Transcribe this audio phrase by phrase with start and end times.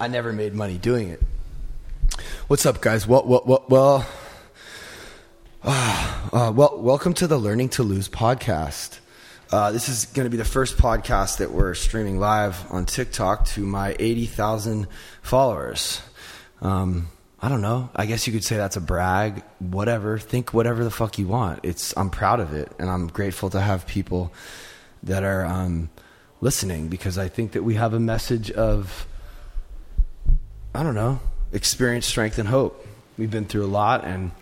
[0.00, 1.22] I never made money doing it.
[2.48, 3.06] What's up, guys?
[3.06, 4.06] Well, well, well, well,
[5.62, 8.98] uh, well welcome to the Learning to Lose podcast.
[9.52, 13.46] Uh, this is going to be the first podcast that we're streaming live on TikTok
[13.46, 14.88] to my 80,000
[15.22, 16.02] followers.
[16.60, 17.08] Um,
[17.40, 17.90] I don't know.
[17.94, 19.44] I guess you could say that's a brag.
[19.60, 20.18] Whatever.
[20.18, 21.60] Think whatever the fuck you want.
[21.62, 21.94] It's.
[21.96, 24.32] I'm proud of it, and I'm grateful to have people
[25.02, 25.90] that are um,
[26.40, 29.06] listening because I think that we have a message of.
[30.74, 31.20] I don't know.
[31.52, 32.86] Experience, strength, and hope.
[33.16, 34.32] We've been through a lot, and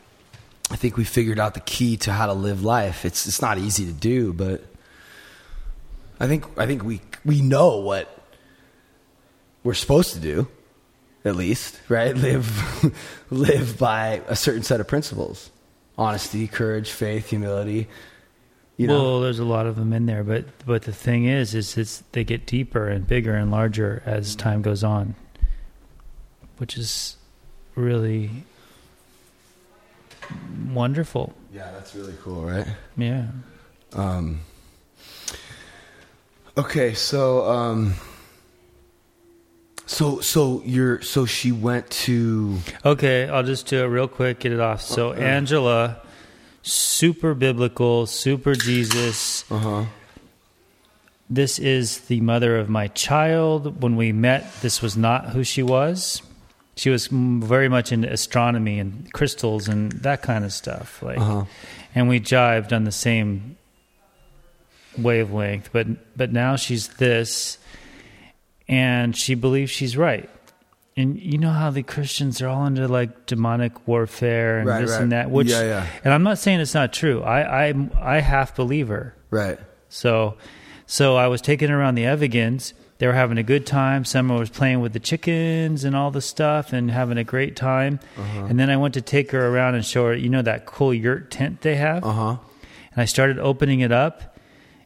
[0.71, 3.05] I think we figured out the key to how to live life.
[3.05, 3.27] It's.
[3.27, 4.65] It's not easy to do, but
[6.19, 6.47] I think.
[6.59, 8.09] I think we we know what
[9.63, 10.49] we're supposed to do
[11.25, 12.17] at least, right?
[12.17, 12.95] Live
[13.31, 15.51] live by a certain set of principles.
[15.97, 17.89] Honesty, courage, faith, humility.
[18.77, 19.03] You know?
[19.03, 22.03] Well, there's a lot of them in there, but but the thing is is it's
[22.13, 25.15] they get deeper and bigger and larger as time goes on.
[26.59, 27.17] Which is
[27.75, 28.31] really
[30.69, 31.35] wonderful.
[31.53, 32.67] Yeah, that's really cool, right?
[32.97, 33.27] Yeah.
[33.95, 34.41] Um
[36.57, 37.95] Okay, so um
[39.87, 44.53] so so you're so she went to Okay, I'll just do it real quick, get
[44.53, 44.83] it off.
[44.83, 46.01] So uh, Angela,
[46.63, 49.51] super biblical, super Jesus.
[49.51, 49.85] Uh-huh.
[51.29, 53.83] This is the mother of my child.
[53.83, 56.23] When we met, this was not who she was.
[56.83, 61.01] She was very much into astronomy and crystals and that kind of stuff.
[61.01, 61.45] Like, uh-huh.
[61.95, 63.57] and we jived on the same
[64.99, 65.71] wavelength.
[65.73, 67.59] But but now she's this
[68.67, 70.29] and she believes she's right.
[70.97, 74.91] And you know how the Christians are all into like demonic warfare and right, this
[74.91, 75.03] right.
[75.03, 75.87] and that, which, yeah, yeah.
[76.03, 77.23] and I'm not saying it's not true.
[77.23, 79.15] I, I, I half believe her.
[79.31, 79.61] Right.
[79.89, 80.37] So,
[80.87, 82.73] so I was taking her around the Evigans.
[83.03, 84.05] They were having a good time.
[84.05, 87.99] Summer was playing with the chickens and all the stuff and having a great time.
[88.17, 88.45] Uh-huh.
[88.45, 90.95] And then I went to take her around and show her, you know, that cool
[90.95, 92.05] yurt tent they have.
[92.05, 92.37] Uh huh.
[92.93, 94.39] And I started opening it up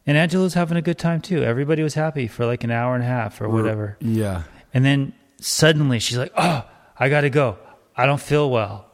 [0.07, 1.43] and Angela was having a good time too.
[1.43, 3.97] Everybody was happy for like an hour and a half or whatever.
[4.01, 4.45] Yeah.
[4.73, 6.65] And then suddenly she's like, "Oh,
[6.97, 7.59] I got to go.
[7.95, 8.89] I don't feel well."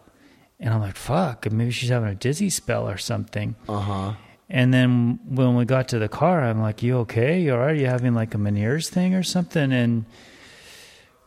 [0.59, 4.15] And I'm like, "Fuck, maybe she's having a dizzy spell or something." Uh-huh.
[4.49, 7.41] And then when we got to the car, I'm like, "You okay?
[7.41, 7.77] You all right?
[7.77, 10.05] You having like a Meniere's thing or something?" And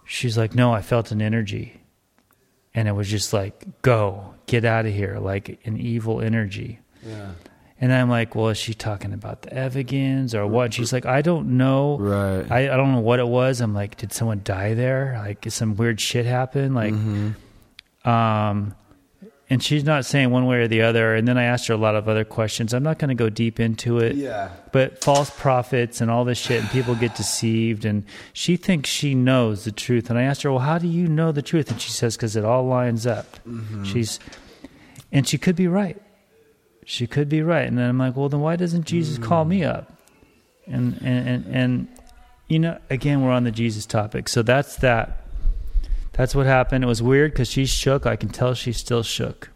[0.04, 1.80] she's like, "No, I felt an energy."
[2.74, 6.80] And it was just like, "Go, get out of here," like an evil energy.
[7.04, 7.32] Yeah.
[7.78, 10.72] And I'm like, well, is she talking about the Evigans or what?
[10.72, 11.98] she's like, I don't know.
[11.98, 12.50] Right.
[12.50, 13.60] I, I don't know what it was.
[13.60, 15.14] I'm like, did someone die there?
[15.18, 16.72] Like, did some weird shit happen?
[16.72, 18.08] Like, mm-hmm.
[18.08, 18.74] um,
[19.48, 21.14] and she's not saying one way or the other.
[21.14, 22.74] And then I asked her a lot of other questions.
[22.74, 24.16] I'm not going to go deep into it.
[24.16, 24.50] Yeah.
[24.72, 29.14] But false prophets and all this shit, and people get deceived, and she thinks she
[29.14, 30.10] knows the truth.
[30.10, 31.70] And I asked her, well, how do you know the truth?
[31.70, 33.36] And she says, because it all lines up.
[33.46, 33.84] Mm-hmm.
[33.84, 34.18] She's,
[35.12, 36.00] and she could be right
[36.86, 37.66] she could be right.
[37.66, 39.24] And then I'm like, well, then why doesn't Jesus mm.
[39.24, 39.68] call me hmm.
[39.68, 39.92] up?
[40.66, 41.88] And, and, and, and,
[42.48, 44.28] you know, again, we're on the Jesus topic.
[44.28, 45.25] So that's that.
[46.16, 46.82] That's what happened.
[46.82, 48.06] It was weird because she's shook.
[48.06, 49.50] I can tell she's still shook.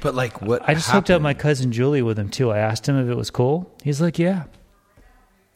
[0.00, 0.62] But like, what?
[0.68, 1.08] I just happened?
[1.08, 2.50] hooked up my cousin Julie with him too.
[2.50, 3.70] I asked him if it was cool.
[3.84, 4.44] He's like, yeah.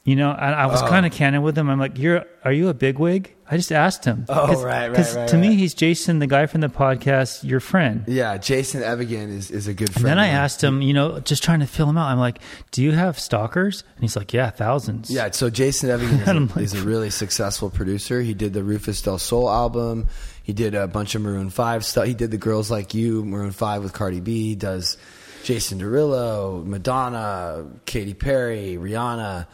[0.07, 0.87] You know, and I was oh.
[0.87, 1.69] kind of candid with him.
[1.69, 4.25] I'm like, "You're, are you a bigwig?" I just asked him.
[4.29, 5.49] Oh, Cause, right, right, Because right, to right.
[5.49, 8.05] me, he's Jason, the guy from the podcast, your friend.
[8.07, 10.07] Yeah, Jason Evigan is, is a good friend.
[10.07, 12.07] And then I asked him, you know, just trying to fill him out.
[12.09, 12.39] I'm like,
[12.71, 15.11] "Do you have stalkers?" And he's like, "Yeah, thousands.
[15.11, 18.23] Yeah, so Jason Evigan is, a, like, is a really successful producer.
[18.23, 20.07] He did the Rufus Du Sol album.
[20.45, 22.07] He did a bunch of Maroon Five stuff.
[22.07, 24.55] He did the Girls Like You, Maroon Five with Cardi B.
[24.55, 24.99] Does
[25.43, 29.49] Jason Derulo, Madonna, Katy Perry, Rihanna.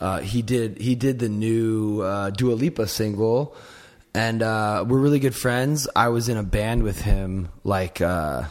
[0.00, 3.54] Uh, he did he did the new uh, Dua Lipa single,
[4.14, 5.86] and uh, we're really good friends.
[5.94, 8.44] I was in a band with him, like uh,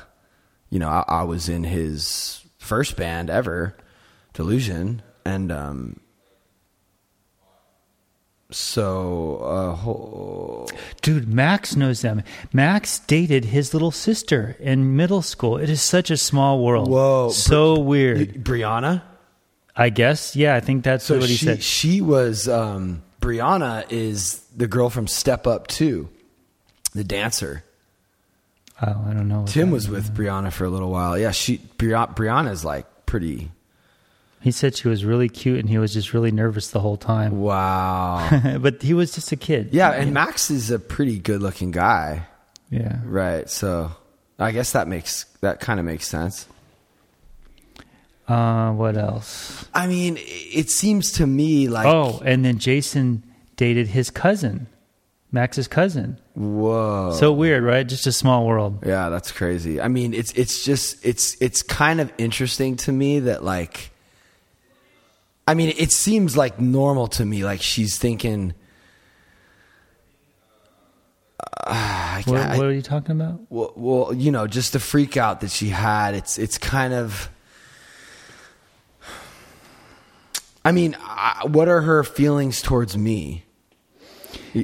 [0.70, 3.76] you know, I, I, was in his first band ever,
[4.34, 6.00] Delusion, and um,
[8.52, 9.38] so
[10.68, 10.72] uh,
[11.02, 12.22] dude, Max knows them.
[12.54, 15.58] Max dated his little sister in middle school.
[15.58, 16.92] It is such a small world.
[16.92, 18.34] Whoa, so Bri- weird.
[18.44, 19.02] Brianna.
[19.80, 20.36] I guess.
[20.36, 21.64] Yeah, I think that's so what he she, said.
[21.64, 26.10] She was um, Brianna is the girl from Step Up Two,
[26.94, 27.64] the dancer.
[28.82, 29.46] Oh, I don't know.
[29.46, 31.18] Tim was with Brianna for a little while.
[31.18, 33.52] Yeah, she Brianna, Brianna's like pretty.
[34.42, 37.42] He said she was really cute, and he was just really nervous the whole time.
[37.42, 38.58] Wow!
[38.62, 39.70] but he was just a kid.
[39.74, 42.26] Yeah, and Max is a pretty good-looking guy.
[42.70, 43.00] Yeah.
[43.04, 43.50] Right.
[43.50, 43.92] So,
[44.38, 46.48] I guess that makes that kind of makes sense.
[48.30, 49.66] Uh, what else?
[49.74, 53.24] I mean, it seems to me like oh, and then Jason
[53.56, 54.68] dated his cousin.
[55.32, 56.18] Max's cousin.
[56.36, 57.14] Whoa.
[57.14, 57.88] So weird, right?
[57.88, 58.84] Just a small world.
[58.86, 59.82] Yeah, that's crazy.
[59.82, 63.92] I mean, it's it's just it's it's kind of interesting to me that like
[65.48, 68.54] I mean, it seems like normal to me like she's thinking
[71.66, 73.40] uh, What, what are you talking about?
[73.50, 76.14] well, well, you know, just the freak out that she had.
[76.14, 77.30] It's it's kind of.
[80.70, 83.44] I mean, I, what are her feelings towards me?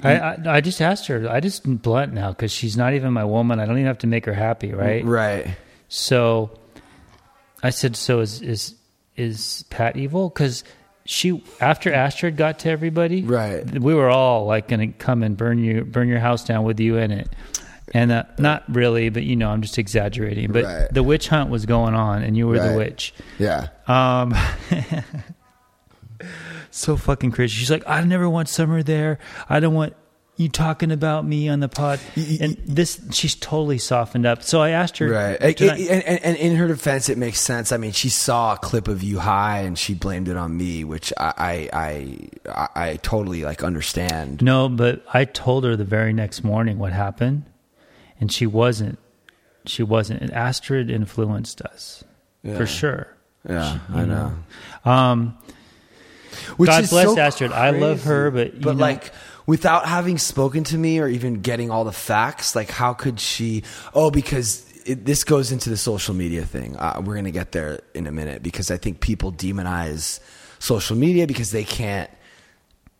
[0.03, 1.27] I just asked her.
[1.27, 3.59] I just blunt now because she's not even my woman.
[3.59, 5.03] I don't even have to make her happy, right?
[5.03, 5.57] right.
[5.89, 6.51] So
[7.63, 8.75] I said, "So is is
[9.15, 10.63] is Pat evil?" Because
[11.05, 13.67] she after Astrid got to everybody, Right.
[13.79, 16.79] We were all like going to come and burn you, burn your house down with
[16.79, 17.29] you in it.
[17.93, 20.51] And uh, not really, but you know, I'm just exaggerating.
[20.51, 20.87] But Right.
[20.93, 23.13] the witch hunt was going on, and you were the witch.
[23.39, 23.69] Yeah.
[23.87, 24.35] Um,
[26.75, 27.55] so fucking crazy.
[27.55, 29.19] She's like, I never want Summer there.
[29.49, 29.95] I don't want
[30.37, 31.97] you talking about me on the pod.
[32.17, 34.43] And this, she's totally softened up.
[34.43, 35.37] So I asked her, Right.
[35.39, 37.71] And, tonight- and, and, in her defense, it makes sense.
[37.71, 40.83] I mean, she saw a clip of you high and she blamed it on me,
[40.83, 44.41] which I, I, I, I, totally like understand.
[44.41, 47.45] no, but I told her the very next morning what happened,
[48.19, 48.99] and she wasn't.
[49.65, 50.21] She wasn't.
[50.21, 52.03] And Astrid influenced us
[52.43, 52.57] Yeah.
[52.57, 53.07] for sure.
[53.47, 54.33] Yeah, I know.
[54.83, 55.37] Um,
[56.57, 57.51] Which God is bless so Astrid.
[57.51, 59.11] I love her, but, you but know- like
[59.45, 63.63] without having spoken to me or even getting all the facts, like how could she?
[63.93, 66.75] Oh, because it, this goes into the social media thing.
[66.77, 70.19] Uh, we're gonna get there in a minute because I think people demonize
[70.59, 72.09] social media because they can't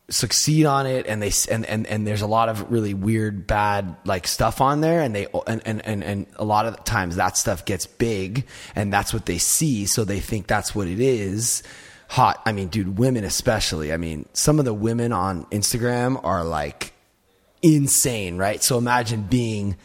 [0.08, 3.96] succeed on it and they and, and and there's a lot of really weird bad
[4.04, 7.36] like stuff on there and they and and and, and a lot of times that
[7.36, 8.46] stuff gets big
[8.76, 11.64] and that's what they see so they think that's what it is
[12.08, 13.92] hot i mean dude women especially.
[13.92, 16.92] I mean some of the women on instagram are like
[17.62, 18.62] insane right?
[18.62, 19.76] So imagine being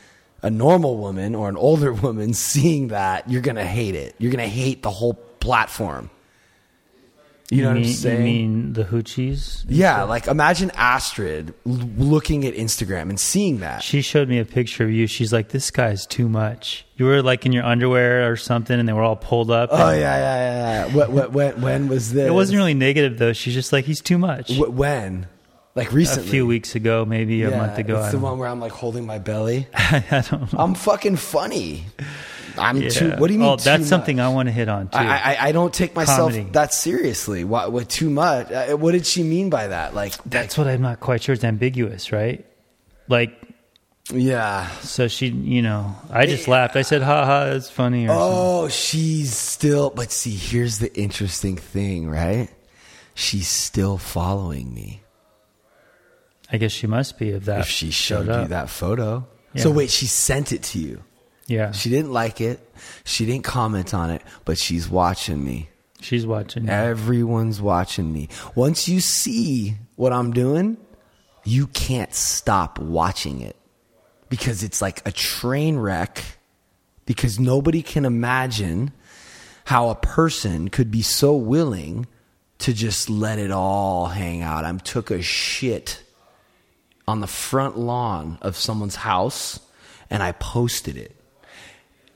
[0.44, 4.16] a normal woman or an older woman seeing that you're gonna hate it.
[4.18, 6.10] You're gonna hate the whole platform
[7.52, 9.66] you know what mean, i'm saying You mean the hoochies?
[9.68, 13.84] yeah, like imagine Astrid l- looking at Instagram and seeing that.
[13.84, 15.06] She showed me a picture of you.
[15.06, 18.88] She's like, "This guy's too much." You were like in your underwear or something, and
[18.88, 19.70] they were all pulled up.
[19.72, 20.88] Oh and- yeah, yeah, yeah.
[20.88, 20.96] yeah.
[20.96, 22.28] What, what, when, when was this?
[22.32, 23.34] It wasn't really negative though.
[23.34, 25.28] She's just like, "He's too much." Wh- when?
[25.74, 27.98] Like recently, a few weeks ago, maybe a Yeah, month ago.
[28.00, 29.68] It's the don't, one where I'm like holding my belly.
[29.74, 30.60] I don't know.
[30.60, 31.86] I'm fucking funny.
[32.58, 32.90] I'm Yeah.
[32.90, 33.12] too.
[33.12, 33.50] What do you mean?
[33.50, 34.20] Oh, that's too something?
[34.20, 34.98] I want to hit on too.
[34.98, 36.50] I, I, I don't take myself Comedy.
[36.52, 37.44] that seriously.
[37.44, 38.52] What, what too much?
[38.52, 39.94] Uh, What did she mean by that?
[39.96, 41.34] Like, that's what I'm not quite sure.
[41.34, 42.46] It's ambiguous, right?
[43.08, 43.34] Like,
[44.14, 44.70] yeah.
[44.82, 46.76] so she, you know, I just laughed.
[46.76, 48.28] I said, "Ha ha, it's funny." Or something.
[48.30, 49.90] Oh, she's still.
[49.90, 52.50] But see, here's the interesting thing, right?
[53.14, 55.02] She's still following me.
[56.52, 58.44] I guess she must be if that if she showed up.
[58.44, 59.26] you that photo.
[59.54, 59.64] Yeah.
[59.64, 61.04] So wait, she sent it to you.
[61.52, 62.60] Yeah, She didn't like it.
[63.04, 65.70] She didn't comment on it, but she's watching me.
[66.00, 66.70] she's watching.
[66.70, 68.30] Everyone's watching me.
[68.56, 70.78] Once you see what I'm doing,
[71.44, 73.56] you can't stop watching it
[74.30, 76.24] because it's like a train wreck
[77.06, 78.94] because nobody can imagine
[79.66, 82.08] how a person could be so willing
[82.60, 84.64] to just let it all hang out.
[84.66, 86.02] I took a shit
[87.08, 89.60] on the front lawn of someone's house
[90.10, 91.16] and I posted it.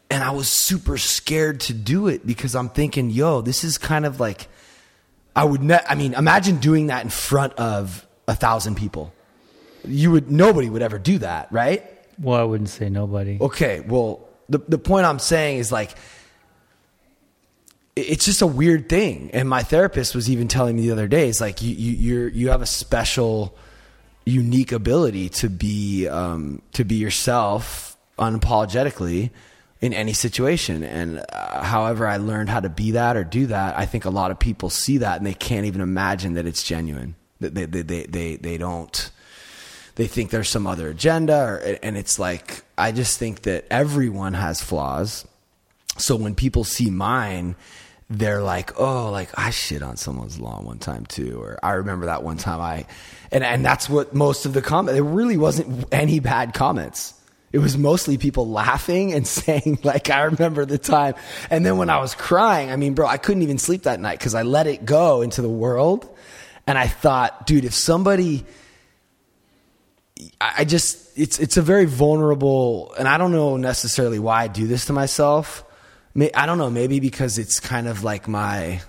[0.10, 4.06] And I was super scared to do it because I'm thinking, yo, this is kind
[4.06, 4.48] of like
[5.36, 9.14] I would ne- I mean, imagine doing that in front of a thousand people.
[9.84, 11.84] You would nobody would ever do that, right?
[12.20, 13.38] Well, I wouldn't say nobody.
[13.42, 15.96] Okay, well, the the point I'm saying is like
[17.96, 19.32] it's just a weird thing.
[19.34, 22.28] And my therapist was even telling me the other day, it's like you you you're
[22.30, 23.56] you have a special
[24.26, 29.30] unique ability to be um to be yourself unapologetically
[29.82, 30.84] in any situation.
[30.84, 34.10] And uh, however I learned how to be that or do that, I think a
[34.10, 37.16] lot of people see that and they can't even imagine that it's genuine.
[37.42, 39.12] That they they they they, they don't
[39.96, 44.34] they think there's some other agenda or, and it's like i just think that everyone
[44.34, 45.28] has flaws.
[45.98, 47.56] So when people see mine
[48.10, 52.06] they're like oh like i shit on someone's lawn one time too or i remember
[52.06, 52.86] that one time i
[53.32, 57.16] and and that's what most of the comment it really wasn't any bad comments
[57.56, 61.16] it was mostly people laughing and saying like i remember the time
[61.50, 64.20] and then when i was crying i mean bro i couldn't even sleep that night
[64.20, 66.08] because i let it go into the world
[66.68, 68.46] and i thought dude if somebody
[70.40, 74.68] I just it's it's a very vulnerable, and I don't know necessarily why I do
[74.68, 75.64] this to myself.
[76.18, 78.82] I don't know, maybe because it's kind of like my,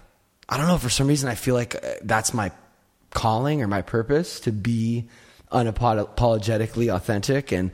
[0.49, 0.79] I don't know.
[0.79, 2.53] For some reason, I feel like uh, that's my
[3.11, 5.09] calling or my purpose to be
[5.51, 7.73] unapologetically authentic and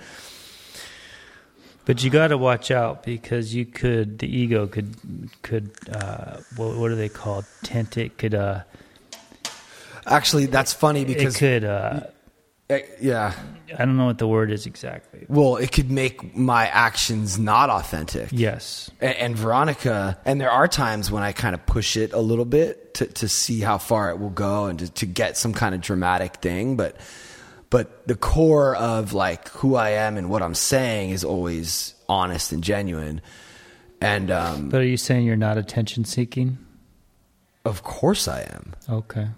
[1.84, 4.94] But you got to watch out because you could the ego could
[5.42, 7.44] could uh, what, what are they called?
[7.64, 8.60] Tent it could uh,
[10.06, 12.00] actually that's funny because it could uh,
[12.70, 13.34] uh, yeah
[13.76, 15.26] I don't know what the word is exactly.
[15.28, 18.90] well it could make my actions not authentic Yes.
[19.00, 22.44] and, and Veronica, and there are times when I kind of push it a little
[22.44, 25.74] bit to, to see how far it will go and to, to get some kind
[25.74, 26.76] of dramatic thing.
[26.76, 26.96] But,
[27.72, 32.52] but the core of like who I am and what I'm saying is always honest
[32.52, 33.22] and genuine.
[33.98, 36.58] And, um, But are you saying you're not attention seeking?
[37.64, 38.74] of course I am.
[38.90, 39.28] Okay.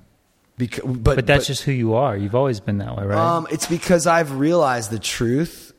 [0.56, 2.16] Because, but, But that's just who you are.
[2.16, 3.36] You've always been that way, right?
[3.36, 5.72] Um, it's because I've realized the truth,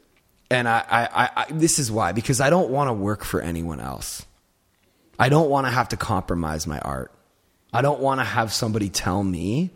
[0.49, 3.41] and I, I, I, I this is why because I don't want to work for
[3.41, 4.25] anyone else.
[5.17, 7.11] I don't want to have to compromise my art.
[7.73, 9.71] I don't want to have somebody tell me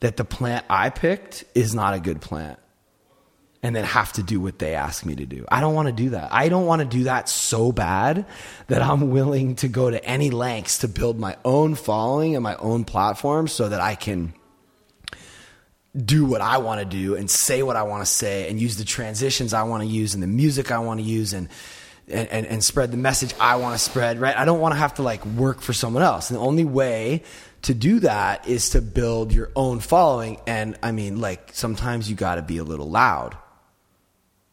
[0.00, 2.58] that the plant I picked is not a good plant,
[3.62, 5.44] and then have to do what they ask me to do.
[5.50, 6.32] I don't want to do that.
[6.32, 8.24] I don't want to do that so bad
[8.68, 12.56] that I'm willing to go to any lengths to build my own following and my
[12.56, 14.32] own platform so that I can
[15.96, 18.76] do what I want to do and say what I want to say and use
[18.76, 21.48] the transitions I want to use and the music I want to use and,
[22.08, 24.36] and, and, and spread the message I want to spread, right?
[24.36, 26.30] I don't want to have to like work for someone else.
[26.30, 27.24] And the only way
[27.62, 30.40] to do that is to build your own following.
[30.46, 33.36] And I mean, like sometimes you got to be a little loud.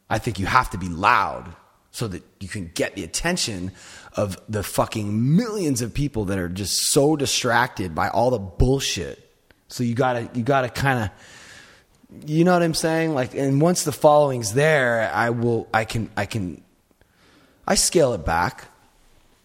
[0.10, 1.54] I think you have to be loud
[1.92, 3.72] so that you can get the attention
[4.14, 9.24] of the fucking millions of people that are just so distracted by all the bullshit.
[9.68, 13.14] So you gotta, you gotta kind of, you know what I'm saying?
[13.14, 16.64] Like, and once the following's there, I will, I can, I can,
[17.68, 18.66] I scale it back.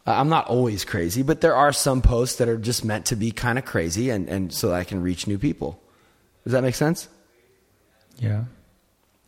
[0.07, 3.17] I- I'm not always crazy, but there are some posts that are just meant to
[3.17, 5.81] be kind of crazy and, and so that I can reach new people.
[6.45, 7.09] Does that make sense?
[8.19, 8.45] yeah.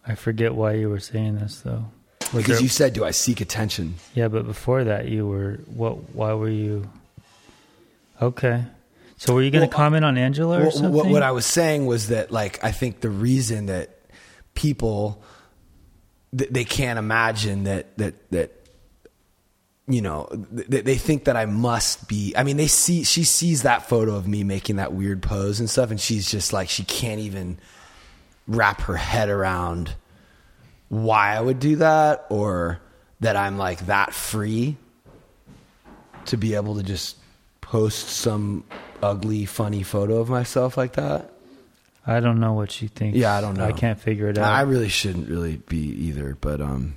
[0.06, 1.86] I forget why you were saying this though.
[2.20, 3.94] Was Because there- you said, do I seek attention?
[4.14, 6.14] Yeah, but before that, you were what?
[6.14, 6.90] Why were you?
[8.20, 8.64] Okay,
[9.16, 10.92] so were you going to Well, comment on Angela or Well, something?
[10.92, 13.90] what, what I was saying was that, like, I think the reason that
[14.54, 15.22] people
[16.36, 18.52] th- they can't imagine that that that
[19.86, 22.34] you know th- they think that I must be.
[22.36, 25.68] I mean, they see she sees that photo of me making that weird pose and
[25.68, 27.58] stuff, and she's just like she can't even
[28.46, 29.94] wrap her head around
[30.88, 32.80] why I would do that or
[33.20, 34.76] that I'm like that free
[36.26, 37.16] to be able to just
[37.60, 38.64] post some
[39.02, 41.30] ugly, funny photo of myself like that.
[42.06, 43.16] I don't know what she thinks.
[43.16, 43.64] Yeah, I don't know.
[43.64, 44.44] I can't figure it out.
[44.44, 46.94] I really shouldn't really be either, but um,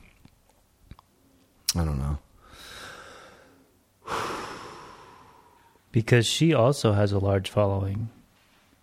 [1.76, 2.18] I don't know.
[5.92, 8.10] Because she also has a large following.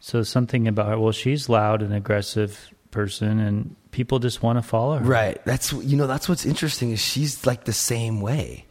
[0.00, 0.99] So something about her.
[0.99, 5.04] Well, she's loud and aggressive person, and people just want to follow her.
[5.04, 5.42] Right.
[5.44, 8.66] That's you know that's what's interesting is she's like the same way.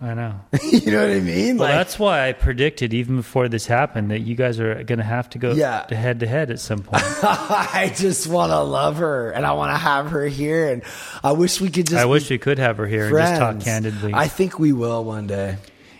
[0.00, 0.40] I know.
[0.62, 1.58] you know what I mean?
[1.58, 4.98] Well, like, that's why I predicted even before this happened that you guys are going
[5.00, 5.80] to have to go Yeah.
[5.88, 7.02] to head to head at some point.
[7.22, 10.82] I just want to love her and I want to have her here, and
[11.24, 12.00] I wish we could just.
[12.00, 14.12] I wish we could have her here and just talk candidly.
[14.14, 15.56] I think we will one day.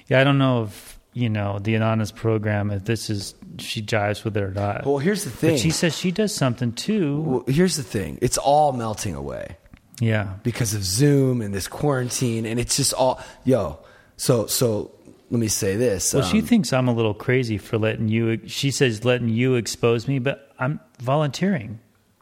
[0.07, 4.25] yeah, I don't know if you know the Anonymous program if this is she jives
[4.25, 4.87] with it or not.
[4.87, 5.53] Well, here's the thing.
[5.53, 7.21] but she says she does something too.
[7.21, 8.19] well, here's the thing.
[8.23, 9.57] It's all melting away.
[10.01, 10.35] Yeah.
[10.45, 13.81] because of Zoom and this quarantine, and it's just all yo.
[14.17, 14.93] So so
[15.31, 16.15] let me say this.
[16.15, 18.47] Well, she um, thinks I'm a little crazy for letting you.
[18.47, 21.81] She says letting you expose me, but I'm volunteering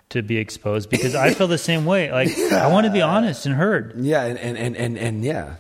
[0.09, 2.11] to be exposed because I feel the same way.
[2.11, 3.95] Like I want to be honest and heard.
[3.99, 5.57] yeah, and and and and, and yeah,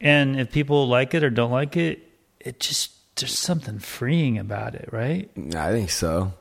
[0.00, 2.05] And if people like it or don't like it,
[2.46, 5.30] it just there's something freeing about it, right?
[5.56, 6.32] I think so.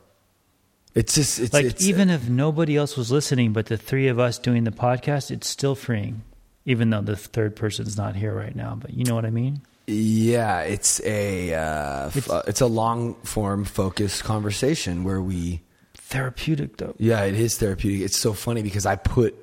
[0.94, 4.20] It's just it's Like it's, even if nobody else was listening, but the three of
[4.20, 6.22] us doing the podcast, it's still freeing,
[6.66, 8.78] even though the third person's not here right now.
[8.80, 9.62] But you know what I mean?
[9.88, 15.62] yeah, it's a uh, It's- uh, it's a long form focused conversation where we
[15.96, 16.96] Therapeutic though.
[17.00, 18.02] yeah, it is therapeutic.
[18.06, 19.36] It's so funny because I put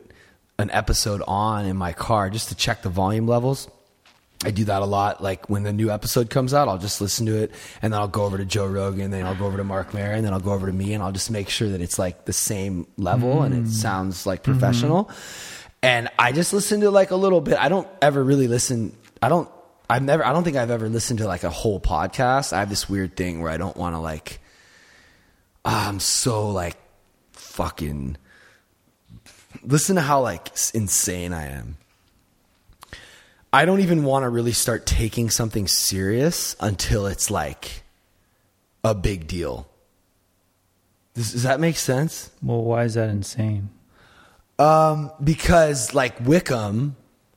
[0.59, 3.69] an episode on in my car just to check the volume levels.
[4.45, 5.23] I do that a lot.
[5.23, 8.09] Like when the new episode comes out, I'll just listen to it and then I'll
[8.09, 10.41] go over to Joe Rogan, then I'll go over to Marc Maron, and then I'll
[10.41, 13.43] go over to me and I'll just make sure that it's like the same level
[13.43, 15.11] and it sounds like professional.
[15.83, 17.59] And I just listen to like a little bit.
[17.59, 18.97] I don't ever really listen.
[19.21, 19.49] I don't,
[19.89, 22.53] I've never, I don't think I've ever listened to like a whole podcast.
[22.53, 24.41] I have this weird thing where I don't want to like,
[25.65, 26.77] ah, I'm so like
[27.33, 28.17] fucking,
[29.63, 31.77] listen to how like insane I am.
[33.53, 37.83] I don't even want to really start taking something serious until it's like
[38.83, 39.69] a big deal.
[41.15, 42.31] Does, does that make sense?
[42.43, 43.69] Well, why is that insane?
[44.59, 46.97] Um, because like Wickham,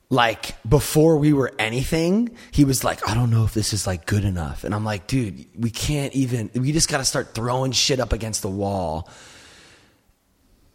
[0.10, 4.06] like before we were anything, he was like, I don't know if this is like
[4.06, 4.64] good enough.
[4.64, 8.14] And I'm like, dude, we can't even, we just got to start throwing shit up
[8.14, 9.10] against the wall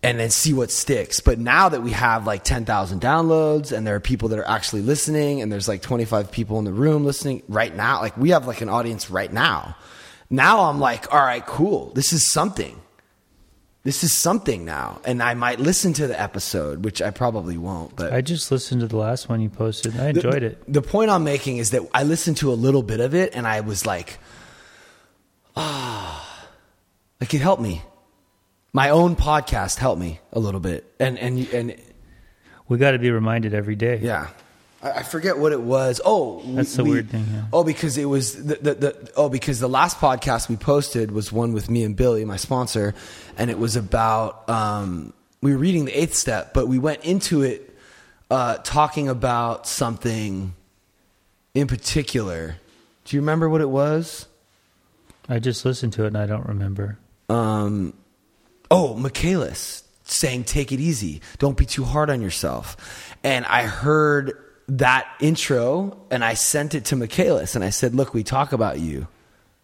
[0.03, 1.21] and then see what sticks.
[1.21, 4.83] But now that we have like 10,000 downloads and there are people that are actually
[4.83, 8.47] listening and there's like 25 people in the room listening right now, like we have
[8.47, 9.77] like an audience right now.
[10.31, 11.93] Now I'm like, all right, cool.
[11.93, 12.81] This is something.
[13.83, 15.01] This is something now.
[15.05, 18.83] And I might listen to the episode, which I probably won't, but I just listened
[18.83, 19.99] to the last one you posted.
[19.99, 20.73] I enjoyed the, it.
[20.73, 23.47] The point I'm making is that I listened to a little bit of it and
[23.47, 24.19] I was like,
[25.57, 26.49] ah,
[27.21, 27.83] like it helped me.
[28.73, 30.85] My own podcast helped me a little bit.
[31.01, 31.77] And, and, and
[32.69, 33.99] We got to be reminded every day.
[34.03, 34.29] yeah.
[34.83, 36.01] I, I forget what it was.
[36.05, 37.45] Oh, we- That's the we- weird thing, yeah.
[37.53, 41.31] Oh, because it was the, the, the oh because the last podcast we posted was
[41.33, 42.95] one with me and Billy, my sponsor,
[43.37, 45.13] and it was about um,
[45.43, 47.77] we were reading the eighth step, but we went into it
[48.31, 50.55] uh, talking about something
[51.55, 52.57] in particular.
[53.05, 54.27] Do you remember what it was?
[55.29, 56.97] I just listened to it and I don't remember.
[57.29, 57.93] um,
[58.71, 61.21] oh, Michaelis saying, take it easy.
[61.39, 62.77] Don't be too hard on yourself.
[63.23, 64.33] And I heard
[64.69, 68.79] that intro and I sent it to Michaelis and I said, look, we talk about
[68.81, 69.07] you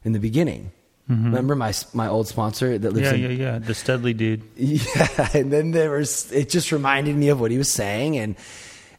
[0.04, 0.72] in the beginning.
[1.08, 3.58] Remember my, my old sponsor that lives Yeah, in yeah, yeah.
[3.60, 4.42] The Studley dude.
[4.56, 8.34] yeah, and then there was it just reminded me of what he was saying and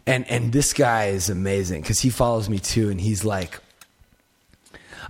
[0.05, 3.59] and and this guy is amazing cuz he follows me too and he's like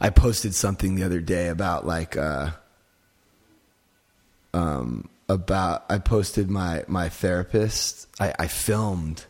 [0.01, 2.49] I posted something the other day about like uh
[4.53, 9.25] um about I posted my my therapist I I filmed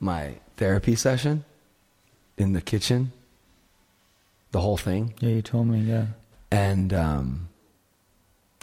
[0.00, 1.44] my therapy session
[2.38, 3.12] in the kitchen
[4.52, 5.80] the whole thing Yeah, you told me.
[5.80, 6.06] Yeah.
[6.50, 7.48] and um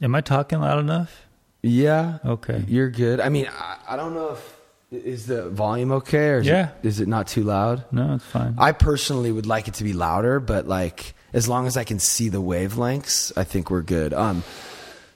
[0.01, 1.25] Am I talking loud enough?
[1.61, 2.63] yeah Okay.
[2.67, 3.19] You're good.
[3.19, 4.57] I mean, I, I don't know if
[4.91, 6.69] is the volume okay or is, Yeah.
[6.83, 7.83] it, is it not too loud?
[7.91, 8.55] No, it's fine.
[8.57, 11.99] I personally would like it to be louder, but like as long as I can
[11.99, 14.13] see the wavelengths, I think we're good.
[14.13, 14.43] Um,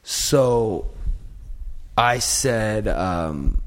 [0.09, 0.87] so
[1.97, 3.61] I said, um,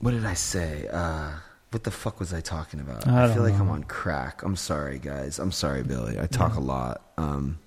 [0.00, 0.88] what did I say?
[0.90, 1.30] Uh,
[1.70, 3.06] what the fuck was I talking about?
[3.06, 3.60] I I, feel like know.
[3.60, 4.42] I'm on crack.
[4.42, 5.38] I'm sorry, guys.
[5.38, 6.18] I'm sorry, Billy.
[6.18, 7.00] I talk a lot.
[7.16, 7.60] Um,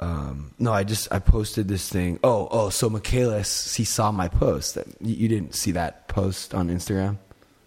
[0.00, 2.18] um, no, I just I posted this thing.
[2.24, 4.76] Oh, oh, so Michaelis, he saw my post.
[4.76, 7.18] That you didn't see that post on Instagram,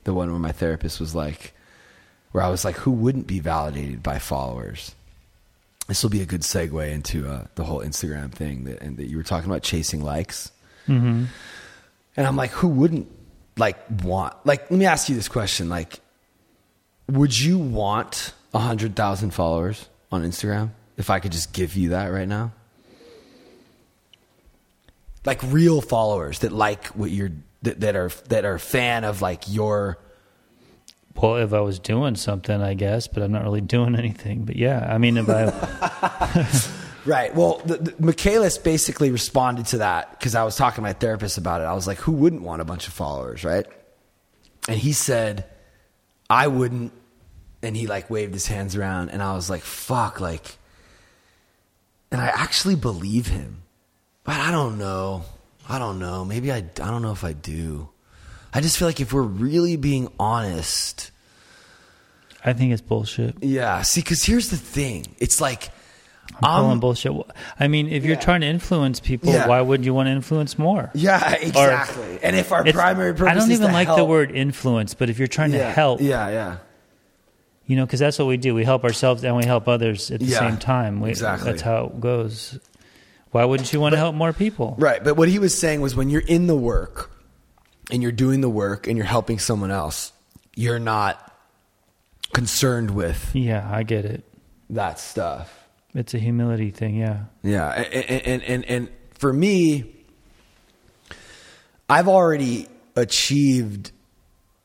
[0.04, 1.54] the one where my therapist was like,
[2.32, 4.95] where I was like, who wouldn't be validated by followers?
[5.91, 9.08] This will be a good segue into uh, the whole Instagram thing that and that
[9.08, 10.49] you were talking about chasing likes.
[10.86, 11.25] hmm
[12.15, 13.12] And I'm like, who wouldn't
[13.58, 15.67] like want like let me ask you this question.
[15.67, 15.99] Like,
[17.10, 21.89] would you want a hundred thousand followers on Instagram if I could just give you
[21.89, 22.54] that right now?
[25.25, 29.43] Like real followers that like what you're that, that are that are fan of like
[29.49, 29.97] your
[31.15, 34.43] Well, if I was doing something, I guess, but I'm not really doing anything.
[34.43, 36.47] But yeah, I mean, if I,
[37.06, 37.34] Right.
[37.34, 41.38] Well, the, the, Michaelis basically responded to that because I was talking to my therapist
[41.38, 41.63] about it.
[41.63, 43.65] I was like, who wouldn't want a bunch of followers, right?
[44.67, 45.45] And he said,
[46.30, 46.93] I wouldn't.
[47.63, 50.58] And he like waved his hands around, and I was like, fuck, like.
[52.12, 53.63] And I actually believe him,
[54.24, 55.24] but I don't know.
[55.69, 56.26] I don't know.
[56.26, 56.58] Maybe I.
[56.58, 57.89] I don't know if I do.
[58.53, 61.11] I just feel like if we're really being honest,
[62.43, 63.35] I think it's bullshit.
[63.41, 63.81] yeah.
[63.83, 65.15] See, because here's the thing.
[65.19, 65.69] It's like
[66.35, 67.11] I'm calling I'm bullshit.
[67.59, 68.21] I mean, if you're Yeah.
[68.21, 69.47] trying to influence people, Yeah.
[69.47, 70.89] why would you want to influence more?
[70.93, 72.19] Yeah, exactly.
[72.23, 75.27] and if our primary purpose I don't even like the word influence, but if you're
[75.27, 76.55] trying yeah, to help, yeah, yeah,
[77.67, 78.53] you know, because that's what we do.
[78.55, 80.99] We help ourselves and we help others at the same time.
[80.99, 81.49] We, exactly.
[81.51, 82.59] That's how it goes.
[83.31, 84.75] Why wouldn't you want to help more people?
[84.79, 85.01] right.
[85.03, 87.11] But what he was saying was when you're in the work
[87.91, 90.12] and you're doing the work and you're helping someone else,
[90.56, 91.34] you're not
[92.34, 94.23] concerned with Yeah, I get it.
[94.69, 95.58] that stuff.
[95.93, 96.95] It's a humility thing.
[96.95, 97.25] Yeah.
[97.43, 99.93] Yeah, and and and, and for me,
[101.89, 103.91] I've already achieved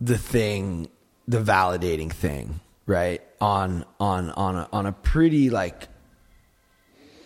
[0.00, 0.88] the thing,
[1.26, 3.20] the validating thing, right?
[3.40, 5.88] On on on a, on a pretty like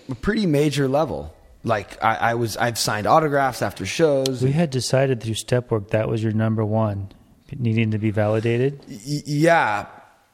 [0.08, 1.34] a pretty major level.
[1.62, 4.42] Like I, I was, I've signed autographs after shows.
[4.42, 7.12] We had decided through step work that was your number one,
[7.56, 8.80] needing to be validated.
[8.88, 9.86] Y- yeah,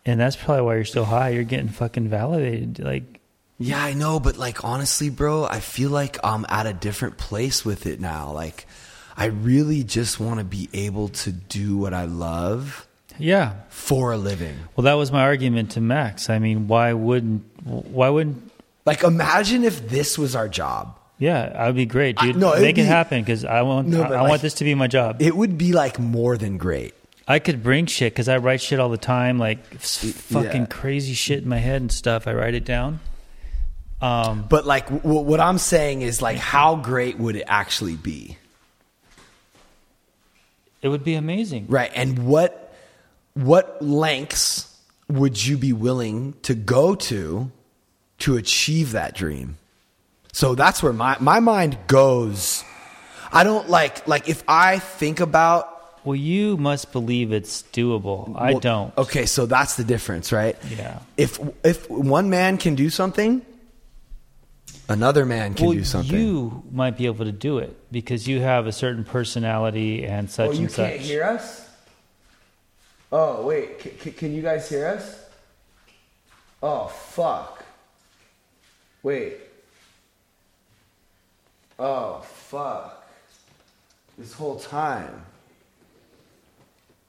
[0.05, 1.31] And that's probably why you're so high.
[1.31, 2.79] You're getting fucking validated.
[2.79, 3.21] Like,
[3.59, 7.65] Yeah, I know, but like honestly, bro, I feel like I'm at a different place
[7.65, 8.31] with it now.
[8.33, 8.67] Like
[9.17, 12.87] I really just want to be able to do what I love
[13.19, 13.55] yeah.
[13.69, 14.55] for a living.
[14.77, 16.29] Well, that was my argument to Max.
[16.31, 18.53] I mean, why wouldn't why wouldn't
[18.85, 20.97] Like, imagine if this was our job.
[21.19, 22.37] Yeah, I'd be great, dude.
[22.37, 23.89] no, it'd Make be- it happen because I want.
[23.89, 25.23] No, I, I like- want this to be my job.
[25.23, 26.95] It would be like more than great.
[27.29, 30.67] I could bring shit because I write shit all the time, like s- fucking yeah.
[30.67, 32.29] crazy shit in my head and stuff.
[32.29, 33.01] I write it down.
[34.01, 38.37] Um, But like, w- what I'm saying is like, how great would it actually be?
[40.83, 41.67] it would be amazing.
[41.69, 41.91] Right.
[41.95, 42.75] And what
[43.35, 44.73] what lengths
[45.09, 47.51] would you be willing to go to
[48.19, 49.57] to achieve that dream?
[50.37, 52.63] So that's where my my mind goes.
[53.33, 58.37] I don't like like if I think about Well, you must believe it's doable.
[58.37, 58.99] I well, don't.
[58.99, 60.55] Okay, so that's the difference, right?
[60.69, 60.99] Yeah.
[61.17, 63.41] If if one man can do something,
[64.91, 66.15] another man can well, do something.
[66.15, 70.51] you might be able to do it because you have a certain personality and such
[70.51, 70.91] oh, you and such.
[70.91, 71.67] can't hear us?
[73.11, 73.81] Oh, wait.
[73.81, 75.19] C- c- can you guys hear us?
[76.63, 77.65] Oh, fuck.
[79.03, 79.46] Wait.
[81.79, 83.07] Oh, fuck.
[84.19, 85.25] This whole time.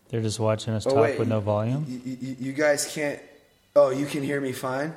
[0.10, 1.20] They're just watching us Oh, talk wait.
[1.20, 1.86] with no volume.
[1.88, 3.20] You, you, you guys can't.
[3.76, 4.94] Oh, you can hear me fine?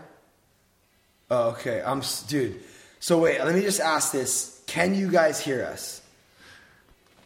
[1.31, 1.83] Oh, okay.
[1.85, 2.03] I'm.
[2.29, 2.61] Dude.
[3.01, 4.63] So, wait, let me just ask this.
[4.67, 6.01] Can you guys hear us?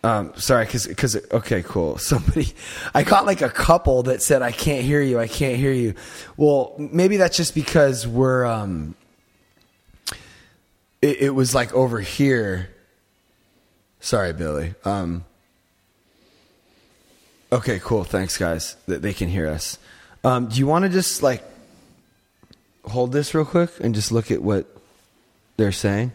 [0.02, 1.96] Um, sorry, cause, cause, okay, cool.
[1.98, 2.52] Somebody,
[2.94, 5.94] I got like a couple that said, I can't hear you, I can't hear you.
[6.36, 8.94] Well, maybe that's just because we're, um,
[11.04, 12.70] it, it was like over here.
[14.00, 14.74] Sorry, Billy.
[14.86, 15.24] Um,
[17.52, 18.04] okay, cool.
[18.04, 19.78] Thanks, guys, that they can hear us.
[20.24, 21.44] Um, do you want to just like
[22.86, 24.66] hold this real quick and just look at what
[25.58, 26.12] they're saying?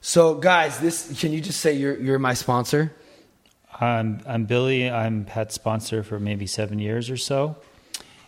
[0.00, 2.92] So, guys, this can you just say you're you're my sponsor?
[3.80, 4.90] I'm I'm Billy.
[4.90, 7.56] I'm Pat's sponsor for maybe seven years or so,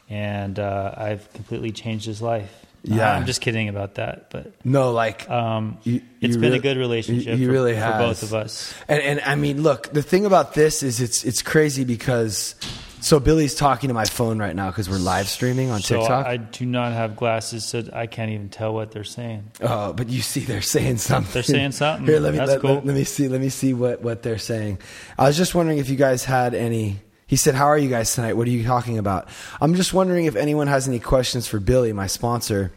[0.08, 2.66] and uh, I've completely changed his life.
[2.96, 3.12] Yeah.
[3.12, 6.62] I'm just kidding about that, but No, like um, You- it's you been really- a
[6.62, 7.34] good relationship.
[7.34, 8.00] you- you for, really for has.
[8.06, 8.72] both of us.
[8.88, 12.54] And and I mean, look, the thing about this is it's it's crazy because
[13.00, 16.26] so Billy's talking to my phone right now because we're live streaming on So TikTok.
[16.26, 19.44] I do not have glasses, so I can't even tell what they're saying.
[19.62, 21.32] Oh, but you see, they're saying something.
[21.32, 22.06] They're saying something.
[22.06, 22.74] Here, let me That's let, cool.
[22.74, 23.28] let, let me see.
[23.28, 24.78] Let me see what what they're saying.
[25.18, 27.00] I was just wondering if you guys had any.
[27.28, 28.32] He said, "How are you guys tonight?
[28.38, 29.28] What are you talking about?"
[29.60, 32.72] I'm just wondering if anyone has any questions for Billy, my sponsor.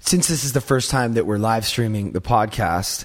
[0.00, 3.04] Since this is the first time that we're live streaming the podcast,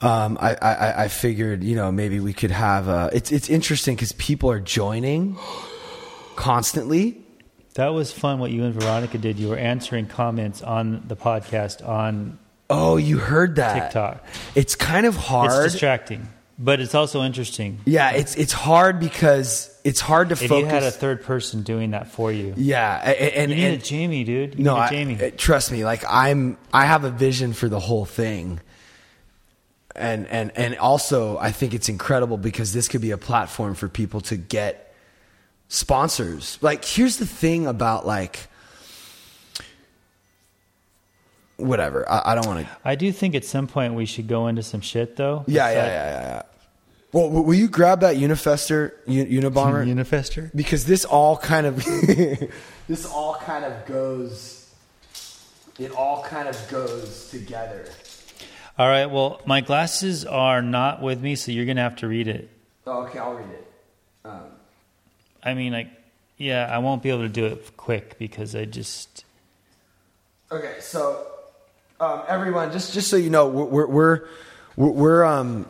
[0.00, 2.88] um, I, I, I figured, you know, maybe we could have.
[2.88, 5.38] Uh, it's it's interesting because people are joining
[6.36, 7.18] constantly.
[7.74, 8.38] That was fun.
[8.38, 9.38] What you and Veronica did.
[9.38, 12.38] You were answering comments on the podcast on.
[12.68, 13.74] Oh, you heard that?
[13.84, 14.24] TikTok.
[14.54, 15.64] It's kind of hard.
[15.64, 17.80] It's distracting, but it's also interesting.
[17.84, 20.62] Yeah, it's it's hard because it's hard to focus If focus.
[20.68, 23.64] you had a third person doing that for you, yeah, a- a- and, you need
[23.66, 24.58] and a Jamie, dude.
[24.58, 25.22] You no, need a I, Jamie.
[25.24, 25.84] uh, trust me.
[25.84, 28.60] Like I'm, I have a vision for the whole thing,
[29.96, 33.88] and and and also I think it's incredible because this could be a platform for
[33.88, 34.94] people to get
[35.68, 36.58] sponsors.
[36.60, 38.48] Like here's the thing about like
[41.62, 42.08] whatever.
[42.10, 42.72] I, I don't want to.
[42.84, 45.44] I do think at some point we should go into some shit, though.
[45.46, 46.42] Yeah, yeah, like- yeah, yeah, yeah.
[47.12, 49.86] Well, w- will you grab that Unifester U- Unabomber?
[49.94, 50.50] Unifester.
[50.54, 51.76] because this all kind of
[52.88, 54.58] this all kind of goes
[55.78, 57.86] it all kind of goes together
[58.78, 59.06] All right.
[59.06, 62.48] Well, my glasses are not with me, so you're gonna have to read it.
[62.86, 63.66] oh, okay i'll read it
[64.24, 64.40] um,
[65.42, 65.88] I mean, like,
[66.38, 69.24] yeah, I won't be able to do it quick because I just.
[70.50, 71.26] okay so
[72.02, 74.20] um, everyone just just so you know we're we're
[74.74, 75.66] we're, we're um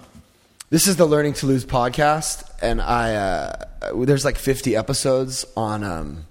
[0.70, 3.64] this is the learning to lose podcast and i uh
[3.94, 6.24] there's like 50 episodes on um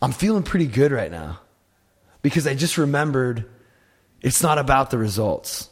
[0.00, 1.40] i'm feeling pretty good right now.
[2.22, 3.44] Because i just remembered
[4.22, 5.68] it's not about the results.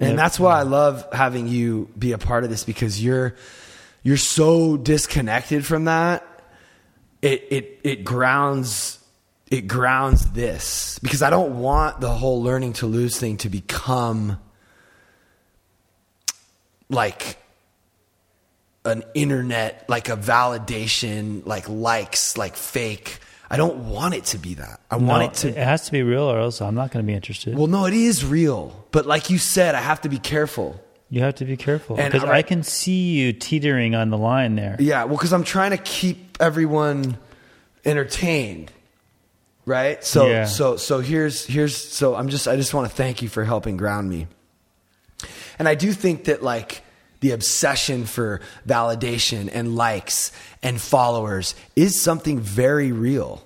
[0.00, 0.16] And Yep.
[0.16, 3.36] that's why i love having you be a part of this because you're
[4.02, 6.26] you're so disconnected from that.
[7.22, 8.98] It it it grounds
[9.54, 10.98] it grounds this.
[11.00, 14.38] Because I don't want the whole learning to lose thing to become
[16.88, 17.38] like
[18.84, 23.18] an internet like a validation like likes like fake.
[23.50, 24.80] I don't want it to be that.
[24.90, 27.04] I want No, it to It has to be real, or else I'm not going
[27.04, 27.56] to be interested.
[27.56, 28.84] well no it is real.
[28.90, 30.80] But like you said I have to be careful.
[31.10, 31.96] You have to be careful.
[31.96, 34.76] Because I- I can see you teetering on the line there.
[34.80, 37.16] Yeah, well, because I'm trying to keep everyone
[37.84, 38.72] entertained,
[39.66, 40.04] right?
[40.04, 40.44] So, Yeah.
[40.44, 43.76] so, so here's here's so I'm just I just want to thank you for helping
[43.76, 44.26] ground me,
[45.58, 46.82] and I do think that like
[47.20, 50.30] the obsession for validation and likes
[50.62, 53.42] and followers is something very real,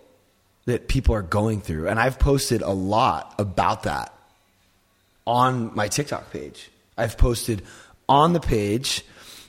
[0.65, 1.87] that people are going through.
[1.89, 4.13] And I've posted a lot about that
[5.27, 6.71] on my TikTok page.
[6.97, 7.63] I've posted
[8.09, 9.05] on the page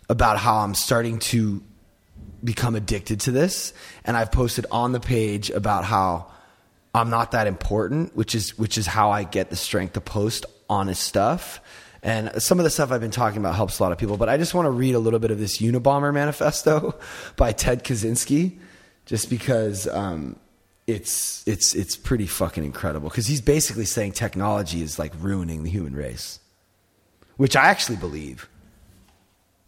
[0.09, 1.63] about how I'm starting to
[2.43, 3.73] become addicted to this.
[4.05, 6.27] And I've posted on the page about how
[6.93, 10.45] I'm not that important, which is which is how I get the strength to post
[10.69, 11.61] honest stuff.
[12.01, 14.29] And some of the stuff I've been talking about helps a lot of people, but
[14.29, 16.97] I just want to read a little bit of this Unabomber manifesto
[17.35, 18.57] by Ted Kaczynski,
[19.05, 20.37] just because um,
[20.87, 23.09] it's it's it's pretty fucking incredible.
[23.09, 26.39] Because he's basically saying technology is like ruining the human race,
[27.37, 28.49] which I actually believe.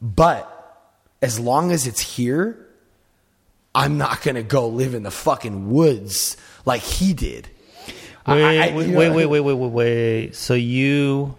[0.01, 0.47] But
[1.21, 2.65] as long as it's here,
[3.75, 7.47] I'm not gonna go live in the fucking woods like he did.
[8.27, 10.35] Wait, I- I- wait, know- wait, wait, wait, wait, wait, wait.
[10.35, 11.35] So you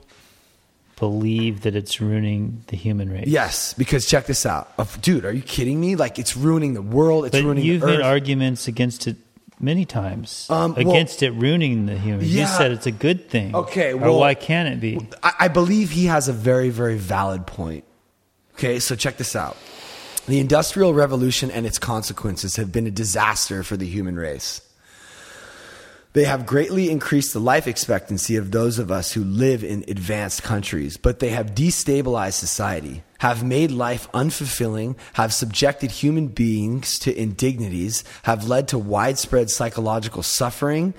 [0.96, 3.26] believe that it's ruining the human race?
[3.26, 4.68] Yes, because check this out,
[5.00, 5.24] dude.
[5.24, 5.96] Are you kidding me?
[5.96, 7.24] Like it's ruining the world.
[7.26, 7.64] It's But ruining.
[7.64, 9.16] you've made arguments against it
[9.60, 10.46] many times.
[10.50, 12.26] Um, well- against it ruining the human.
[12.26, 13.54] You said it's a good thing.
[13.54, 14.98] Okay, well- why can't it be?
[15.22, 17.84] I, I believe he has a very, very valid point.
[18.54, 19.56] Okay, so check this out.
[20.26, 24.60] The Industrial Revolution and its consequences have been a disaster for the human race.
[26.14, 30.42] They have greatly increased the life expectancy of those of us who live in advanced
[30.42, 37.18] countries, but they have destabilized society, have made life unfulfilling, have subjected human beings to
[37.18, 40.92] indignities, have led to widespread psychological suffering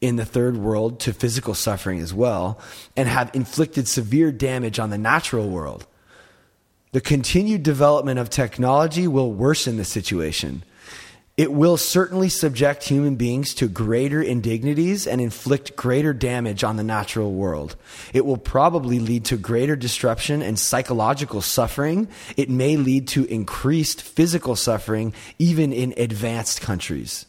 [0.00, 2.58] in the third world, to physical suffering as well,
[2.96, 5.84] and have inflicted severe damage on the natural world.
[6.92, 10.62] The continued development of technology will worsen the situation.
[11.40, 16.82] It will certainly subject human beings to greater indignities and inflict greater damage on the
[16.82, 17.76] natural world.
[18.12, 22.08] It will probably lead to greater disruption and psychological suffering.
[22.36, 27.24] It may lead to increased physical suffering, even in advanced countries.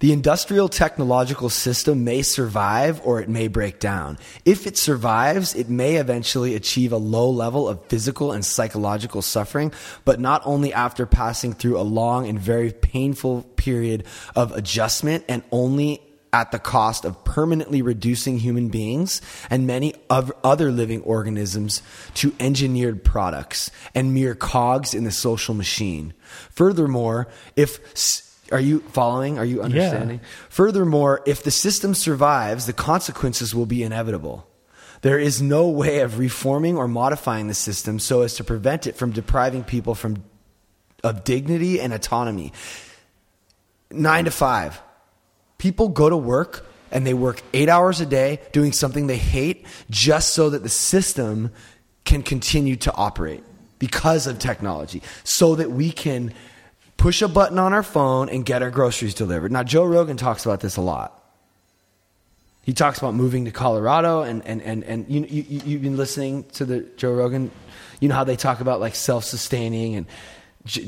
[0.00, 4.18] The industrial technological system may survive or it may break down.
[4.46, 9.72] If it survives, it may eventually achieve a low level of physical and psychological suffering,
[10.06, 15.42] but not only after passing through a long and very painful period of adjustment and
[15.52, 16.00] only
[16.32, 21.82] at the cost of permanently reducing human beings and many other living organisms
[22.14, 26.14] to engineered products and mere cogs in the social machine.
[26.50, 27.80] Furthermore, if
[28.50, 29.38] are you following?
[29.38, 30.20] Are you understanding?
[30.48, 34.46] Furthermore, if the system survives, the consequences will be inevitable.
[35.02, 38.96] There is no way of reforming or modifying the system so as to prevent it
[38.96, 40.24] from depriving people from
[41.02, 42.52] of dignity and autonomy.
[43.90, 44.82] 9 to 5.
[45.58, 49.66] People go to work and they work 8 hours a day doing something they hate
[49.88, 51.50] just so that the system
[52.04, 53.42] can continue to operate
[53.78, 56.34] because of technology so that we can
[57.00, 59.50] push a button on our phone and get our groceries delivered.
[59.50, 61.16] Now, Joe Rogan talks about this a lot.
[62.62, 66.44] He talks about moving to Colorado, and, and, and, and you, you, you've been listening
[66.52, 67.50] to the Joe Rogan.
[68.00, 70.06] You know how they talk about like self sustaining and,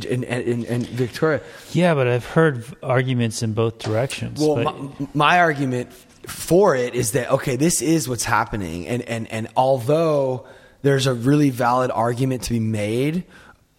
[0.05, 1.41] and, and, and Victoria.
[1.73, 4.39] Yeah, but I've heard arguments in both directions.
[4.39, 5.95] Well, my, my argument
[6.27, 10.47] for it is that okay, this is what's happening, and and and although
[10.83, 13.25] there's a really valid argument to be made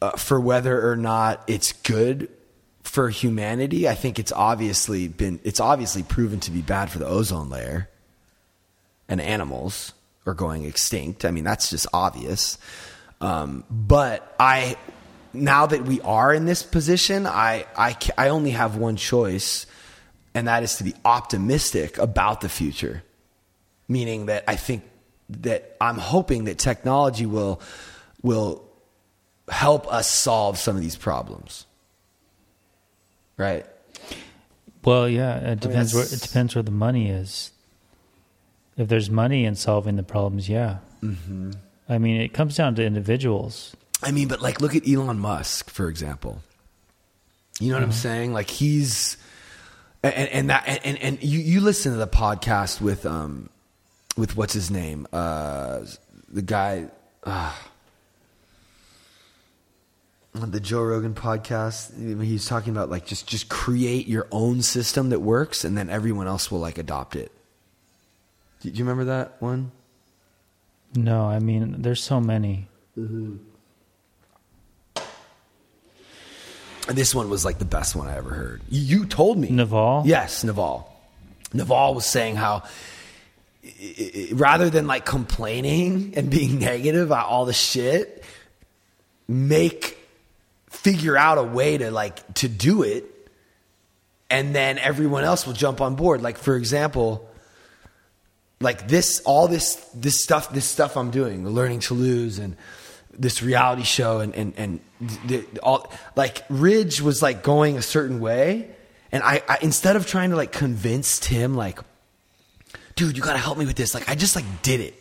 [0.04, 2.30] uh, for whether or not it's good
[2.84, 7.08] for humanity, I think it's obviously been it's obviously proven to be bad for the
[7.08, 7.90] ozone layer,
[9.08, 9.94] and animals
[10.26, 11.24] are going extinct.
[11.24, 12.58] I mean, that's just obvious.
[13.22, 14.76] Um, but I
[15.32, 19.66] now that we are in this position, I, I, I only have one choice,
[20.36, 23.04] and that is to be optimistic about the future.
[23.88, 24.84] Meaning that I think
[25.30, 27.62] that I'm hoping that technology will,
[28.22, 28.64] will
[29.50, 31.66] help us solve some of these problems.
[33.38, 33.66] Right?
[34.84, 37.52] well, yeah, it depends where it depends where the money is.
[38.78, 40.78] If there's money in solving the problems, yeah.
[41.02, 41.52] Mm-hmm.
[41.88, 43.76] I mean, it comes down to individuals.
[44.02, 46.42] I mean, but like, look at Elon Musk, for example.
[47.60, 48.34] You know what I'm saying?
[48.34, 49.18] Like, he's
[50.04, 53.50] and, and that and, and you you listen to the podcast with um
[54.18, 55.82] with what's his name uh
[56.28, 56.88] the guy
[57.24, 57.54] uh,
[60.34, 62.22] the Joe Rogan podcast.
[62.22, 66.28] He's talking about like just just create your own system that works, and then everyone
[66.28, 67.32] else will like adopt it.
[68.62, 69.72] Do you remember that one?
[70.96, 72.68] No, I mean, there's so many.
[72.98, 73.38] Mm-hmm.
[76.90, 78.62] This one was like the best one I ever heard.
[78.70, 79.50] You, told me.
[79.50, 80.04] Naval?
[80.06, 80.90] Yes, Naval.
[81.54, 82.64] Naval was saying how
[84.34, 88.24] rather than like complaining and being negative about all the shit,
[89.28, 89.98] make
[90.84, 93.14] figure out a way to like to do it
[94.34, 96.24] and then everyone else will jump on board.
[96.24, 97.30] Like for example,
[98.60, 102.58] like this, all this, this stuff, this stuff I'm doing, learning to lose, and
[103.12, 104.80] this reality show, and and and
[105.28, 108.70] the, all like Ridge was like going a certain way,
[109.12, 111.78] and I, I instead of trying to like convince Tim, like,
[112.96, 114.96] dude, you got to help me with this, like I just like did it,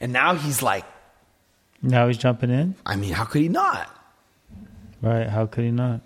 [0.00, 0.84] and now he's like,
[1.82, 2.74] Now he's jumping in.
[2.84, 3.95] I mean, how could he not?
[5.02, 5.28] Right?
[5.28, 6.00] How could he not?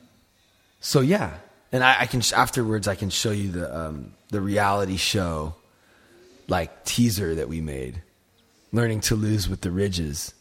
[0.80, 1.34] So yeah,
[1.72, 5.54] and I, I can afterwards I can show you the um, the reality show
[6.48, 8.02] like teaser that we made,
[8.72, 10.34] learning to lose with the ridges,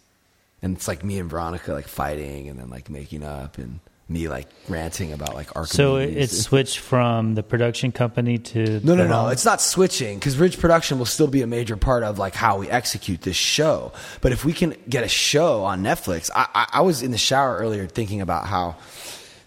[0.62, 4.28] and it's like me and Veronica like fighting and then like making up and me
[4.28, 5.72] like ranting about like Archimedes.
[5.76, 9.14] So it, it's switched from the production company to No, no, no.
[9.22, 9.32] home?
[9.32, 12.58] It's not switching because Ridge Production will still be a major part of like how
[12.58, 13.92] we execute this show.
[14.22, 17.18] But if we can get a show on Netflix, I, I, I was in the
[17.20, 18.78] shower earlier thinking about how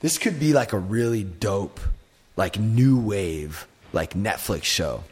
[0.00, 1.80] this could be like a really dope,
[2.36, 5.02] like new wave, like Netflix show.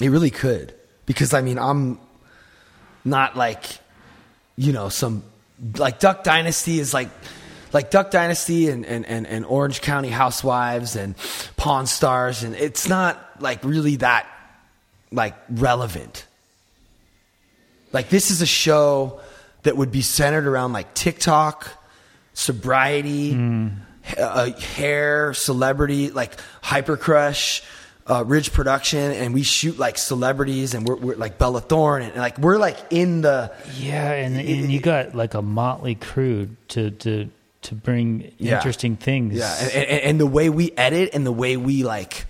[0.00, 0.72] It really could
[1.04, 1.98] because I mean I'm
[3.04, 3.64] not like
[4.56, 5.24] you know some
[5.76, 7.10] like Duck Dynasty is like
[7.72, 11.14] like Duck Dynasty and, and, and, and Orange County Housewives and
[11.56, 14.26] Pawn Stars and it's not like really that
[15.12, 16.26] like relevant.
[17.92, 19.20] Like this is a show
[19.62, 21.68] that would be centered around like TikTok,
[22.34, 23.32] sobriety,
[24.16, 27.62] uh, hair, celebrity, like Hyper Crush,
[28.06, 32.16] uh, Ridge Production, and we shoot like celebrities and we're, we're like Bella Thorne and,
[32.16, 36.90] like we're like in the Yeah, and, and you got like a motley crew to
[36.90, 37.30] to
[37.62, 38.56] to bring Yeah.
[38.56, 39.34] interesting things.
[39.34, 42.26] Yeah, and, and, and the way we edit and the way we like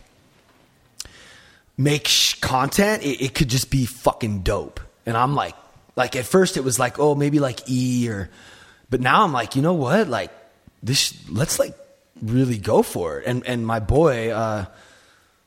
[1.77, 4.81] make sh- content, it, it could just be fucking dope.
[5.07, 5.55] And I'm like,
[5.97, 8.31] like at first it was like, oh, maybe like E or,
[8.91, 10.09] but now I'm like, you know what?
[10.09, 10.31] Like
[10.83, 11.75] this, let's like
[12.21, 13.27] really go for it.
[13.27, 14.67] And and my boy, uh,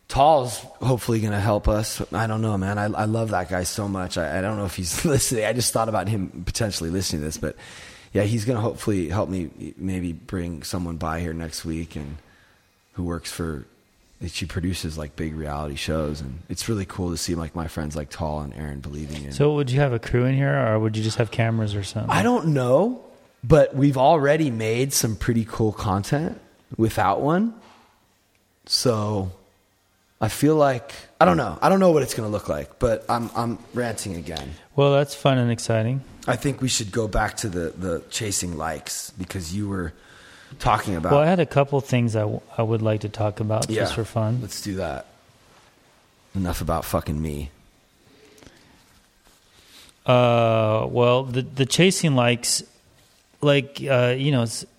[0.07, 2.01] Tall's hopefully gonna help us.
[2.13, 2.77] I don't know, man.
[2.77, 4.17] I, I love that guy so much.
[4.17, 5.45] I, I don't know if he's listening.
[5.45, 7.55] I just thought about him potentially listening to this, but
[8.13, 12.17] yeah, he's gonna hopefully help me maybe bring someone by here next week and
[12.93, 13.65] who works for.
[14.25, 17.93] She produces like big reality shows, and it's really cool to see like my friends
[17.93, 19.33] like Tall and Aaron believing in.
[19.33, 21.83] So would you have a crew in here, or would you just have cameras or
[21.83, 22.09] something?
[22.09, 23.03] I don't know,
[23.43, 26.39] but we've already made some pretty cool content
[26.77, 27.53] without one.
[28.65, 29.31] So
[30.23, 31.57] I feel like I don't know.
[31.61, 34.53] I don't know what it's going to look like, but I'm I'm ranting again.
[34.75, 36.01] Well, that's fun and exciting.
[36.27, 39.91] I think we should go back to the the chasing likes because you were
[40.59, 43.39] talking about Well, I had a couple things I, w- I would like to talk
[43.41, 44.39] about yeah, just for fun.
[44.41, 45.07] Let's do that.
[46.35, 47.49] Enough about fucking me.
[50.05, 52.63] Uh, well, the the chasing likes,
[53.41, 54.72] like uh, you know, it's, w-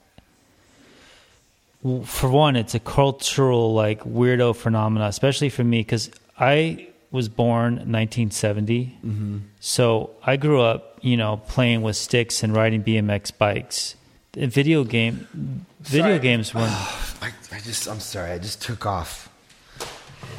[2.04, 7.74] for one, it's a cultural like weirdo phenomena, especially for me because I was born
[7.74, 9.38] 1970, mm-hmm.
[9.60, 13.96] so I grew up, you know, playing with sticks and riding BMX bikes.
[14.32, 16.18] The video game, video Sorry.
[16.20, 16.72] games weren't.
[17.22, 18.32] I, I just I'm sorry.
[18.32, 19.30] I just took off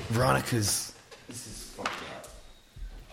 [0.10, 0.94] Veronica's.
[1.28, 2.28] This is fucked up.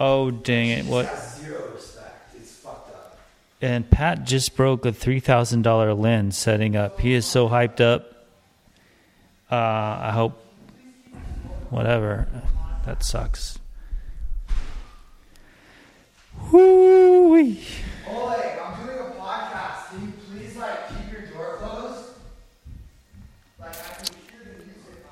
[0.00, 0.86] Oh dang it!
[0.86, 1.06] What?
[1.18, 2.34] Zero respect.
[2.34, 3.18] It's fucked up.
[3.60, 6.98] And Pat just broke a three thousand dollar lens setting up.
[6.98, 8.11] He is so hyped up.
[9.52, 10.42] Uh, I hope.
[11.68, 12.26] Whatever.
[12.86, 13.58] That sucks.
[16.50, 17.62] Woo-wee.
[18.08, 19.90] Oleg, I'm doing a podcast.
[19.90, 22.12] Can you please like keep your door closed?
[23.60, 25.04] Like I can hear the music.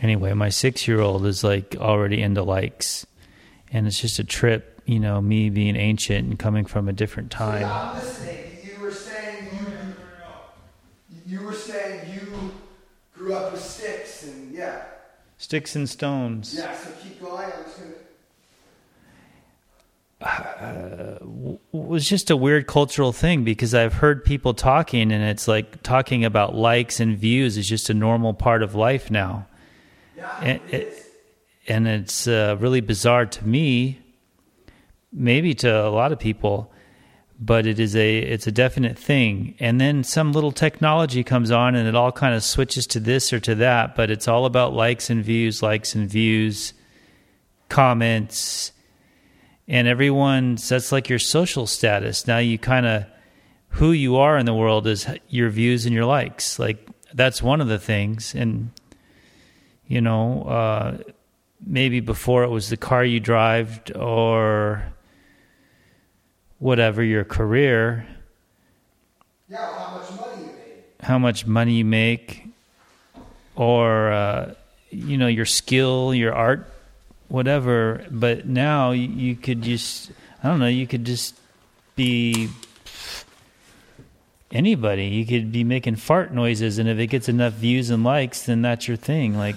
[0.00, 3.06] Anyway, my six year old is like already into likes,
[3.72, 4.80] and it's just a trip.
[4.86, 7.64] You know, me being ancient and coming from a different time.
[7.64, 8.38] I'm listening.
[8.64, 12.31] You were saying you you were saying you
[13.22, 14.82] grew up with sticks and yeah.
[15.38, 16.54] Sticks and stones.
[16.56, 17.44] Yeah, so keep going.
[17.44, 17.92] I'm just gonna
[21.72, 26.24] was just a weird cultural thing because I've heard people talking and it's like talking
[26.24, 29.46] about likes and views is just a normal part of life now.
[30.40, 31.04] And, it,
[31.66, 34.00] and it's uh, really bizarre to me,
[35.12, 36.71] maybe to a lot of people,
[37.44, 39.56] but it is a it's a definite thing.
[39.58, 43.32] And then some little technology comes on and it all kind of switches to this
[43.32, 46.72] or to that, but it's all about likes and views, likes and views,
[47.68, 48.70] comments,
[49.66, 52.28] and everyone that's like your social status.
[52.28, 53.06] Now you kind of
[53.70, 56.60] who you are in the world is your views and your likes.
[56.60, 58.36] Like that's one of the things.
[58.36, 58.70] And
[59.88, 60.98] you know uh,
[61.66, 64.84] maybe before it was the car you drive or
[66.62, 68.06] whatever your career
[69.50, 70.84] Yeah, how much money you made.
[71.02, 72.46] how much money you make
[73.56, 74.54] or uh,
[74.90, 76.70] you know your skill, your art,
[77.28, 78.06] whatever.
[78.10, 80.68] But now you, you could just I don't know.
[80.68, 81.34] You could just
[81.96, 82.48] be
[84.50, 85.06] anybody.
[85.06, 88.62] You could be making fart noises, and if it gets enough views and likes, then
[88.62, 89.36] that's your thing.
[89.36, 89.56] Like,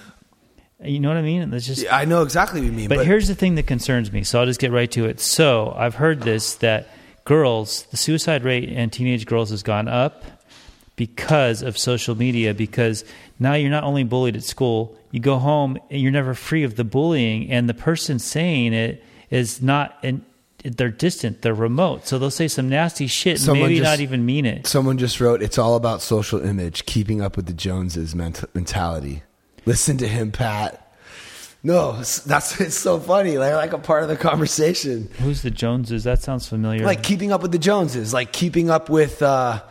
[0.84, 1.50] you know what I mean?
[1.50, 1.84] That's just.
[1.84, 2.90] Yeah, I know exactly what you mean.
[2.90, 4.24] But, But, here's the thing that concerns me.
[4.24, 5.20] So I'll just get right to it.
[5.20, 6.90] So I've heard this that
[7.24, 10.24] girls, the suicide rate in teenage girls has gone up
[10.96, 12.54] because of social media.
[12.54, 13.04] Because
[13.40, 16.76] now you're not only bullied at school, you go home and you're never free of
[16.76, 19.98] the bullying, and the person saying it is not.
[20.04, 20.24] And
[20.64, 24.00] they're distant, they're remote, so they'll say some nasty shit and Someone maybe just- not
[24.00, 24.66] even mean it.
[24.66, 29.22] someone just wrote, "It's all about social image, keeping up with the Joneses mentality."
[29.66, 30.82] Listen to him, Pat.
[31.64, 33.38] No, that's it's so funny.
[33.38, 35.10] Like like a part of the conversation.
[35.20, 36.04] Who's the Joneses?
[36.04, 36.86] That sounds familiar.
[36.86, 39.64] like keeping up with the Joneses, like keeping up with uh,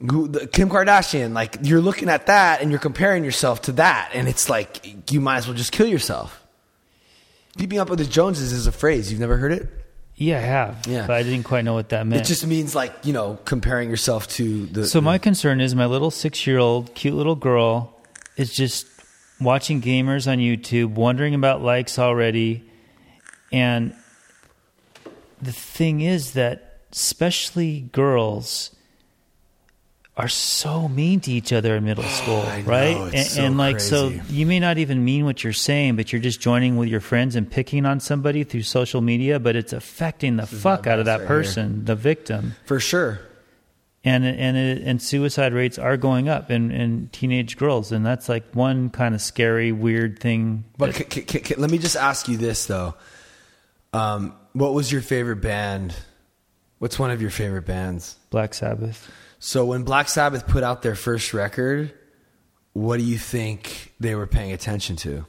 [0.00, 1.32] Kim Kardashian.
[1.32, 5.20] Like you're looking at that and you're comparing yourself to that, and it's like you
[5.20, 6.40] might as well just kill yourself.
[7.58, 9.68] Keeping up with the Joneses is a phrase you've never heard it.
[10.16, 10.86] yeah, I have.
[10.88, 11.06] Yeah.
[11.06, 12.22] but I didn't quite know what that meant.
[12.22, 14.86] It just means like you know comparing yourself to the.
[14.86, 17.94] So the- my concern is my little six-year-old cute little girl
[18.36, 18.86] is just
[19.44, 22.64] watching gamers on YouTube, wondering about likes already,
[23.50, 23.94] and
[25.40, 28.70] the thing is that especially girls
[30.16, 32.96] are so mean to each other in middle school, know, right?
[33.08, 36.12] it's and, so and like so you may not even mean what you're saying, but
[36.12, 39.72] you're just joining with your friends and picking on somebody through social media, but it's
[39.72, 41.26] affecting the fuck out of that right here.
[41.26, 43.20] person, the victim for sure.
[44.04, 48.28] And and it, and suicide rates are going up in, in teenage girls, and that's
[48.28, 50.64] like one kind of scary, weird thing.
[50.78, 52.94] But that- c- c- c- let me just ask you this though.
[53.92, 55.94] Um, what was your favorite band?
[56.78, 58.16] What's one of your favorite bands?
[58.30, 59.10] Black Sabbath.
[59.38, 61.92] So when Black Sabbath put out their first record,
[62.72, 65.24] what do you think they were paying attention to?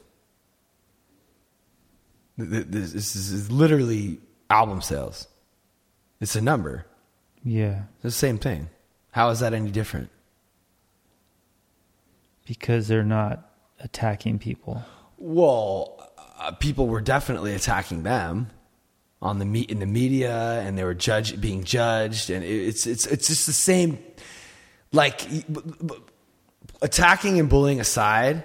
[2.38, 4.18] Th- th- This this is literally
[4.50, 5.28] album sales.
[6.20, 6.86] It's a number.
[7.44, 8.70] Yeah, It's the same thing.
[9.10, 10.10] How is that any different?
[12.46, 14.82] because they're not attacking people.
[15.16, 18.50] Well, uh, people were definitely attacking them
[19.22, 23.06] on the me- in the media, and they were judge being judged, and it's it's
[23.06, 23.98] it's just the same.
[24.92, 25.44] Like b-
[25.86, 25.94] b-
[26.82, 28.44] attacking and bullying aside,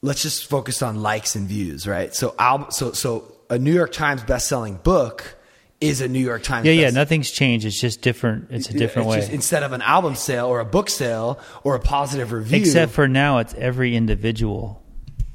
[0.00, 2.14] let's just focus on likes and views, right?
[2.14, 5.36] So, album, so so a New York Times best-selling book
[5.80, 6.66] is a New York Times.
[6.66, 7.64] Yeah, yeah, nothing's changed.
[7.66, 8.48] It's just different.
[8.50, 9.20] It's a different it's way.
[9.20, 12.92] just instead of an album sale or a book sale or a positive review, Except
[12.92, 14.82] for now, it's every individual.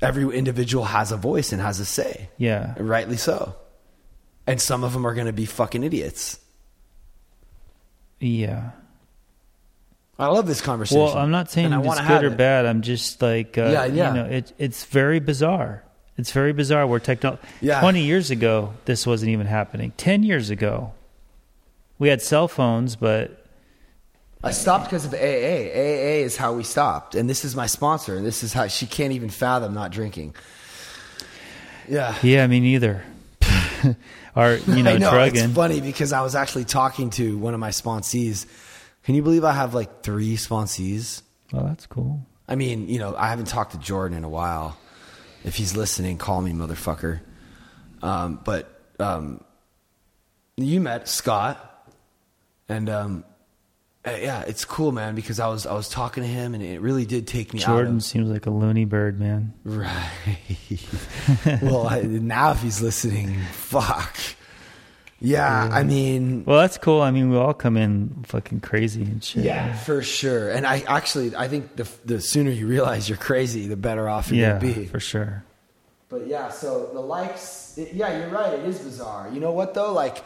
[0.02, 2.30] every individual has a voice and has a say.
[2.38, 3.56] Yeah, rightly so.
[4.46, 6.38] And some of them are going to be fucking idiots.
[8.20, 8.72] yeah.
[10.18, 11.04] I love this conversation.
[11.04, 12.66] Well, I'm not saying it's good or bad.
[12.66, 14.08] I'm just like, uh, Yeah, yeah.
[14.10, 15.84] you know, it, it's very bizarre.
[16.18, 17.42] It's very bizarre where technology.
[17.62, 17.82] Yeah.
[17.82, 19.92] 20 years ago, this wasn't even happening.
[19.98, 20.94] 10 years ago,
[22.00, 23.46] we had cell phones, but
[24.44, 25.18] I stopped because of AA.
[25.18, 28.16] AA is how we stopped, and this is my sponsor.
[28.16, 30.36] And this is how she can't even fathom not drinking.
[31.90, 33.04] Yeah, yeah, me neither.
[34.36, 35.46] or, you know, I know drugging.
[35.46, 38.46] it's funny because I was actually talking to one of my sponsees.
[39.04, 41.22] Can you believe I have like three sponsees?
[41.52, 42.26] Well, that's cool.
[42.48, 44.78] I mean, you know, I haven't talked to Jordan in a while.
[45.46, 47.22] If he's listening, call me, motherfucker.
[48.02, 49.44] Um, but um,
[50.58, 51.90] you met Scott,
[52.68, 53.26] and um,
[54.06, 55.16] uh, yeah, it's cool, man.
[55.16, 57.98] Because I was I was talking to him, and it really did take me Jordan
[57.98, 59.54] out seems like a loony bird, man.
[59.64, 60.40] right.
[61.62, 64.18] well, I, now if he's listening, fuck.
[65.22, 67.02] Yeah, I mean, Well, that's cool.
[67.02, 69.46] I mean, we all come in fucking crazy and shit.
[69.46, 70.50] yeah, for sure.
[70.52, 74.30] And I actually, I think the the sooner you realize you're crazy, the better off
[74.30, 74.86] you're Yeah, gonna be.
[74.86, 75.44] for sure.
[76.10, 78.54] But yeah, so the likes, it, yeah, you're right.
[78.54, 79.30] It is bizarre.
[79.34, 79.94] You know what though?
[79.94, 80.24] Like,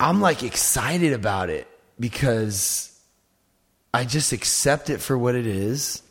[0.00, 1.68] I'm like excited about it
[2.00, 2.98] because
[3.94, 6.02] I just accept it for what it is.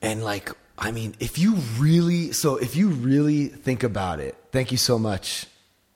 [0.00, 4.70] And like, I mean, if you really, so if you really think about it, thank
[4.70, 5.46] you so much,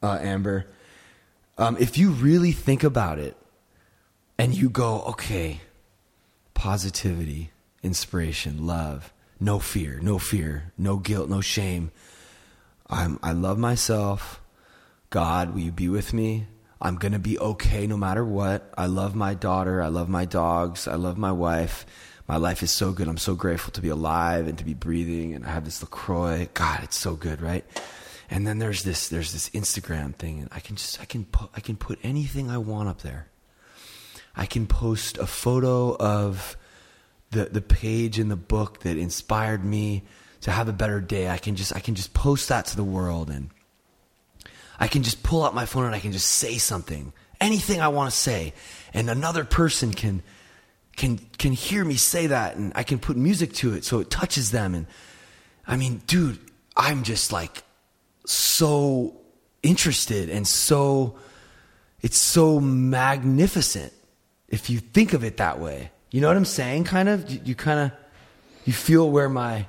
[0.03, 0.67] uh, Amber.
[1.57, 3.37] Um, if you really think about it
[4.39, 5.61] and you go, okay,
[6.55, 7.53] positivity,
[7.83, 11.93] inspiration, love, no fear, no fear, no guilt, no shame.
[12.91, 14.41] I'm, I love myself.
[15.11, 16.47] God, will you be with me?
[16.81, 18.73] I'm going to be okay no matter what.
[18.77, 19.81] I love my daughter.
[19.81, 20.89] I love my dogs.
[20.89, 21.87] I love my wife.
[22.29, 23.09] My life is so good.
[23.09, 25.35] I'm so grateful to be alive and to be breathing.
[25.35, 26.49] And I have this LaCroix.
[26.55, 27.65] God, it's so good, right?
[28.31, 31.51] And then there's this, there's this Instagram thing and I can just, I can put,
[31.55, 33.29] I can put anything I want up there.
[34.35, 36.57] I can post a photo of
[37.33, 40.05] the the page in the book that inspired me
[40.43, 41.29] to have a better day.
[41.29, 43.51] I can just I can just post that to the world and
[44.79, 47.89] I can just pull out my phone and I can just say something, anything I
[47.89, 48.53] want to say,
[48.95, 50.23] and another person can
[50.97, 54.11] can can hear me say that and I can put music to it so it
[54.11, 54.87] touches them and
[55.67, 56.39] I mean, dude,
[56.77, 57.63] I'm just like
[58.25, 59.17] so
[59.63, 61.17] interested and so
[62.01, 63.93] it's so magnificent
[64.49, 65.91] if you think of it that way.
[66.11, 66.85] You know what I'm saying?
[66.85, 67.31] Kind of.
[67.31, 67.93] You, you kind of
[68.65, 69.67] you feel where my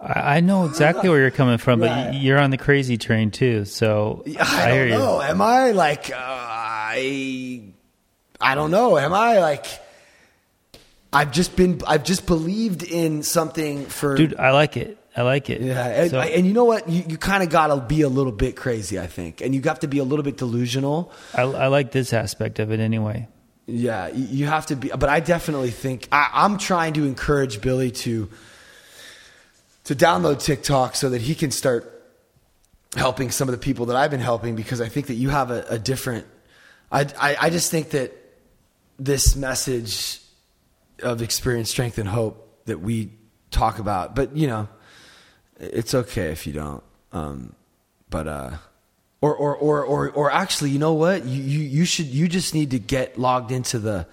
[0.00, 2.14] I I know exactly where you're coming from, but Right.
[2.14, 3.64] you're on the crazy train too.
[3.66, 5.04] So I, hear don't you.
[5.04, 5.20] know.
[5.20, 7.62] Am I like uh, I?
[8.40, 8.96] I don't know.
[8.98, 9.66] Am I like?
[11.12, 11.80] I've just been.
[11.86, 14.16] I've just believed in something for.
[14.16, 14.98] Dude, I like it.
[15.16, 15.62] I like it.
[15.62, 16.88] Yeah, and, So- and you know what?
[16.88, 19.62] You, you kind of got to be a little bit crazy, I think, and you
[19.62, 21.10] have to be a little bit delusional.
[21.34, 23.28] I, I like this aspect of it anyway.
[23.66, 24.88] Yeah, you you have to be.
[24.88, 28.28] But I definitely think I, I'm trying to encourage Billy to
[29.84, 31.92] to download TikTok so that he can start
[32.96, 35.50] helping some of the people that I've been helping because I think that you have
[35.50, 36.26] a, a different.
[36.92, 38.12] I, I I just think that
[38.98, 40.20] this message
[41.02, 43.10] of experience, strength, and hope that we
[43.50, 44.68] talk about, but you know,
[45.58, 46.82] it's okay if you don't.
[47.12, 47.54] Um,
[48.10, 48.50] but uh,
[49.20, 51.24] or or or or or actually, you know what?
[51.24, 54.06] You you you should you just need to get logged into the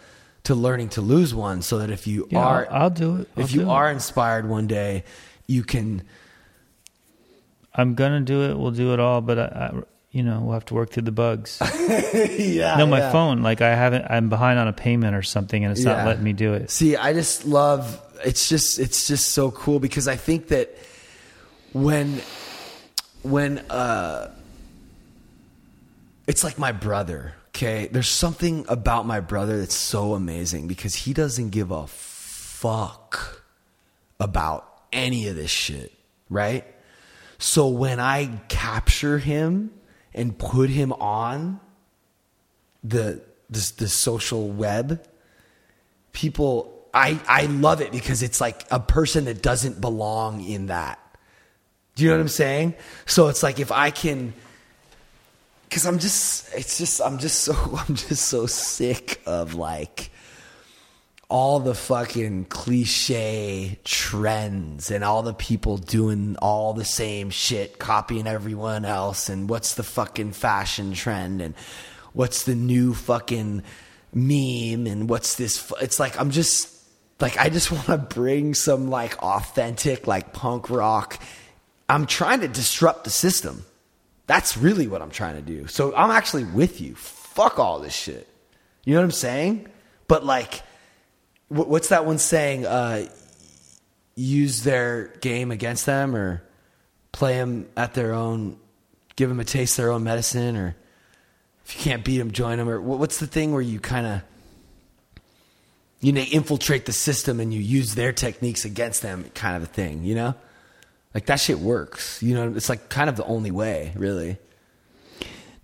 [0.43, 3.29] to learning to lose one, so that if you Yeah, are I'll, I'll do it.
[3.37, 3.67] I'll if you it.
[3.67, 5.03] are inspired one day,
[5.47, 6.03] you can.
[7.73, 8.57] I'm gonna do it.
[8.57, 9.73] We'll do it all, but I
[10.13, 11.57] you know, we'll have to work through the bugs.
[12.37, 12.75] yeah.
[12.77, 13.11] no, my yeah.
[13.11, 14.05] phone, like I haven't.
[14.07, 15.95] I'm behind on a payment or something, and it's Yeah.
[15.95, 16.69] not letting me do it.
[16.69, 20.77] See, I just love it's just it's just so cool because I think that
[21.73, 22.21] when
[23.23, 24.31] when uh
[26.27, 27.89] it's like my brother, okay?
[27.91, 33.43] There's something about my brother that's so amazing because he doesn't give a fuck
[34.19, 35.91] about any of this shit,
[36.29, 36.65] right?
[37.39, 39.71] So when I capture him
[40.13, 41.59] and put him on
[42.83, 45.05] the the, social web,
[46.11, 50.99] people I I love it because it's like a person that doesn't belong in that.
[51.95, 52.75] Do you know what I'm saying?
[53.05, 54.33] So it's like if I can
[55.69, 57.53] cuz I'm just it's just I'm just so
[57.87, 60.11] I'm just so sick of like
[61.33, 68.27] all the fucking cliche trends and all the people doing all the same shit, copying
[68.27, 71.55] everyone else, and what's the fucking fashion trend and
[72.13, 73.63] what's the new fucking
[74.13, 75.57] meme and what's this?
[75.57, 76.69] fu- It's like I'm just
[77.19, 81.19] like I just want to bring some like authentic like punk rock.
[81.89, 83.65] I'm trying to disrupt the system.
[84.27, 85.65] That's really what I'm trying to do.
[85.65, 86.93] So I'm actually with you.
[86.93, 88.27] Fuck all this shit.
[88.85, 89.67] You know what I'm saying?
[90.07, 90.61] But like
[91.53, 92.65] what's that one saying?
[92.65, 93.07] Uh,
[94.15, 96.43] use their game against them, or
[97.11, 98.57] play them at their own,
[99.15, 100.75] give them a taste of their own medicine, or
[101.65, 104.05] if you can't beat them, join them, or wh- what's the thing where you kind
[104.05, 104.21] of
[106.01, 109.67] you know infiltrate the system and you use their techniques against them, kind of a
[109.67, 110.35] thing, you know?
[111.13, 112.21] Like that shit works.
[112.23, 114.37] You know, it's like kind of the only way, really,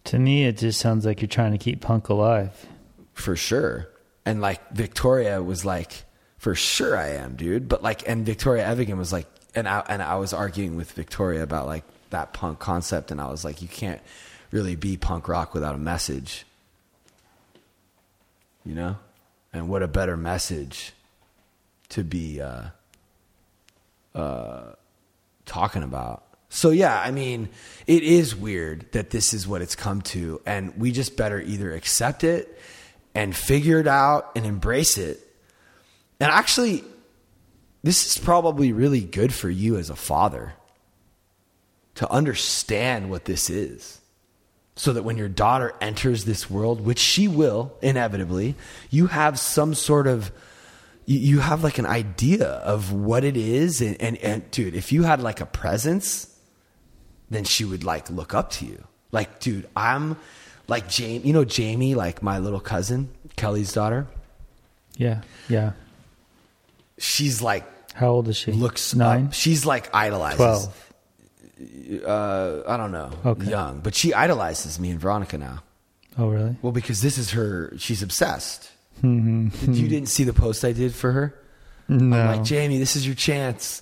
[0.05, 2.65] To me, it just sounds like you're trying to keep punk alive.
[3.13, 3.89] for sure.
[4.29, 6.03] And like Victoria was like,
[6.37, 7.67] for sure I am, dude.
[7.67, 9.25] But like, and Victoria Evigan was like,
[9.55, 13.31] and I and I was arguing with Victoria about like that punk concept, and I
[13.31, 13.99] was like, you can't
[14.51, 16.45] really be punk rock without a message,
[18.63, 18.97] you know.
[19.51, 20.93] And what a better message
[21.89, 22.65] to be uh,
[24.13, 24.73] uh,
[25.47, 26.23] talking about.
[26.49, 27.49] So yeah, I mean,
[27.87, 31.73] it is weird that this is what it's come to, and we just better either
[31.73, 32.59] accept it
[33.15, 35.19] and figure it out and embrace it.
[36.19, 36.83] And actually,
[37.83, 40.53] this is probably really good for you as a father
[41.95, 44.01] to understand what this is.
[44.75, 48.55] So that when your daughter enters this world, which she will inevitably,
[48.89, 50.31] you have some sort of
[51.05, 55.03] you, have like an idea of what it is and, and and dude, if you
[55.03, 56.33] had like a presence,
[57.29, 58.83] then she would like look up to you.
[59.11, 60.17] Like, dude, I'm
[60.69, 64.07] like Jamie, you know Jamie, like my little cousin, Kelly's daughter.
[64.97, 65.71] Yeah, yeah.
[66.97, 68.51] She's like How old is she?
[68.51, 69.33] looks nine, up.
[69.33, 70.37] She's like idolizes.
[70.37, 70.85] twelve.
[72.05, 73.11] Uh, I don't know.
[73.25, 73.49] Okay.
[73.49, 75.63] Young, but she idolizes me and Veronica now.
[76.17, 76.55] Oh, really?
[76.61, 77.73] Well, because this is her.
[77.77, 78.71] She's obsessed.
[79.01, 79.73] Mm-hmm.
[79.73, 81.35] you didn't see the post I did for her.
[81.87, 82.19] No.
[82.19, 83.81] I'm like Jamie, this is your chance.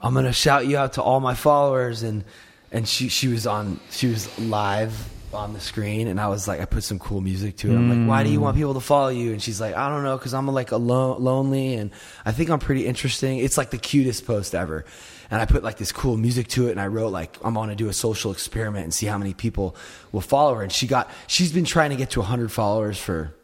[0.00, 2.24] I'm gonna shout you out to all my followers, and
[2.70, 6.60] and she she was on she was live on the screen, and I was like,
[6.60, 7.74] I put some cool music to it.
[7.76, 9.32] I'm like, why do you want people to follow you?
[9.32, 11.90] And she's like, I don't know, because I'm like alone, lonely, and
[12.24, 13.38] I think I'm pretty interesting.
[13.38, 14.84] It's like the cutest post ever.
[15.30, 17.76] And I put like this cool music to it, and I wrote like, I'm gonna
[17.76, 19.76] do a social experiment and see how many people
[20.12, 20.62] will follow her.
[20.62, 23.34] And she got, she's been trying to get to 100 followers for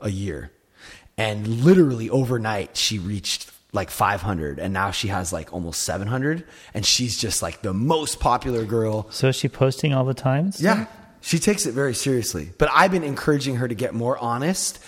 [0.00, 0.50] a year,
[1.16, 6.86] and literally overnight she reached like 500 and now she has like almost 700 and
[6.86, 10.50] she's just like the most popular girl So is she posting all the time?
[10.58, 10.86] yeah
[11.26, 14.78] she takes it very seriously but i've been encouraging her to get more honest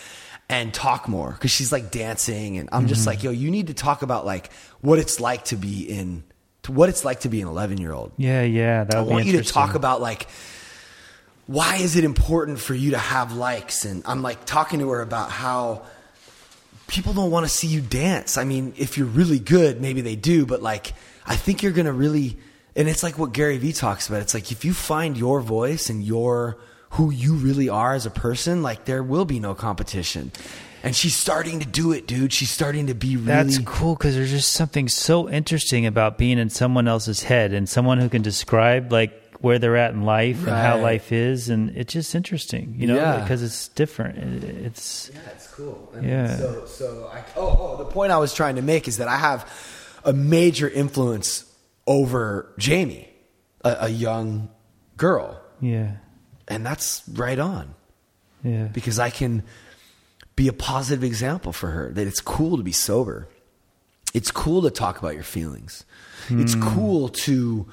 [0.49, 3.75] and talk more because she's like dancing and i'm just like yo you need to
[3.75, 6.23] talk about like what it's like to be in
[6.63, 8.87] to what it's like to be an 11 year old Yeah, yeah.
[8.95, 10.29] I want you to talk about like
[11.47, 15.01] why is it important for you to have likes and I'm like talking to her
[15.01, 15.83] about how
[16.89, 18.37] people don't want to see you dance.
[18.37, 20.93] I mean, if you're really good, maybe they do, but like
[21.27, 22.39] I think you're going to really
[22.79, 24.23] and it's like what Gary Vee talks about.
[24.23, 26.57] It's like if you find your voice and your
[26.91, 30.31] who you really are as a person, like there will be no competition.
[30.85, 32.33] And she's starting to do it, dude.
[32.33, 36.39] She's starting to be really That's cool because there's just something so interesting about being
[36.39, 40.39] in someone else's head and someone who can describe like where they're at in life
[40.39, 43.21] and how life is, and it's just interesting, you know, Yeah.
[43.21, 44.45] because it's different.
[44.45, 45.91] It's Yeah, it's cool.
[45.95, 46.37] And Yeah.
[46.37, 49.17] So, so I, oh, oh, the point I was trying to make is that I
[49.17, 49.51] have
[50.05, 51.45] a major influence
[51.89, 53.09] over Jamie,
[53.65, 54.51] a, a young
[54.97, 55.97] girl, yeah,
[56.47, 57.75] and that's right on
[58.45, 59.43] yeah, because I can
[60.37, 63.29] be a positive example for her that it's cool to be sober.
[64.15, 65.85] It's cool to talk about your feelings.
[66.31, 66.63] It's hmm.
[66.63, 67.67] cool to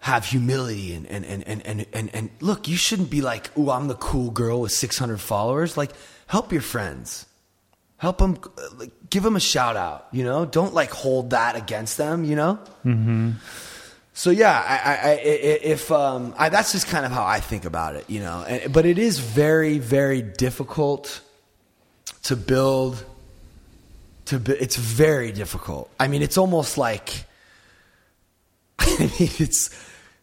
[0.00, 3.70] have humility and and, and, and, and, and and look, you shouldn't be like, "Ooh,
[3.70, 5.92] I'm the cool girl with 600 followers." Like,
[6.26, 7.26] help your friends.
[8.00, 8.38] Help them
[8.78, 10.46] like, give them a shout out, you know?
[10.46, 12.58] Don't like hold that against them, you know?
[12.82, 13.34] Mhm.
[14.14, 17.66] So yeah, I, I, I, if um, I, that's just kind of how I think
[17.66, 18.42] about it, you know.
[18.48, 21.20] And, but it is very, very difficult
[22.24, 23.04] to build.
[24.26, 25.90] To bu- it's very difficult.
[26.00, 27.24] I mean, it's almost like.
[28.78, 29.70] I mean, it's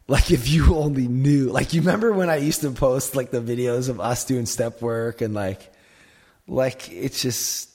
[0.07, 1.49] like if you only knew.
[1.49, 4.81] Like you remember when I used to post like the videos of us doing step
[4.81, 5.71] work and like,
[6.47, 7.69] like it's just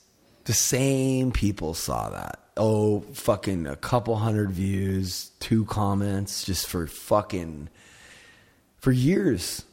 [0.45, 2.39] the same people saw that.
[2.57, 7.68] Oh, fucking a couple hundred views, two comments, just for fucking
[8.79, 9.64] for years.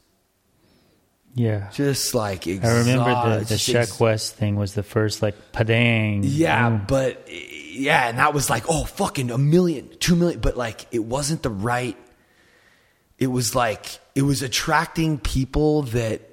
[1.35, 1.69] yeah.
[1.73, 6.21] Just like I remember the the Sheck ex- Wes thing was the first like padang.
[6.23, 6.85] Yeah, Boom.
[6.87, 11.03] but yeah, and that was like, oh, fucking a million, two million, but like it
[11.03, 11.97] wasn't the right.
[13.17, 16.28] It was like it was attracting people that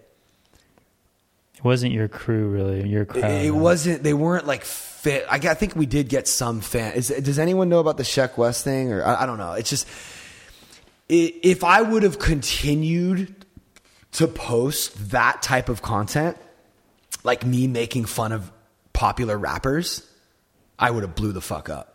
[1.57, 2.89] it wasn't your crew really.
[2.89, 3.31] Your it, crowd.
[3.31, 4.03] it wasn't.
[4.03, 5.25] They weren't like fit.
[5.31, 6.95] I, I think we did get some fan.
[6.95, 8.93] Is, does anyone know about the Sheck Wes thing?
[8.93, 9.53] Or I, I don't know.
[9.53, 9.87] It's just
[11.11, 13.45] i if I would have continued
[14.13, 16.37] to post that type of content,
[17.23, 18.51] like me making fun of
[18.93, 20.09] popular rappers,
[20.79, 21.93] I would have blew the fuck up.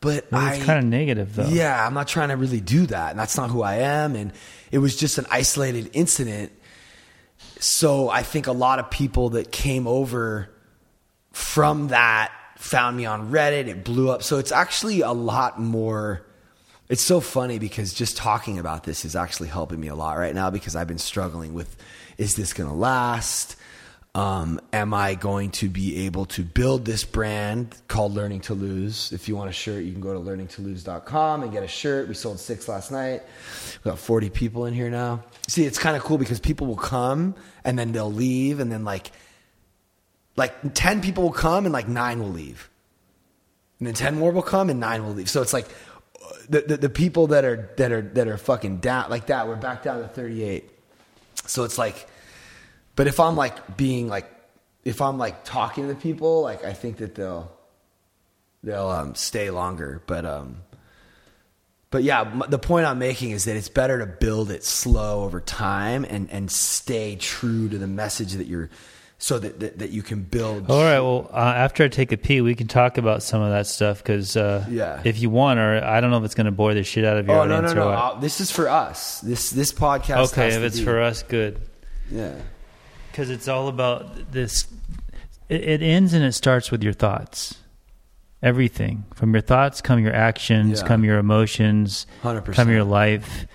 [0.00, 1.48] But Well, I it's kind of negative though.
[1.48, 3.10] yeah, I'm not trying to really do that.
[3.10, 4.14] And that's not who I am.
[4.14, 4.32] And
[4.70, 6.52] it was just an isolated incident.
[7.64, 10.50] So I think a lot of people that came over
[11.32, 13.68] from that found me on Reddit.
[13.68, 14.22] It blew up.
[14.22, 16.26] So it's actually a lot more.
[16.90, 20.34] It's so funny because just talking about this is actually helping me a lot right
[20.34, 21.74] now because I've been struggling with
[22.18, 23.56] is this going to last?
[24.14, 29.10] Um, am I going to be able to build this brand called Learning to Lose?
[29.10, 32.06] If you want a shirt, you can go to learningtolose.com and get a shirt.
[32.06, 33.22] We sold six last night.
[33.82, 35.24] We got 40 people in here now.
[35.48, 37.34] See, it's kind of cool because people will come
[37.64, 39.10] and then they'll leave and then like
[40.36, 42.68] like 10 people will come and like 9 will leave.
[43.78, 45.30] And then 10 more will come and 9 will leave.
[45.30, 45.68] So it's like
[46.48, 49.56] the, the, the people that are that are that are fucking down like that, we're
[49.56, 50.68] back down to 38.
[51.46, 52.08] So it's like
[52.96, 54.30] but if I'm like being like,
[54.84, 57.50] if I'm like talking to people, like I think that they'll
[58.62, 60.02] they'll um, stay longer.
[60.06, 60.58] But um,
[61.94, 65.40] but yeah, the point I'm making is that it's better to build it slow over
[65.40, 68.68] time and and stay true to the message that you're,
[69.18, 70.68] so that that, that you can build.
[70.68, 70.98] All right.
[70.98, 73.98] Well, uh, after I take a pee, we can talk about some of that stuff
[74.02, 75.00] because uh, Yeah.
[75.04, 77.16] if you want, or I don't know if it's going to bore the shit out
[77.16, 77.86] of your Oh no audience no no!
[77.86, 77.98] or what.
[77.98, 79.20] I'll- This is for us.
[79.20, 80.32] This this podcast.
[80.32, 81.60] Okay, if it's be- for us, good.
[82.10, 82.34] yeah.
[83.12, 84.66] Because it's all about this.
[85.48, 87.54] It, it ends and it starts with your thoughts.
[88.44, 90.86] Everything from your thoughts come your actions, Yeah.
[90.86, 92.52] come your emotions, 100%.
[92.54, 93.46] come your life,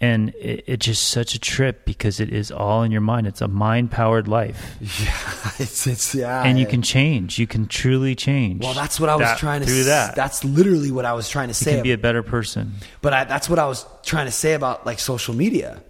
[0.00, 3.26] and it, it's just such a trip because it is all in your mind.
[3.26, 7.38] It's a mind-powered life, Yeah, it's it's yeah, and you can change.
[7.40, 8.62] You can truly change.
[8.62, 10.14] Well, that's what I was that- trying to do that.
[10.14, 11.72] That's literally what I was trying to you say.
[11.74, 12.74] can be a better person.
[13.02, 15.82] But I, that's what I was trying to say about like social media.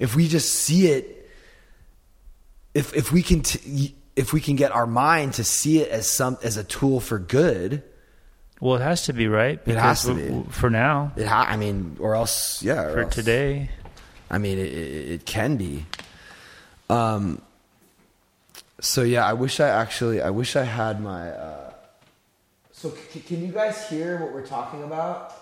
[0.00, 1.30] If we just see it,
[2.74, 6.08] if if we can t- if we can get our mind to see it as
[6.08, 7.82] some as a tool for good,
[8.60, 9.60] Well, it has to be right.
[9.66, 10.50] It has to be.
[10.50, 13.70] for now, it ha- I mean, or else, yeah, or for else- today.
[14.30, 15.84] I mean, it, it, it can be.
[16.90, 17.42] Um.
[18.80, 21.30] So yeah, I wish I actually, I wish I had my.
[21.30, 21.72] Uh,
[22.72, 25.32] so c- can you guys hear what we're talking about?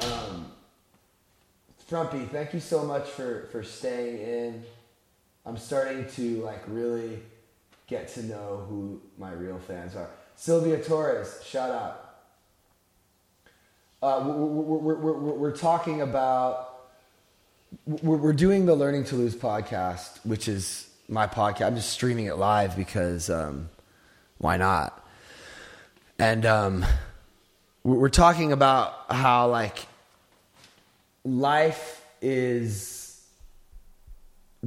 [0.00, 0.50] Um.
[1.90, 4.64] Trumpy, thank you so much for for staying in.
[5.46, 7.20] I'm starting to like really
[7.86, 10.10] get to know who my real fans are.
[10.36, 12.00] Sylvia Torres, shout out.
[14.02, 16.88] Uh, we're, we're, we're, we're, talking about
[17.86, 21.66] we're, doing the Learning to Lose podcast, which is my podcast.
[21.66, 23.70] I'm just streaming it live because um,
[24.38, 25.02] why not?
[26.18, 26.84] And um,
[27.82, 29.86] we're talking about how like
[31.24, 32.93] life is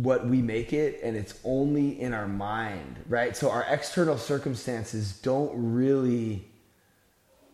[0.03, 3.35] what we make it, and it's only in our mind, right?
[3.35, 6.45] So our external circumstances don't really.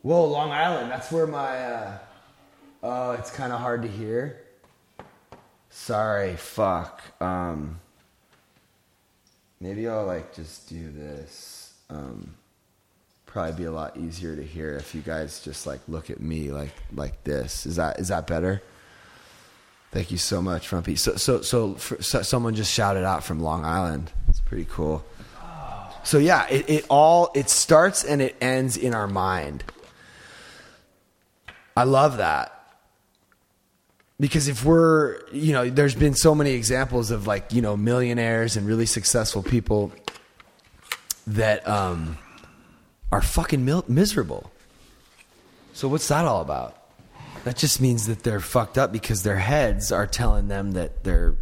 [0.02, 0.92] Whoa, Long Island.
[0.92, 1.58] That's where my.
[1.58, 1.98] Uh,
[2.84, 4.42] oh, it's kind of hard to hear.
[5.70, 7.02] Sorry, fuck.
[7.22, 7.80] Um,
[9.60, 11.74] maybe I'll like just do this.
[11.90, 12.36] Um,
[13.26, 16.52] probably be a lot easier to hear if you guys just like look at me
[16.52, 17.66] like like this.
[17.66, 18.62] Is that is that better?
[19.94, 20.96] Thank you so much, Frumpy.
[20.96, 24.12] So so so, for, so someone just shouted out from Long Island.
[24.28, 25.06] It's pretty cool.
[26.04, 29.64] So yeah, it, it all it starts and it ends in our mind.
[31.78, 32.54] I love that
[34.20, 38.58] because if we're you know there's been so many examples of like you know millionaires
[38.58, 39.92] and really successful people
[41.28, 42.18] that um
[43.12, 44.52] are fucking miserable
[45.74, 46.83] so what's that all about
[47.44, 51.36] that just means that they're fucked up because their heads are telling them that they're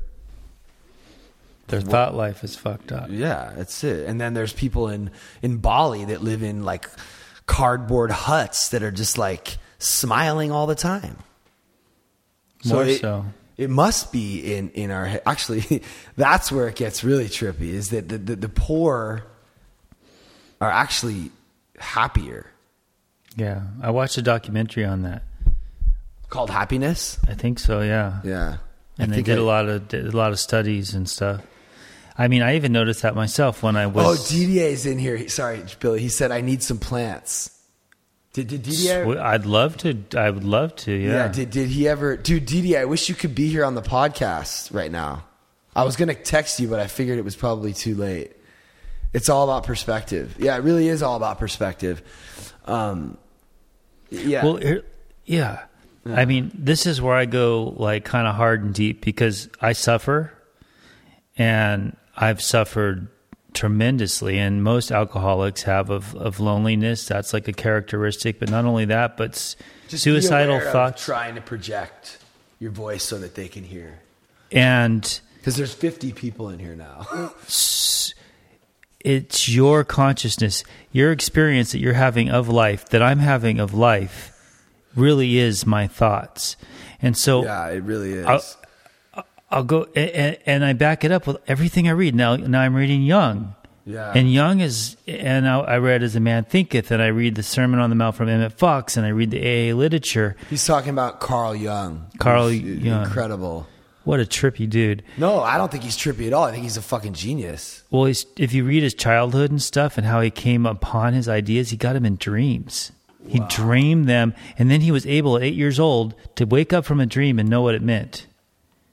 [1.67, 3.07] Their thought life is fucked up.
[3.09, 6.89] yeah that's it and then there's people in in bali that live in like
[7.45, 11.17] cardboard huts that are just like smiling all the time
[12.65, 13.25] More it, so.
[13.57, 15.21] It must be in in our head.
[15.25, 15.83] Actually,
[16.17, 17.69] that's where it gets really trippy.
[17.73, 19.23] Is that the, the, the poor
[20.59, 21.29] are actually
[21.77, 22.47] happier.
[23.35, 25.23] Yeah, I watched a documentary on that.
[26.31, 27.19] Called happiness.
[27.27, 27.81] I think so.
[27.81, 28.57] Yeah, Yeah,
[28.97, 31.41] and I they did I- a lot of did a lot of studies and stuff.
[32.17, 34.05] I mean, I even noticed that myself when I was.
[34.05, 34.31] Oh, was.
[34.33, 35.27] is in here.
[35.29, 36.01] Sorry, Billy.
[36.01, 37.51] He said I need some plants.
[38.33, 39.19] Did did DDA?
[39.19, 40.03] I'd love to.
[40.17, 40.91] I would love to.
[40.93, 41.11] Yeah.
[41.13, 41.27] Yeah.
[41.27, 42.15] Did did he ever?
[42.15, 42.79] Dude, DDA.
[42.79, 45.25] I wish you could be here on the podcast right now.
[45.75, 48.31] I was gonna text you, but I figured it was probably too late.
[49.13, 50.35] It's all about perspective.
[50.39, 52.01] Yeah, it really is all about perspective.
[52.65, 53.17] Um,
[54.09, 54.45] yeah.
[54.45, 54.83] Well, here-
[55.25, 55.63] yeah.
[56.05, 59.73] I mean, this is where I go like kind of hard and deep because I
[59.73, 60.33] suffer,
[61.37, 63.07] and I've suffered
[63.53, 67.07] tremendously, and most alcoholics have of of loneliness.
[67.07, 69.55] That's like a characteristic, but not only that, but
[69.89, 72.17] Just suicidal thoughts trying to project
[72.59, 73.99] your voice so that they can hear.
[74.51, 75.21] and.
[75.37, 77.33] Because there's 50 people in here now.
[78.99, 84.30] it's your consciousness, your experience that you're having of life, that I'm having of life,
[84.95, 86.55] really is my thoughts.
[87.01, 88.25] And so yeah, it really is.
[88.25, 88.43] I'll-
[89.53, 92.15] I'll go and, and I back it up with everything I read.
[92.15, 93.53] Now, now I'm reading Jung.
[93.85, 94.13] Yeah.
[94.15, 97.43] And Jung is, and I, I read As a Man Thinketh, and I read the
[97.43, 100.37] Sermon on the Mount from Emmett Fox, and I read the AA literature.
[100.49, 102.05] He's talking about Carl Jung.
[102.17, 103.03] Carl who's Jung.
[103.03, 103.67] Incredible.
[104.05, 105.03] What a trippy dude.
[105.17, 106.45] No, I don't think he's trippy at all.
[106.45, 107.83] I think he's a fucking genius.
[107.91, 111.27] Well, he's, if you read his childhood and stuff and how he came upon his
[111.27, 112.93] ideas, he got them in dreams.
[113.31, 116.85] He dreamed them, and then he was able at eight years old to wake up
[116.85, 118.27] from a dream and know what it meant.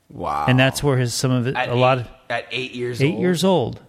[0.08, 0.46] Wow.
[0.48, 3.02] And that's where his some of it, at a eight, lot of at eight years
[3.02, 3.20] eight old.
[3.20, 3.80] years old,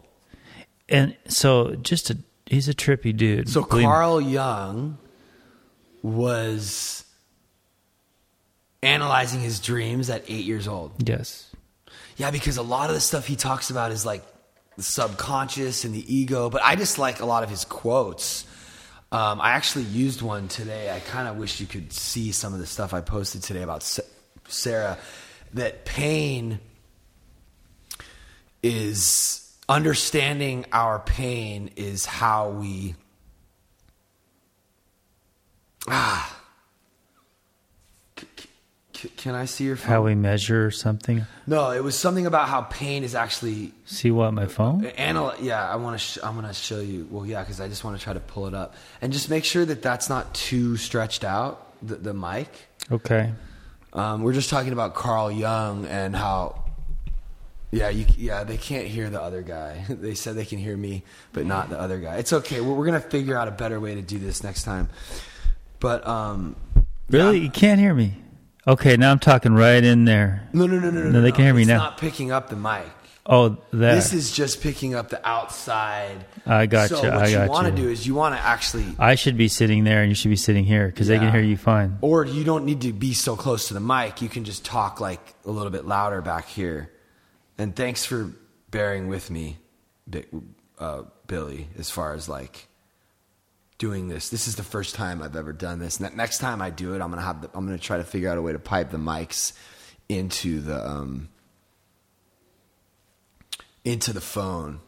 [0.90, 3.48] and so just a he's a trippy dude.
[3.50, 3.86] So Believe me.
[3.86, 4.98] Carl Jung
[6.02, 7.06] was
[8.82, 10.92] analyzing his dreams at eight years old.
[11.08, 11.52] yes,
[12.18, 14.24] Yeah, because a lot of the stuff he talks about is like
[14.78, 18.46] the subconscious and the ego, but I just like a lot of his quotes.
[19.12, 20.94] Um, I actually used one today.
[20.94, 23.84] I kind of wish you could see some of the stuff I posted today about
[24.48, 24.98] Sarah.
[25.54, 26.60] That pain
[28.62, 32.96] is understanding our pain is how we
[35.88, 36.39] ah.
[39.02, 39.88] C- Can I see your phone?
[39.90, 41.26] how we measure something.
[41.48, 44.86] No, it was something about how pain is actually See what my phone?
[44.98, 45.34] anal.
[45.42, 46.04] Yeah, I want to.
[46.04, 47.08] Sh- I'm to show you.
[47.10, 49.46] Well, yeah, because I just want to try to pull it up and just make
[49.46, 51.66] sure that that's not too stretched out.
[51.82, 52.50] The, the mic.
[52.92, 53.32] Okay,
[53.94, 56.66] Um, we're just talking about Carl Jung and how
[57.72, 59.86] Yeah, you, yeah, they can't hear the other guy.
[59.90, 62.18] They said they can hear me, but not the other guy.
[62.18, 62.60] It's okay.
[62.62, 64.90] We're, we're gonna figure out a better way to do this next time.
[65.80, 66.56] But um,
[67.10, 67.38] Really?
[67.38, 67.44] yeah.
[67.46, 68.14] You can't hear me?
[68.68, 70.48] Okay, now I'm talking right in there.
[70.54, 71.10] No, no, no, no, no.
[71.10, 71.78] No, they can hear me it's now.
[71.78, 72.86] Not picking up the mic.
[73.26, 73.96] Oh, that.
[73.96, 76.26] This is just picking up the outside.
[76.48, 77.10] I got so you.
[77.12, 79.84] what I you want to do is you want to actually, I should be sitting
[79.84, 82.00] there and you should be sitting here because they can hear you fine.
[82.02, 84.22] or you don't need to be so close to the mic.
[84.22, 86.92] You can just talk like a little bit louder back here.
[87.60, 88.32] And thanks for
[88.72, 89.58] bearing with me,
[90.80, 92.69] uh, Billy, as far as like
[93.80, 94.30] doing this.
[94.30, 96.00] This is the first time I've ever done this.
[96.00, 97.42] Ne- Next time I do it, I'm gonna have.
[97.42, 99.54] The, I'm gonna try to figure out a way to pipe the mics
[100.08, 101.30] into the um,
[103.84, 104.82] into the phone.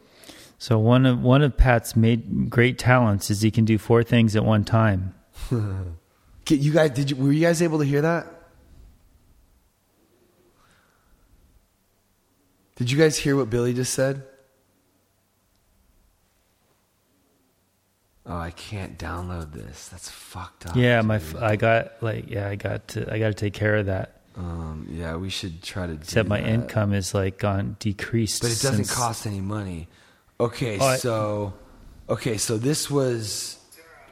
[0.58, 4.36] So one of one of Pat's made great talents is he can do four things
[4.36, 5.14] at one time.
[6.48, 7.16] You guys, did you?
[7.16, 8.26] Were you guys able to hear that?
[12.76, 14.24] Did you guys hear what Billy just said?
[18.24, 19.88] Oh, I can't download this.
[19.88, 20.76] That's fucked up.
[20.76, 21.36] Yeah, my dude.
[21.36, 24.20] f- I got like yeah I got to I got to take care of that.
[24.36, 25.92] Um, yeah, we should try to.
[25.94, 26.48] Except do my that.
[26.48, 28.40] income is like gone decreased.
[28.42, 29.88] but it doesn't since- cost any money.
[30.40, 31.52] Okay, Oh, I- so,
[32.08, 33.58] okay, so this was.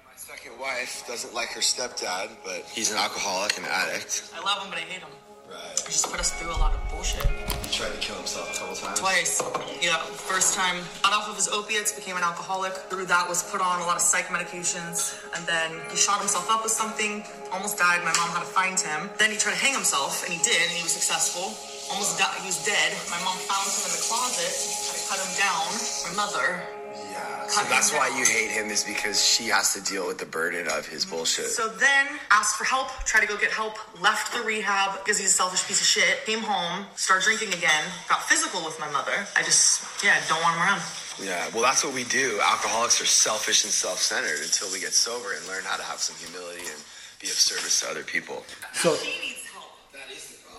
[0.07, 4.31] My second wife doesn't like her stepdad, but he's an alcoholic and addict.
[4.37, 5.09] I love him, but I hate him.
[5.51, 5.83] Right.
[5.83, 7.27] He just put us through a lot of bullshit.
[7.67, 9.01] He tried to kill himself a couple times.
[9.01, 9.43] Twice.
[9.83, 12.73] Yeah, first time got off of his opiates, became an alcoholic.
[12.87, 16.47] Through that was put on a lot of psych medications, and then he shot himself
[16.51, 17.99] up with something, almost died.
[18.07, 19.11] My mom had to find him.
[19.19, 21.51] Then he tried to hang himself, and he did, and he was successful.
[21.91, 22.39] Almost died.
[22.39, 22.95] He was dead.
[23.11, 24.55] My mom found him in the closet,
[24.87, 25.67] tried to cut him down.
[26.07, 26.80] My mother.
[27.11, 27.47] Yeah.
[27.49, 30.27] So that's him why you hate him is because she has to deal with the
[30.27, 31.47] burden of his bullshit.
[31.47, 35.31] So then asked for help, tried to go get help, left the rehab because he's
[35.31, 39.27] a selfish piece of shit, came home, started drinking again, got physical with my mother.
[39.37, 40.83] I just, yeah, don't want him around.
[41.23, 41.51] yeah.
[41.53, 42.39] Well, that's what we do.
[42.43, 46.15] Alcoholics are selfish and self-centered until we get sober and learn how to have some
[46.25, 46.79] humility and
[47.21, 48.45] be of service to other people.
[48.75, 49.67] So, She needs help.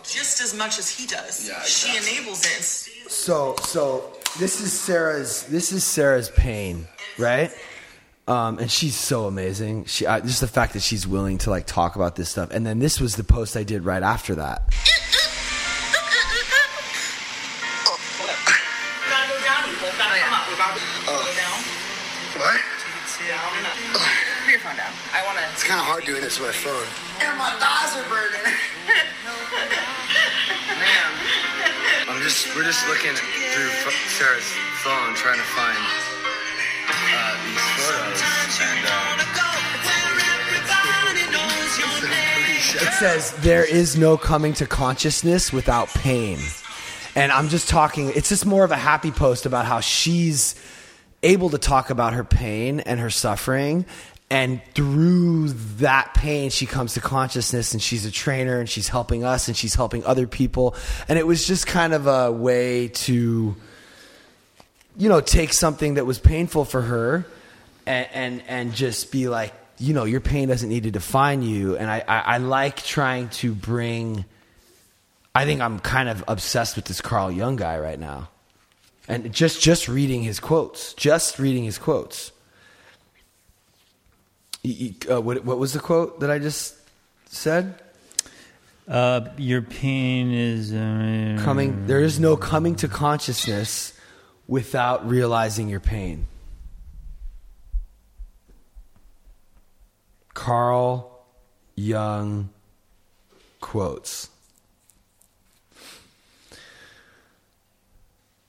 [0.03, 1.47] Just as much as he does.
[1.47, 2.63] Yeah, She enables it.
[3.09, 5.43] so, so this is Sarah's.
[5.43, 7.51] This is Sarah's pain, right?
[8.27, 9.85] Um, and she's so amazing.
[9.85, 12.49] She I, just the fact that she's willing to like talk about this stuff.
[12.51, 14.63] And then this was the post I did right after that.
[14.69, 14.75] We
[19.09, 19.89] gotta go down, people.
[19.89, 20.47] We gotta come up.
[20.47, 21.59] We gotta go down.
[22.39, 22.61] What?
[23.21, 23.73] Down and up.
[23.93, 24.91] Put your phone down.
[25.13, 25.41] I wanna.
[25.53, 26.87] It's kind of hard doing this with my phone.
[27.21, 28.43] And my thighs are burning.
[30.81, 31.11] Man.
[32.09, 33.13] I'm just, we're just looking
[33.51, 34.47] through Sarah's
[34.79, 35.77] phone trying to find
[36.87, 38.21] uh, these photos.
[38.61, 39.21] And, uh,
[42.73, 46.39] It says there is no coming to consciousness without pain.
[47.15, 50.55] And I'm just talking, it's just more of a happy post about how she's
[51.21, 53.85] able to talk about her pain and her suffering.
[54.31, 59.25] And through that pain, she comes to consciousness and she's a trainer and she's helping
[59.25, 60.73] us and she's helping other people.
[61.09, 63.53] And it was just kind of a way to,
[64.95, 67.25] you know, take something that was painful for her
[67.85, 71.75] and, and, and just be like, you know, your pain doesn't need to define you.
[71.75, 74.23] And I, I, I like trying to bring,
[75.35, 78.29] I think I'm kind of obsessed with this Carl Jung guy right now.
[79.09, 82.31] And just, just reading his quotes, just reading his quotes.
[84.63, 86.75] Uh, what, what was the quote that I just
[87.25, 87.81] said?
[88.87, 93.93] Uh, your pain is uh, Coming, there is no coming to consciousness
[94.47, 96.27] without realizing your pain.
[100.33, 101.23] Carl
[101.75, 102.49] Jung
[103.59, 104.29] quotes.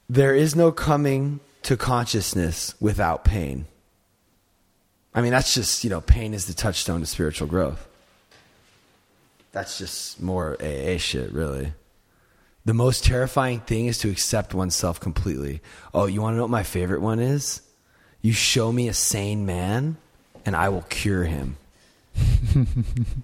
[0.09, 3.67] There is no coming to consciousness without pain.
[5.15, 7.87] I mean, that's just, you know, pain is the touchstone to spiritual growth.
[9.53, 11.75] That's just more AA shit, really.
[12.65, 15.61] The most terrifying thing is to accept oneself completely.
[15.93, 17.61] Oh, you want to know what my favorite one is?
[18.23, 19.97] You show me a sane man,
[20.47, 21.57] and I will cure him.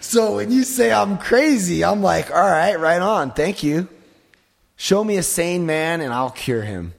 [0.00, 3.32] so when you say I'm crazy, I'm like, all right, right on.
[3.32, 3.88] Thank you.
[4.76, 6.94] Show me a sane man, and I'll cure him.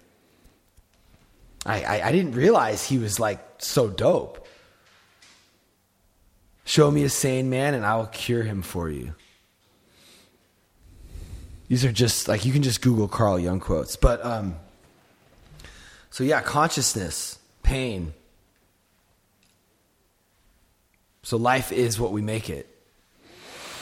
[1.66, 4.48] I, I, I didn't realize he was like so dope.
[6.66, 9.16] Show me a sane man, and I will cure him for you.
[11.68, 14.56] These are just like you can just Google Carl Jung quotes, but um.
[16.12, 18.14] So yeah, consciousness, pain.
[21.22, 22.68] So life is what we make it.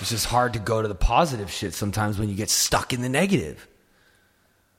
[0.01, 3.01] It's just hard to go to the positive shit sometimes when you get stuck in
[3.01, 3.67] the negative.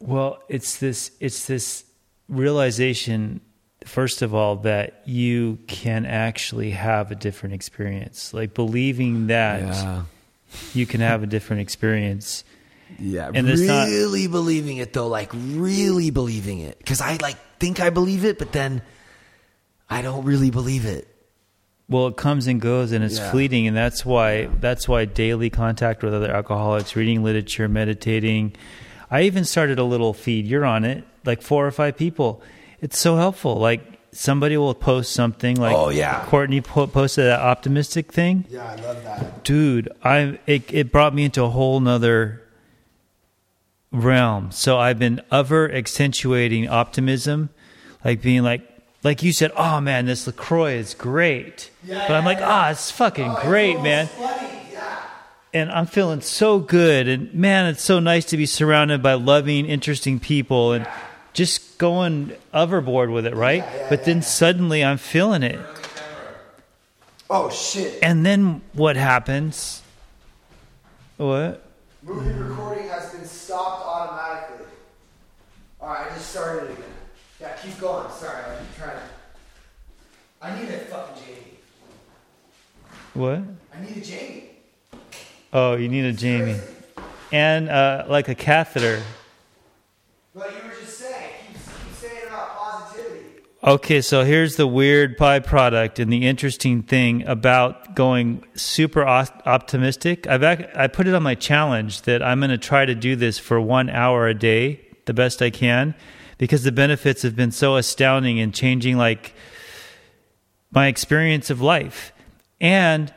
[0.01, 1.85] Well, it's this it's this
[2.29, 3.41] realization
[3.85, 8.35] first of all that you can actually have a different experience.
[8.35, 10.03] Like believing that Yeah.
[10.75, 12.45] you can have a different experience.
[12.99, 16.77] Yeah, And it's not- really believing it though, like really believing it.
[16.79, 18.83] Because I like think I believe it, but then
[19.89, 21.07] I don't really believe it.
[21.89, 23.31] Well, it comes and goes and it's Yeah.
[23.31, 28.53] fleeting and that's why that's why daily contact with other alcoholics, reading literature, meditating.
[29.11, 30.47] I even started a little feed.
[30.47, 32.43] You're on it, like four or five people.
[32.81, 33.55] It's so helpful.
[33.57, 36.25] Like somebody will post something like Oh, yeah.
[36.27, 38.45] Courtney po- posted that optimistic thing.
[38.49, 39.45] Yeah, I love that.
[39.45, 42.43] dude i it, it brought me into a whole nother
[43.91, 47.49] realm so i've been ever accentuating optimism
[48.05, 48.61] like being like
[49.03, 52.91] like you said oh man this lacroix is great yeah, but i'm like ah it's
[52.91, 55.01] fucking great man yeah.
[55.55, 59.65] and i'm feeling so good and man it's so nice to be surrounded by loving
[59.65, 60.87] interesting people and
[61.39, 65.61] just going overboard with it right but then suddenly i'm feeling it
[67.31, 68.03] Oh shit!
[68.03, 69.83] and then what happens
[71.17, 71.63] what
[72.03, 74.67] Movie recording has been stopped automatically.
[75.81, 76.85] All right, I just started it again.
[77.41, 78.11] Yeah, keep going.
[78.13, 79.03] Sorry, I'm trying to.
[80.41, 81.59] I need a fucking Jamie.
[83.13, 83.43] what
[83.75, 84.45] I need a Jamie.
[85.53, 86.59] Oh, you need a Jamie.
[87.31, 89.03] And uh, like a catheter.
[90.39, 93.25] But you were just saying, keep, keep saying about positivity.
[93.65, 100.29] Okay, so here's the weird byproduct and the interesting thing about going super optimistic.
[100.29, 103.41] I've I put it on my challenge that I'm going to try to do this
[103.41, 105.97] for one hour a day, the best I can,
[106.39, 109.35] because the benefits have been so astounding and changing like
[110.71, 112.13] my experience of life.
[112.61, 113.13] And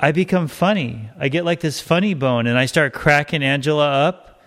[0.00, 1.10] I become funny.
[1.18, 4.40] I get like this funny bone and I start cracking Angela up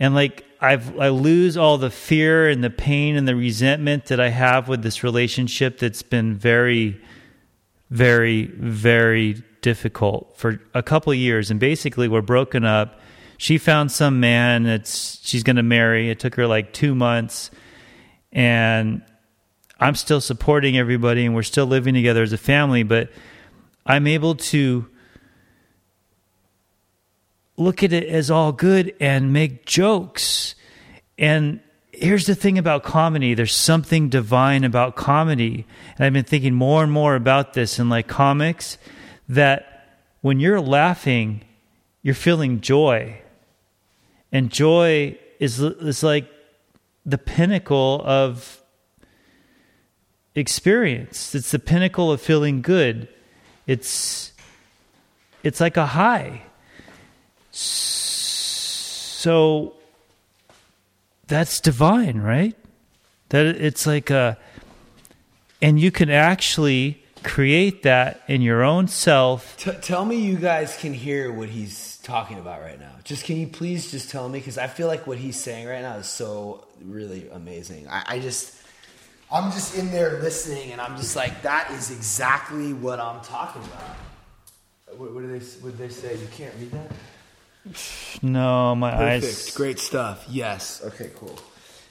[0.00, 4.18] and like I've I lose all the fear and the pain and the resentment that
[4.18, 7.00] I have with this relationship that's been very
[7.90, 13.00] very very difficult for a couple years and basically we're broken up.
[13.36, 16.10] She found some man that she's going to marry.
[16.10, 17.50] It took her like 2 months
[18.32, 19.02] and
[19.78, 23.10] I'm still supporting everybody and we're still living together as a family, but
[23.86, 24.88] I'm able to
[27.58, 30.54] look at it as all good and make jokes.
[31.18, 31.60] And
[31.92, 35.66] here's the thing about comedy there's something divine about comedy.
[35.96, 38.78] And I've been thinking more and more about this in like comics
[39.28, 41.42] that when you're laughing,
[42.02, 43.20] you're feeling joy.
[44.32, 46.30] And joy is, is like
[47.04, 48.62] the pinnacle of
[50.34, 51.34] experience.
[51.34, 53.08] It's the pinnacle of feeling good.
[53.66, 54.32] It's
[55.44, 56.42] it's like a high.
[59.18, 59.74] So
[61.26, 62.56] that's divine, right?
[63.30, 64.38] That it's like a
[65.60, 69.56] and you can actually create that in your own self.
[69.56, 72.92] T- tell me you guys can hear what he's talking about right now.
[73.04, 74.38] Just can you please just tell me?
[74.38, 77.88] Because I feel like what he's saying right now is so really amazing.
[77.88, 78.54] I, I just,
[79.32, 83.62] I'm just in there listening, and I'm just like, that is exactly what I'm talking
[83.62, 83.96] about.
[84.96, 85.44] What, what did they?
[85.60, 86.16] What did they say?
[86.16, 86.92] You can't read that.
[88.22, 89.24] No, my Perfect.
[89.24, 90.24] eyes Great stuff.
[90.28, 90.82] Yes.
[90.84, 91.10] Okay.
[91.16, 91.38] Cool.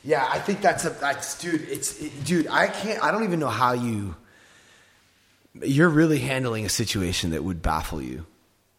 [0.03, 1.61] Yeah, I think that's a that's dude.
[1.69, 2.47] It's it, dude.
[2.47, 3.03] I can't.
[3.03, 4.15] I don't even know how you.
[5.61, 8.25] You're really handling a situation that would baffle you,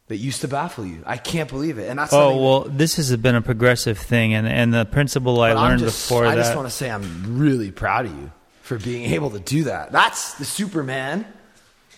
[0.06, 1.02] that used to baffle you.
[1.04, 4.32] I can't believe it, and that's Oh something- well, this has been a progressive thing,
[4.32, 6.42] and and the principle I learned just- before I that.
[6.42, 8.30] just want to say I'm really proud of you
[8.62, 9.90] for being able to do that.
[9.92, 11.26] That's the Superman.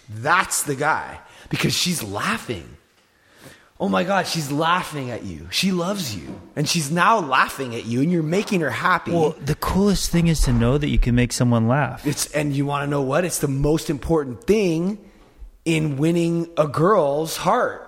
[0.09, 1.19] That's the guy
[1.51, 2.77] because she's laughing.
[3.83, 5.49] Oh my God, she's laughing at you.
[5.51, 9.11] She loves you, and she's now laughing at you, and you're making her happy.
[9.11, 12.07] well, the coolest thing is to know that you can make someone laugh.
[12.07, 13.25] It's and you want to know what?
[13.25, 14.99] It's the most important thing
[15.65, 17.87] in winning a girl's heart.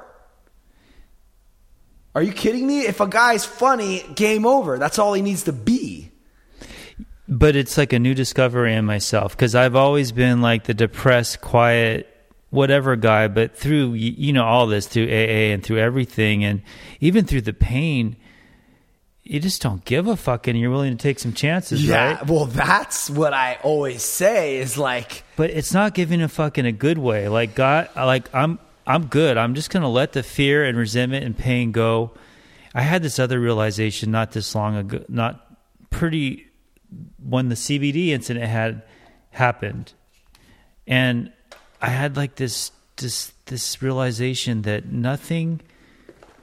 [2.14, 2.80] Are you kidding me?
[2.86, 4.78] If a guy's funny, game over.
[4.78, 6.10] That's all he needs to be.
[7.28, 11.40] but it's like a new discovery in myself because I've always been like the depressed,
[11.40, 12.08] quiet,
[12.52, 13.26] whatever guy.
[13.26, 16.62] But through you know all this, through AA and through everything, and
[17.00, 18.16] even through the pain,
[19.24, 22.26] you just don't give a fuck, and you're willing to take some chances, Yeah, right?
[22.26, 26.66] well, that's what I always say is like, But it's not giving a fuck in
[26.66, 27.28] a good way.
[27.28, 29.36] Like God, like I'm, I'm good.
[29.36, 32.12] I'm just gonna let the fear and resentment and pain go.
[32.74, 35.46] I had this other realization not this long ago, not
[35.90, 36.46] pretty
[37.22, 38.82] when the CBD incident had
[39.30, 39.92] happened,
[40.86, 41.32] and
[41.82, 45.60] I had like this this this realization that nothing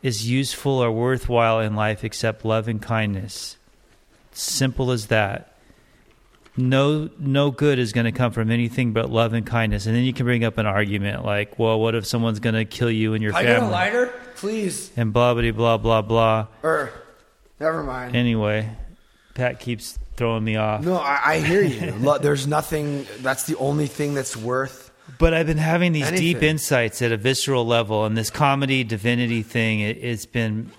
[0.03, 3.57] is useful or worthwhile in life except love and kindness.
[4.33, 5.55] Simple as that.
[6.57, 9.85] No, no good is going to come from anything but love and kindness.
[9.85, 12.65] And then you can bring up an argument like, "Well, what if someone's going to
[12.65, 14.91] kill you and your I got a family?" lighter, please.
[14.97, 16.47] And blah blah blah blah blah.
[16.63, 16.91] Or,
[17.61, 18.15] never mind.
[18.15, 18.69] Anyway,
[19.35, 20.83] Pat keeps throwing me off.
[20.83, 22.17] no, I, I hear you.
[22.19, 23.07] There's nothing.
[23.19, 24.88] That's the only thing that's worth.
[25.17, 29.41] But I've been having these deep insights at a visceral level, and this comedy divinity
[29.43, 30.71] thing, it, it's been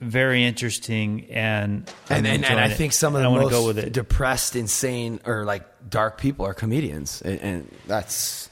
[0.00, 2.76] very interesting, and And and, and I it.
[2.76, 3.92] think some of the most go with it.
[3.92, 8.50] depressed, insane, or like dark people are comedians, and, and that's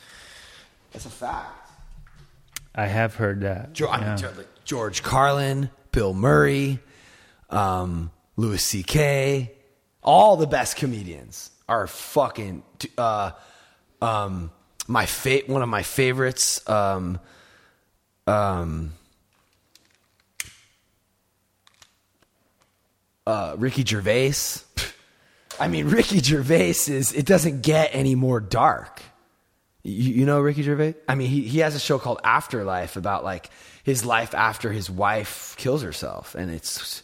[0.92, 1.68] that's a fact.
[2.74, 3.72] I have heard that.
[3.72, 4.42] George, I mean, Yeah.
[4.64, 6.78] George Carlin, Bill Murray,
[7.50, 9.52] um, Louis C.K.
[10.02, 12.62] All the best comedians are fucking.
[12.96, 13.32] Uh,
[14.02, 14.50] um,
[14.86, 16.66] my fa- one of my favorites.
[16.68, 17.20] Um,
[18.26, 18.92] um,
[23.26, 24.34] uh, Ricky Gervais.
[25.60, 27.12] I mean, Ricky Gervais is.
[27.12, 29.02] It doesn't get any more dark.
[29.82, 30.94] You, you know Ricky Gervais?
[31.08, 33.50] I mean, he, he has a show called Afterlife about like
[33.84, 36.34] his life after his wife kills herself.
[36.34, 37.02] And it's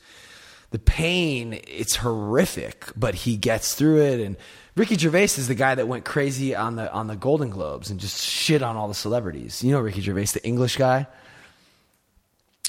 [0.70, 4.20] the pain, it's horrific, but he gets through it.
[4.20, 4.37] And
[4.77, 7.99] Ricky Gervais is the guy that went crazy on the, on the Golden Globes and
[7.99, 9.62] just shit on all the celebrities.
[9.64, 11.07] You know Ricky Gervais, the English guy?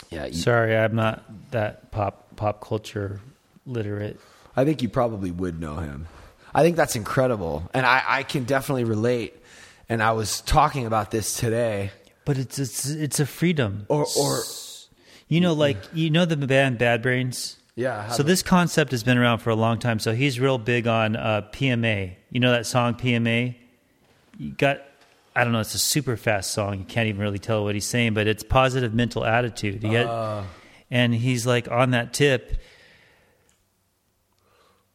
[0.09, 0.25] Yeah.
[0.25, 3.19] You, Sorry, I'm not that pop pop culture
[3.65, 4.19] literate.
[4.55, 6.07] I think you probably would know him.
[6.53, 7.69] I think that's incredible.
[7.73, 9.35] And I, I can definitely relate.
[9.87, 11.91] And I was talking about this today.
[12.25, 13.85] But it's it's it's a freedom.
[13.89, 14.39] Or, or
[15.27, 17.57] You know, like you know the band Bad Brains.
[17.75, 19.99] Yeah, So this concept has been around for a long time.
[19.99, 22.15] So he's real big on uh, PMA.
[22.29, 23.55] You know that song PMA.
[24.37, 24.81] You got,
[25.35, 25.61] I don't know.
[25.61, 26.79] It's a super fast song.
[26.79, 29.83] You can't even really tell what he's saying, but it's positive mental attitude.
[29.83, 30.43] You get, Uh.
[30.89, 32.57] and he's like on that tip.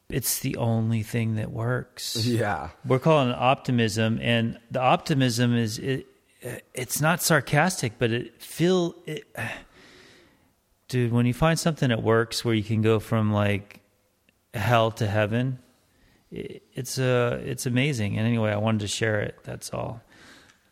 [0.09, 2.69] It's the only thing that works yeah.
[2.85, 6.07] we're calling it optimism and the optimism is it,
[6.75, 9.25] it's not sarcastic but it feel it,
[10.89, 13.81] dude when you find something that works where you can go from like
[14.55, 15.59] hell to heaven
[16.31, 20.01] it, it's uh it's amazing and anyway i wanted to share it that's all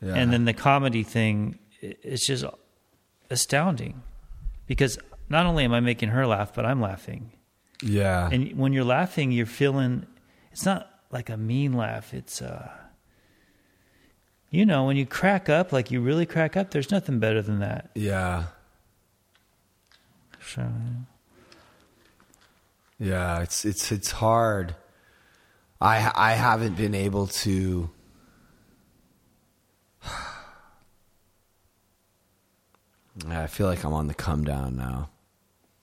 [0.01, 0.15] Yeah.
[0.15, 2.45] and then the comedy thing it's just
[3.31, 4.03] astounding
[4.67, 4.99] because
[5.29, 7.33] not only am i making her laugh but i'm laughing
[7.83, 8.29] Yeah.
[8.31, 10.07] and when you're laughing you're feeling
[10.53, 12.71] it's not like a mean laugh it's uh
[14.51, 17.59] you know when you crack up like you really crack up there's nothing better than
[17.61, 18.45] that yeah.
[20.55, 20.69] So,
[22.99, 23.41] Yeah.
[23.43, 24.75] It's it's it's hard.
[25.81, 27.91] I I haven't been able to.
[33.29, 35.11] I feel like I'm on the come down now.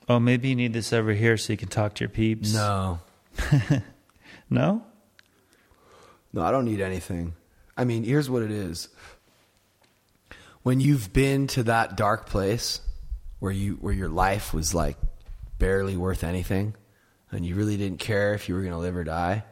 [0.09, 2.99] oh maybe you need this over here so you can talk to your peeps No,
[4.49, 4.83] no
[6.33, 7.33] no, I don't need anything.
[7.75, 8.87] I mean, here's what it is.
[10.63, 12.79] When you've been to that dark place
[13.41, 14.97] where you where your life was like
[15.57, 16.75] barely worth anything,
[17.31, 19.43] and you really didn't care if you were going to live or die.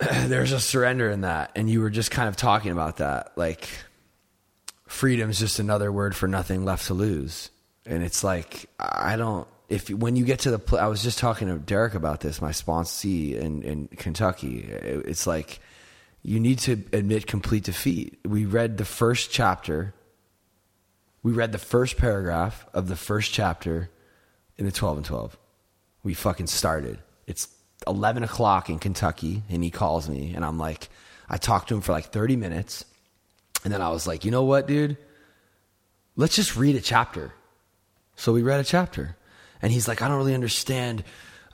[0.00, 3.68] There's a surrender in that, and you were just kind of talking about that, like
[4.86, 7.50] freedom's just another word for nothing left to lose.
[7.86, 9.46] And it's like I don't.
[9.68, 12.40] If when you get to the, pl- I was just talking to Derek about this,
[12.40, 14.60] my sponsee in in Kentucky.
[14.64, 15.60] It- It's like
[16.22, 18.18] you need to admit complete defeat.
[18.26, 19.94] We read the first chapter.
[21.22, 23.90] We read the first paragraph of the first chapter
[24.56, 25.36] in the twelve and twelve.
[26.02, 26.98] We fucking started.
[27.26, 27.48] It's
[27.86, 30.88] eleven o'clock in Kentucky, and he calls me, and I'm like,
[31.28, 32.84] I talked to him for like thirty minutes.
[33.64, 34.96] And then I was like, you know what, dude?
[36.14, 37.32] Let's just read a chapter.
[38.16, 39.16] So we read a chapter.
[39.60, 41.02] And he's like, I don't really understand.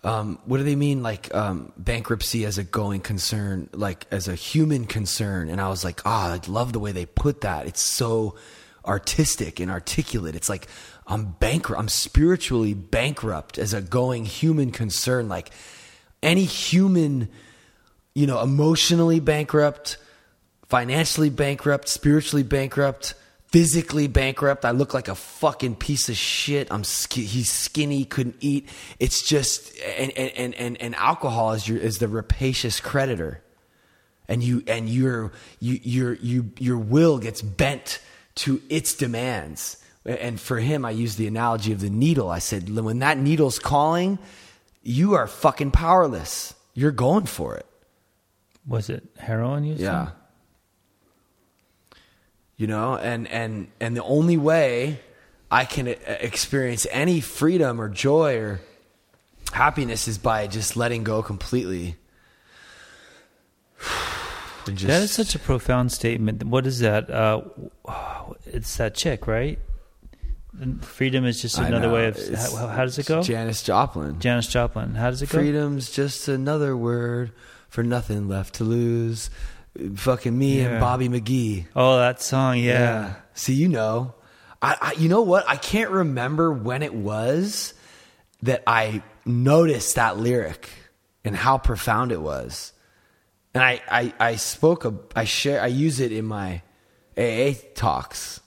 [0.03, 4.35] Um, what do they mean, like um, bankruptcy as a going concern, like as a
[4.35, 5.49] human concern?
[5.49, 7.67] And I was like, ah, I love the way they put that.
[7.67, 8.37] It's so
[8.85, 10.35] artistic and articulate.
[10.35, 10.69] It's like
[11.07, 11.81] I'm bankrupt.
[11.81, 15.29] I'm spiritually bankrupt as a going human concern.
[15.29, 15.51] Like
[16.23, 17.29] any human,
[18.15, 19.99] you know, emotionally bankrupt,
[20.69, 23.15] financially bankrupt, spiritually bankrupt,
[23.49, 24.65] physically bankrupt.
[24.65, 26.73] I look like a fucking piece of shit.
[26.73, 28.69] I'm sk- he's skinny, couldn't eat.
[28.99, 33.43] It's just and and and and alcohol is your is the rapacious creditor.
[34.27, 38.01] And you and your you your you your will gets bent
[38.37, 39.77] to its demands.
[40.05, 42.29] And for him, I used the analogy of the needle.
[42.31, 44.19] I said, when that needle's calling,
[44.83, 46.53] you are fucking powerless.
[46.75, 47.67] You're going for it.
[48.67, 50.07] was it heroin you Yeah.
[50.07, 50.13] said?
[52.57, 55.01] You know, and and and the only way
[55.51, 58.61] I can uh, experience any freedom or joy or
[59.53, 61.97] happiness is by just letting go completely.
[64.67, 66.43] Just- That is such a profound statement.
[66.45, 67.11] What is that?
[67.11, 67.43] Uh,
[68.47, 69.59] it's that chick, right?
[70.83, 72.17] Freedom is just another way of.
[72.35, 73.23] How, how does it go?
[73.23, 74.21] Janis Joplin.
[74.21, 74.95] Janis Joplin.
[74.95, 75.39] How does it go?
[75.39, 77.33] Freedom's just another word
[77.69, 79.31] for nothing left to lose.
[79.97, 80.67] Fucking me Yeah.
[80.69, 81.67] and Bobby McGee.
[81.75, 82.59] Oh, that song.
[82.59, 83.15] Yeah.
[83.35, 84.15] See, you know,
[84.63, 85.45] I, I, you know what?
[85.49, 87.75] I can't remember when it was
[88.43, 90.69] that I noticed that lyric
[91.25, 92.73] and how profound it was.
[93.55, 96.63] And I, I, I spoke, a, I share, I use it in my
[97.17, 98.41] AA talks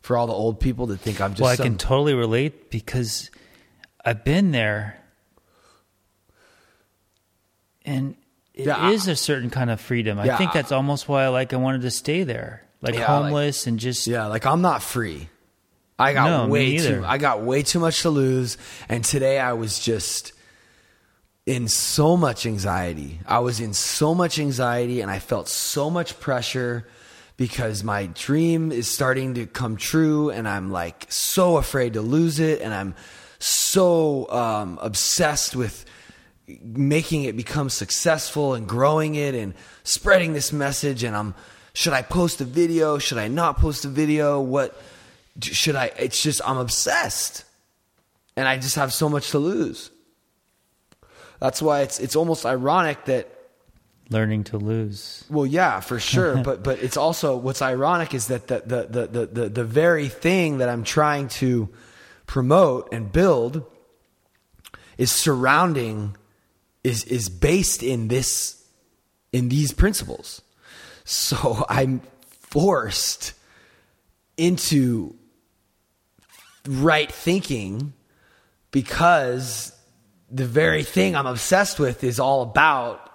[0.00, 2.70] for all the old people that think I'm just Well, I some- can totally relate
[2.70, 3.30] because
[4.04, 4.96] I've been there,
[7.84, 8.14] and
[8.54, 10.18] it is Yeah, I- a certain kind of freedom.
[10.18, 11.52] I think that's almost why I like.
[11.52, 14.82] I wanted to stay there, like Yeah, like- homeless and just Yeah, like I'm not
[14.82, 15.28] free.
[15.98, 18.58] I got No, way too I got way too much to lose
[18.88, 20.32] and today I was just
[21.46, 23.20] in so much anxiety.
[23.26, 26.88] I was in so much anxiety and I felt so much pressure
[27.36, 32.38] because my dream is starting to come true and I'm like so afraid to lose
[32.38, 32.94] it and I'm
[33.38, 35.84] so um, obsessed with
[36.46, 41.34] making it become successful and growing it and spreading this message and I'm
[41.76, 42.98] should I post a video?
[42.98, 44.40] Should I not post a video?
[44.40, 44.80] What
[45.42, 47.44] should I it's just I'm obsessed.
[48.36, 49.90] And I just have so much to lose
[51.44, 53.28] that's why it's it's almost ironic that
[54.08, 55.24] learning to lose.
[55.28, 56.38] well, yeah, for sure.
[56.42, 60.08] but but it's also what's ironic is that the the, the the the the very
[60.08, 61.68] thing that I'm trying to
[62.24, 63.62] promote and build
[64.96, 66.16] is surrounding
[66.82, 68.64] is is based in this
[69.30, 70.40] in these principles.
[71.04, 72.00] So I'm
[72.40, 73.34] forced
[74.38, 75.14] into
[76.66, 77.92] right thinking
[78.70, 79.73] because
[80.34, 83.08] the very thing I'm obsessed with is all about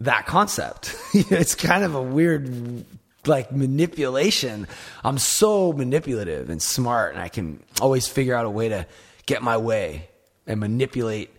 [0.00, 0.96] that concept.
[1.14, 2.84] it's kind of a weird
[3.26, 4.66] like manipulation.
[5.04, 8.86] I'm so manipulative and smart and I can always figure out a way to
[9.26, 10.08] get my way
[10.46, 11.30] and manipulate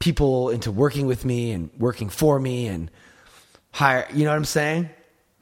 [0.00, 2.90] people into working with me and working for me and
[3.72, 4.90] hire, you know what I'm saying?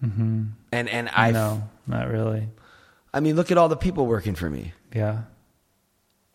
[0.05, 0.45] Mm-hmm.
[0.71, 2.49] And and I no, not really.
[3.13, 4.73] I mean look at all the people working for me.
[4.95, 5.23] Yeah.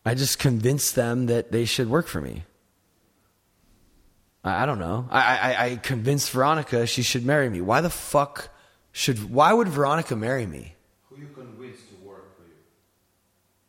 [0.04, 2.44] I just convinced them that they should work for me.
[4.44, 5.08] I, I don't know.
[5.10, 7.60] I, I, I convinced Veronica she should marry me.
[7.60, 8.50] Why the fuck
[8.92, 9.30] should?
[9.30, 10.74] Why would Veronica marry me?
[11.08, 12.54] Who you convince to work for you?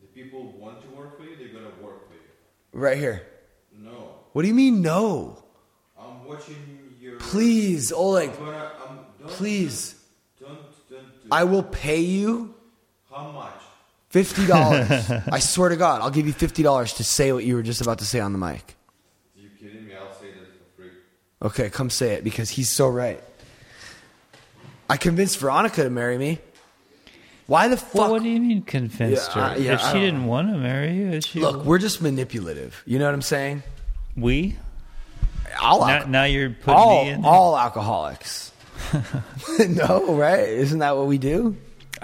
[0.01, 2.19] The people who want to work for you, they're gonna work for you.
[2.73, 3.25] Right here.
[3.77, 5.41] No, What do you mean no?
[5.99, 6.55] I'm watching
[6.99, 7.17] your.
[7.17, 8.29] Please, Oleg.
[8.31, 9.95] I'm gonna, I'm, don't, Please,
[10.39, 10.59] Don't,
[10.89, 11.29] don't do.
[11.31, 12.53] I will pay you
[13.09, 13.54] How much?
[14.23, 15.11] Fifty dollars.
[15.31, 17.81] I swear to God, I'll give you fifty dollars to say what you were just
[17.81, 18.75] about to say on the mic.
[19.35, 19.93] Are you kidding me?
[19.93, 20.89] I'll say that for free.
[21.41, 23.21] Okay, come say it because he's so right.
[24.89, 26.39] I convinced Veronica to marry me.
[27.47, 27.93] Why the fuck?
[27.95, 29.53] Well, what do you mean convinced Yeah, her?
[29.53, 31.77] I- yeah, if I she don't didn't want to marry you, is she Look, we're
[31.79, 32.81] just manipulative.
[32.85, 33.63] You know what I'm saying?
[34.15, 34.55] we
[35.61, 37.25] All now, alco- now you're putting all, me in.
[37.25, 38.51] all alcoholics.
[39.69, 40.47] no, right?
[40.47, 41.55] Isn't that what we do?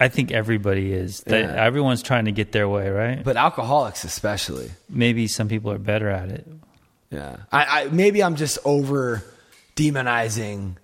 [0.02, 1.23] I think everybody is.
[1.28, 1.53] Yeah.
[1.56, 3.23] Everyone's trying to get their way, right?
[3.23, 4.72] But alcoholics, especially.
[4.90, 6.48] Maybe some people are better at it.
[7.11, 7.38] Yeah.
[7.52, 9.23] I, I maybe I'm just over
[9.76, 10.78] demonizing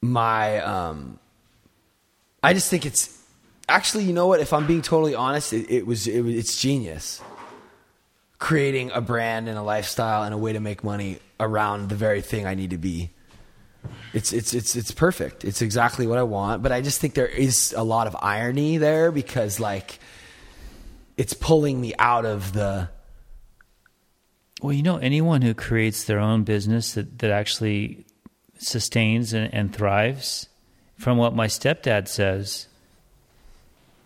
[0.00, 0.58] my.
[0.58, 1.20] Um,
[2.42, 3.16] I just think it's
[3.68, 4.02] actually.
[4.02, 4.40] You know what?
[4.40, 7.22] If I'm being totally honest, it, it was it was it's genius.
[8.40, 12.20] Creating a brand and a lifestyle and a way to make money around the very
[12.20, 13.10] thing I need to be.
[14.12, 15.44] It's it's it's it's perfect.
[15.44, 16.62] It's exactly what I want.
[16.62, 19.98] But I just think there is a lot of irony there because like
[21.16, 22.88] it's pulling me out of the
[24.62, 28.04] Well, you know, anyone who creates their own business that, that actually
[28.58, 30.48] sustains and, and thrives,
[30.98, 32.66] from what my stepdad says,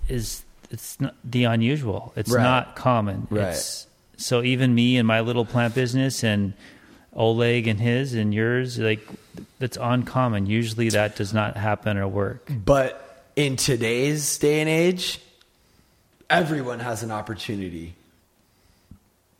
[0.08, 2.12] is it's not the unusual.
[2.16, 2.42] It's Right.
[2.42, 3.26] not common.
[3.30, 3.48] Right.
[3.48, 3.86] It's,
[4.16, 6.54] so even me and my little plant business and
[7.14, 9.06] Oleg and his and yours, like
[9.58, 10.46] that's uncommon.
[10.46, 12.50] Usually that does not happen or work.
[12.50, 15.20] But in today's day and age,
[16.28, 17.94] everyone has an opportunity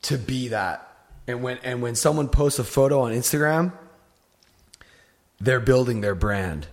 [0.03, 0.89] to be that.
[1.27, 3.73] And when and when someone posts a photo on Instagram,
[5.41, 6.67] they're building their brand.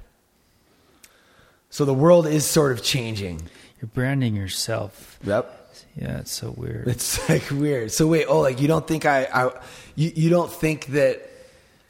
[1.69, 3.43] So the world is sort of changing.
[3.81, 5.17] You're branding yourself.
[5.23, 5.60] Yep.
[5.95, 6.87] Yeah, it's so weird.
[6.87, 7.91] It's like weird.
[7.91, 9.51] So wait, oh like you don't think I, I
[9.95, 11.27] you, you don't think that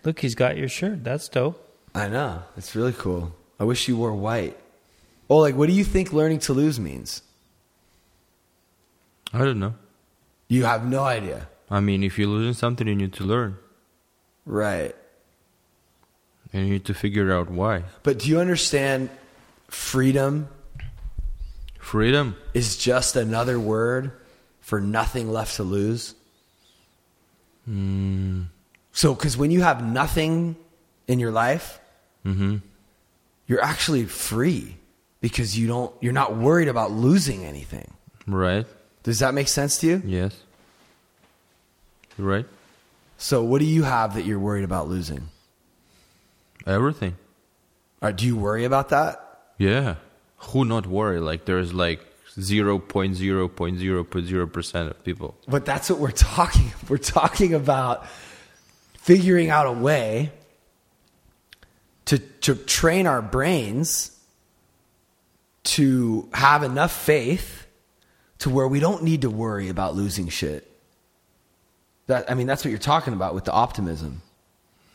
[0.04, 1.04] Look, he's got your shirt.
[1.04, 1.64] That's dope.
[1.94, 2.42] I know.
[2.58, 3.36] It's really cool.
[3.60, 4.58] I wish you wore white.
[5.30, 7.22] Oh like what do you think learning to lose means?
[9.34, 9.76] I don't know.
[10.48, 11.48] You have no idea.
[11.70, 13.58] I mean, if you're losing something, you need to learn.
[14.46, 14.94] Right.
[16.52, 17.84] And you need to figure out why.
[18.04, 19.10] But do you understand
[19.70, 20.50] freedom
[21.92, 22.38] Freedom.
[22.54, 24.14] is just another word
[24.62, 26.16] for nothing left to lose?
[27.66, 28.44] Hmm.
[28.94, 30.56] So, because when you have nothing
[31.10, 31.82] in your life,
[32.26, 32.60] mm-hmm.
[33.46, 34.78] you're actually free
[35.20, 35.94] because you don't.
[36.00, 37.92] You're not worried about losing anything.
[38.26, 38.66] Right?
[39.04, 40.02] Does that make sense to you?
[40.06, 40.34] Yes.
[42.18, 42.46] You're right?
[43.18, 45.28] So, what do you have that you're worried about losing?
[46.66, 47.18] Everything.
[48.02, 49.42] Or do you worry about that?
[49.58, 49.96] Yeah.
[50.50, 51.20] Who not worry?
[51.20, 52.06] Like there's like
[52.38, 55.36] 0.0.0.0% of people.
[55.48, 56.72] But that's what we're talking.
[56.90, 58.06] We're talking about
[58.98, 60.32] figuring out a way
[62.06, 64.18] to to train our brains
[65.64, 67.68] to have enough faith
[68.40, 70.68] to where we don't need to worry about losing shit.
[72.08, 74.22] That I mean that's what you're talking about with the optimism.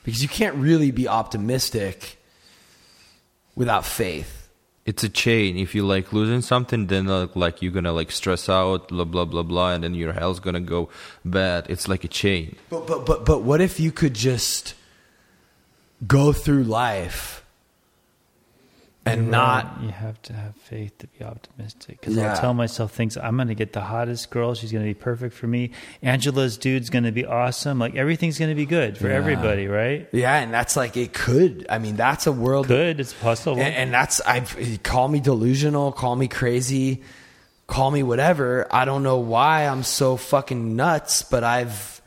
[0.04, 2.18] Because you can't really be optimistic
[3.54, 4.45] without faith.
[4.86, 5.58] It's a chain.
[5.58, 9.24] If you like losing something, then uh, like you're gonna like stress out, blah blah
[9.24, 10.88] blah blah, and then your health's gonna go
[11.24, 11.66] bad.
[11.68, 12.56] It's like a chain.
[12.70, 14.74] But but but but what if you could just
[16.06, 17.44] go through life
[19.06, 19.84] and You're not right.
[19.84, 22.00] You have to have faith to be optimistic.
[22.00, 22.32] Because Yeah.
[22.32, 23.16] I'll tell myself things.
[23.16, 24.54] I'm going to get the hottest girl.
[24.54, 25.70] She's going to be perfect for me.
[26.02, 27.78] Angela's dude's going to be awesome.
[27.78, 29.14] Like everything's going to be good for Yeah.
[29.14, 30.08] everybody, right?
[30.12, 31.66] Yeah, and that's like it could.
[31.70, 32.98] I mean, that's a world Good.
[33.00, 33.60] It's possible.
[33.60, 34.40] and, and that's I
[34.82, 37.02] call me delusional, call me crazy,
[37.68, 38.66] call me whatever.
[38.70, 42.02] I don't know why I'm so fucking nuts, but I've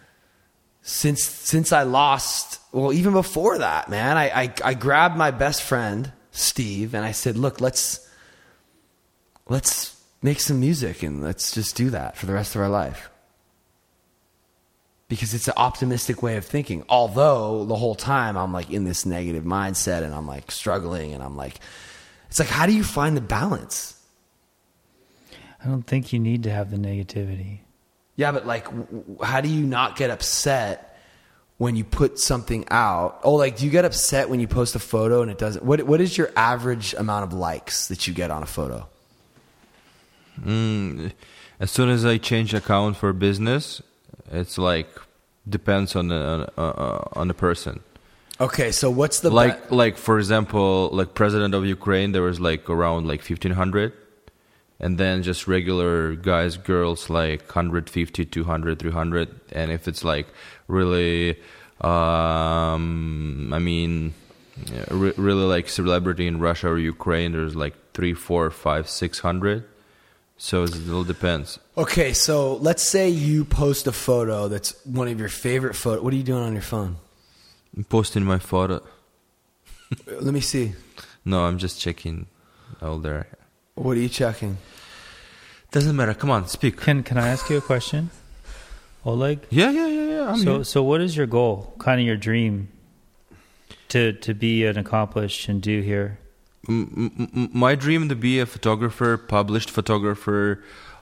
[0.81, 2.59] since since I lost.
[2.71, 7.11] Well, even before that, man, I I, I grabbed my best friend Steve and I
[7.11, 8.07] said, "Look, let's
[9.47, 13.09] let's make some music and let's just do that for the rest of our life."
[15.09, 16.85] because it's an optimistic way of thinking.
[16.87, 21.21] Although the whole time I'm like in this negative mindset and I'm like struggling and
[21.21, 21.59] I'm like,
[22.29, 23.99] it's like, how do you find the balance?
[25.61, 27.59] I don't think you need to have the negativity.
[28.15, 28.67] Yeah, but like,
[29.21, 30.88] how do you not get upset
[31.59, 33.19] when you put something out?
[33.23, 35.63] Oh, like, do you get upset when you post a photo and it doesn't?
[35.63, 38.87] What What is your average amount of likes that you get on a photo?
[40.41, 41.11] Mm,
[41.59, 43.81] as soon as I change account for business,
[44.31, 44.87] it's like
[45.47, 47.81] depends on the on, uh, on the person.
[48.39, 52.69] Okay, so what's the like like for example, like president of Ukraine, there was like
[52.69, 53.91] around like fifteen hundred,
[54.79, 60.27] and then just regular guys, girls like 150, 200, 300, and if it's like
[60.67, 61.31] really,
[61.81, 64.13] um, I mean,
[64.89, 69.65] re- really like celebrity in Russia or Ukraine, there's like three, four, five, six hundred.
[70.41, 71.59] So it all depends.
[71.77, 76.01] Okay, so let's say you post a photo that's one of your favorite photo.
[76.01, 76.95] What are you doing on your phone?
[77.75, 78.81] I'm posting my photo.
[80.07, 80.73] Let me see.
[81.25, 82.27] No, I'm just checking
[82.81, 83.27] all there.
[83.79, 84.57] What are you checking?
[85.71, 86.13] Doesn't matter.
[86.13, 86.77] Come on, speak.
[86.77, 88.09] Can Can I ask you a question,
[89.05, 89.39] Oleg?
[89.49, 90.29] Yeah, yeah, yeah, yeah.
[90.31, 90.63] I'm so here.
[90.63, 91.73] so what is your goal?
[91.79, 92.67] Kind of your dream
[93.89, 96.19] to to be an accomplished and do here.
[96.67, 100.61] M- my dream to be a photographer, published photographer,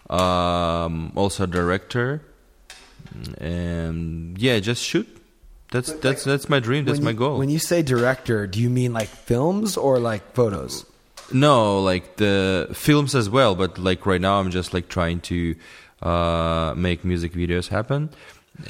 [0.10, 2.22] um, also a director,
[3.40, 5.08] and yeah, just shoot.
[5.72, 6.86] That's that's that's my dream.
[6.86, 7.38] That's When my you- goal.
[7.40, 10.86] When you say director, do you mean like films or like photos?
[11.34, 15.56] No, like the films as well, but like right now I'm just like trying to
[16.02, 18.10] uh, make music videos happen.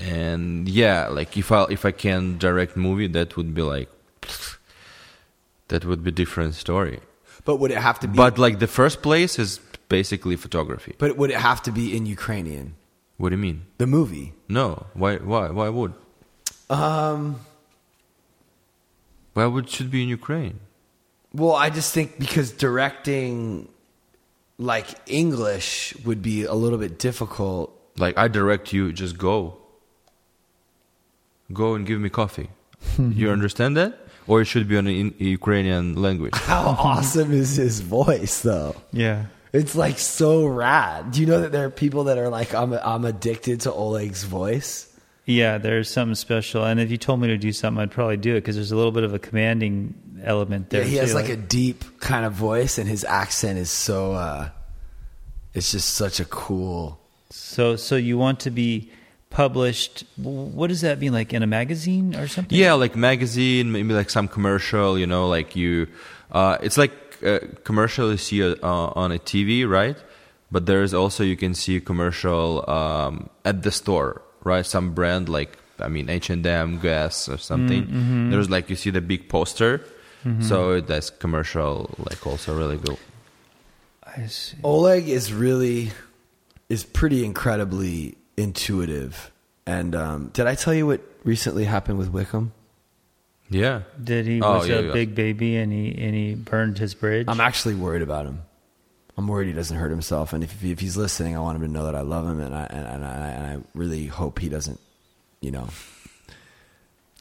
[0.01, 3.89] And yeah, like if I if I can direct movie, that would be like
[5.67, 6.99] that would be different story.
[7.45, 8.15] But would it have to be?
[8.17, 10.95] But like the first place is basically photography.
[10.97, 12.75] but would it have to be in Ukrainian?
[13.17, 13.61] What do you mean?
[13.77, 14.34] The movie.
[14.49, 15.93] No, why why why would
[16.69, 17.39] Um.
[19.34, 20.59] why would it should be in Ukraine?
[21.33, 23.67] Well, I just think because directing,
[24.57, 27.73] like English, would be a little bit difficult.
[27.97, 29.57] Like I direct you, just go.
[31.53, 32.49] Go and give me coffee.
[32.97, 33.99] you understand that?
[34.27, 36.35] Or it should be on in Ukrainian language.
[36.35, 38.75] How awesome is his voice, though?
[38.91, 39.27] Yeah.
[39.53, 41.11] It's like so rad.
[41.11, 44.23] Do you know that there are people that are like, I'm I'm addicted to Oleg's
[44.23, 44.86] voice.
[45.27, 46.63] Yeah, there's something special.
[46.63, 48.77] And if you told me to do something, I'd probably do it because there's a
[48.77, 49.93] little bit of a commanding
[50.23, 50.83] element there.
[50.83, 51.15] Yeah, he has too.
[51.15, 54.13] like a deep kind of voice, and his accent is so.
[54.13, 54.49] uh
[55.53, 56.97] It's just such a cool.
[57.29, 58.89] So, so you want to be
[59.29, 60.05] published?
[60.15, 61.11] What does that mean?
[61.11, 62.57] Like in a magazine or something?
[62.57, 64.97] Yeah, like magazine, maybe like some commercial.
[64.97, 65.87] You know, like you.
[66.31, 69.97] Uh, it's like a commercial you see uh, on a TV, right?
[70.51, 74.65] but there is also you can see commercial um, at the store, right?
[74.65, 77.84] Some brand like I mean H and M, Guess, or something.
[77.84, 78.32] Mm, mm-hmm.
[78.32, 79.80] There's like you see the big poster,
[80.26, 80.41] mm-hmm.
[80.41, 82.98] so that's commercial like also really good.
[84.03, 84.57] I see.
[84.64, 85.91] Oleg is really
[86.69, 89.32] is pretty incredibly intuitive.
[89.68, 92.53] And um, did I tell you what recently happened with Wickham?
[93.49, 94.91] Yeah, Did he Oh, was yeah, a yeah.
[94.94, 97.28] big baby and he and he burned his bridge?
[97.30, 98.41] I'm actually worried about him.
[99.18, 100.31] I'm worried he doesn't hurt himself.
[100.31, 102.53] And if, if he's listening, I want him to know that I love him, and
[102.53, 104.80] I and, and, I, and I really hope he doesn't,
[105.41, 105.68] you know.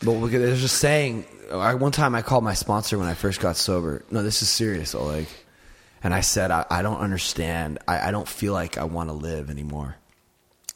[0.04, 1.24] But look at there's just saying.
[1.50, 4.04] I, one time I called my sponsor when I first got sober.
[4.10, 5.26] No, this is serious, Oleg.
[6.02, 7.78] And I said, I, I don't understand.
[7.88, 9.96] I, I don't feel like I want to live anymore.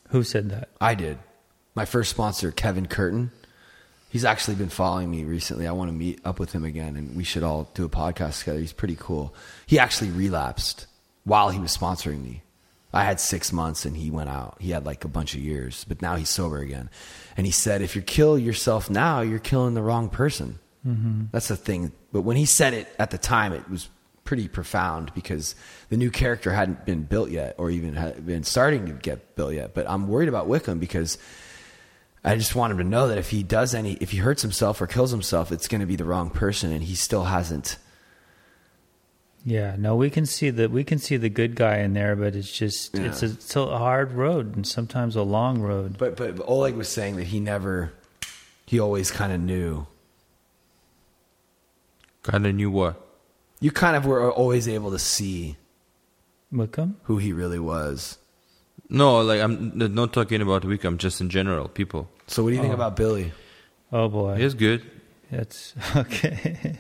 [0.09, 0.71] Who said that?
[0.81, 1.19] I did.
[1.75, 3.31] My first sponsor, Kevin Curtin.
[4.09, 5.69] He's actually been following me recently.
[5.69, 8.41] I want to meet up with him again, and we should all do a podcast
[8.41, 8.59] together.
[8.59, 9.35] He's pretty cool.
[9.67, 10.87] He actually relapsed
[11.31, 12.43] while he was sponsoring me.
[12.93, 14.57] I had six months, and he went out.
[14.59, 16.91] He had like a bunch of years, but now he's sober again.
[17.37, 21.27] And he said, "If you kill yourself now, you're killing the wrong person." Mm-hmm.
[21.31, 21.93] That's the thing.
[22.13, 23.89] But when he said it at the time, it was
[24.25, 25.55] pretty profound because
[25.89, 29.55] the new character hadn't been built yet, or even had been starting to get built
[29.55, 29.73] yet.
[29.73, 31.17] But I'm worried about Wickham because
[32.25, 34.81] I just want him to know that if he does any, if he hurts himself
[34.81, 37.79] or kills himself, it's going to be the wrong person, and he still hasn't.
[39.45, 42.37] Yeah, no, we can see the we can see the good guy in there, but
[42.37, 43.07] it's just Yeah.
[43.07, 45.97] it's a, it's a hard road and sometimes a long road.
[45.99, 47.93] But but Oleg was saying that he never,
[48.67, 49.87] he always kind of knew.
[52.23, 53.01] kind of knew what.
[53.61, 55.57] You kind of were always able to see
[56.53, 56.97] Wickham?
[57.05, 58.19] who he really was.
[58.91, 62.09] No, like I'm not talking about Wickham, just in general, people.
[62.27, 62.75] So what do you think oh.
[62.75, 63.33] about Billy?
[63.93, 64.83] Oh boy, He's good.
[65.31, 66.77] that's okay.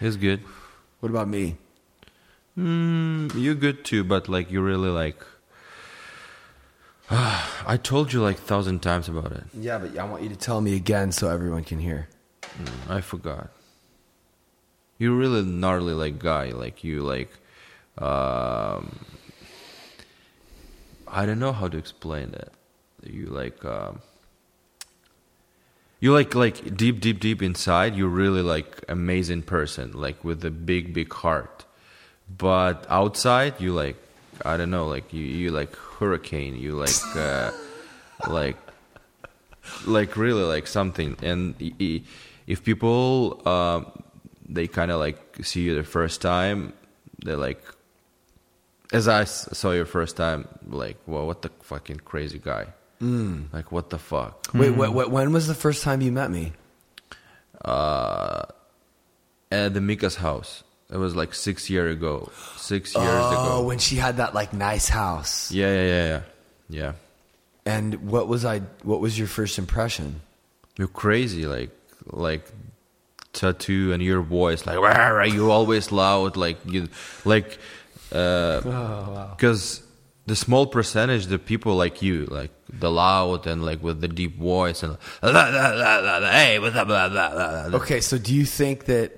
[0.00, 0.40] He's good.
[1.06, 1.56] What about me?
[2.58, 5.24] Mm, you're good too, but like you really like.
[7.10, 9.44] I told you like a thousand times about it.
[9.54, 12.08] Yeah, but I want you to tell me again so everyone can hear.
[12.88, 13.50] I forgot.
[14.98, 16.50] You're really gnarly like guy.
[16.50, 17.30] Like you like.
[17.98, 18.98] Um,
[21.06, 22.52] I don't know how to explain it.
[23.04, 23.64] You like.
[23.64, 24.00] Um,
[26.00, 27.96] you like like deep deep deep inside.
[27.96, 29.92] You're really like amazing person.
[29.92, 31.64] Like with a big big heart.
[32.36, 33.96] But outside, you like.
[34.44, 34.86] I don't know.
[34.86, 36.56] Like you you like hurricane.
[36.56, 37.16] You like.
[37.16, 37.50] Uh,
[38.28, 38.56] like
[39.86, 41.54] like really like something and
[42.46, 43.90] if people um,
[44.48, 46.72] they kind of like see you the first time
[47.24, 47.62] they're like
[48.92, 52.66] as i saw you first time like well what the fucking crazy guy
[53.00, 53.52] mm.
[53.52, 56.52] like what the fuck Wait, wh- wh- when was the first time you met me?
[57.64, 58.48] at
[59.74, 63.30] the mika's house it was like six year ago six years ago.
[63.36, 65.50] Oh, ago when she had that like nice house.
[65.50, 66.20] yeah yeah yeah yeah
[66.68, 66.92] yeah
[67.66, 68.60] And what was I?
[68.84, 70.20] What was your first impression?
[70.78, 71.70] You're crazy, like
[72.06, 72.46] like
[73.32, 76.86] tattoo and your voice, like "Rah, rah," you always loud, like you
[77.24, 77.58] like
[78.10, 79.82] because
[80.26, 84.38] the small percentage the people like you, like the loud and like with the deep
[84.38, 88.00] voice and "La, la, la, la, la, hey, what's up, blah, blah, blah, blah." Okay,
[88.00, 89.12] so do you think that?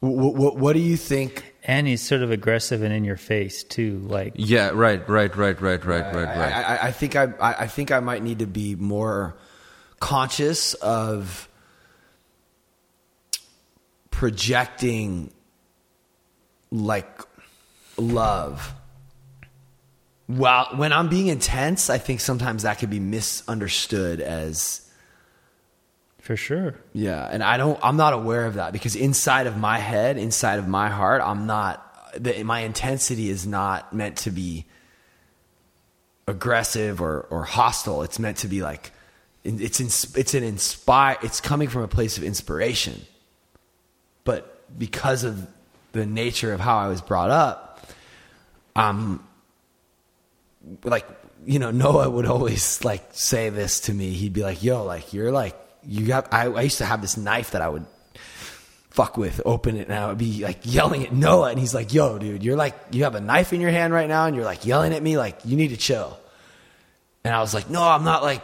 [0.00, 1.50] What, what, what do you think?
[1.62, 3.98] and he's sort of aggressive and in your face too.
[3.98, 6.52] Like yeah, right, right, right, right, right, right, I, right.
[6.52, 9.36] I, I think I, I I think I might need to be more
[10.00, 11.48] conscious of
[14.10, 15.32] projecting
[16.70, 17.20] like
[17.96, 18.74] love.
[20.30, 24.88] Well, when I'm being intense, I think sometimes that could be misunderstood as
[26.20, 26.76] for sure.
[26.92, 27.80] yeah, and I don't.
[27.82, 31.46] I'm not aware of that because inside of my head, inside of my heart, I'm
[31.46, 31.84] not.
[32.16, 34.66] The, my intensity is not meant to be
[36.28, 38.02] aggressive or or hostile.
[38.02, 38.92] It's meant to be like
[39.42, 41.16] it's ins- it's an inspire.
[41.22, 43.04] It's coming from a place of inspiration,
[44.22, 45.48] but because of
[45.90, 47.80] the nature of how I was brought up,
[48.76, 49.26] um,
[50.84, 51.06] like
[51.46, 54.10] you know Noah would always like say this to me.
[54.12, 57.16] He'd be like, "Yo, like you're like you got." I, I used to have this
[57.16, 57.86] knife that I would
[58.90, 61.92] fuck with, open it, and I would be like yelling at Noah, and he's like,
[61.94, 64.44] "Yo, dude, you're like you have a knife in your hand right now, and you're
[64.44, 66.18] like yelling at me, like you need to chill."
[67.24, 68.42] And I was like, "No, I'm not like,"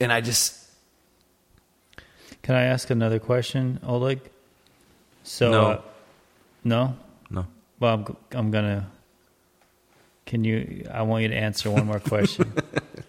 [0.00, 0.58] and I just
[2.42, 4.20] Can I ask another question, Oleg?
[5.22, 5.62] So No.
[5.66, 5.80] uh,
[6.64, 6.96] no.
[7.30, 7.46] no.
[7.78, 8.90] Well, I'm, I'm gonna.
[10.32, 10.86] Can you?
[10.90, 12.54] I want you to answer one more question.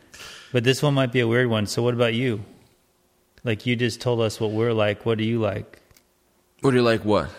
[0.52, 1.68] but this one might be a weird one.
[1.68, 2.44] So, what about you?
[3.46, 5.06] Like you just told us what we're like.
[5.06, 5.80] What do you like?
[6.60, 7.06] What do you like?
[7.06, 7.30] What?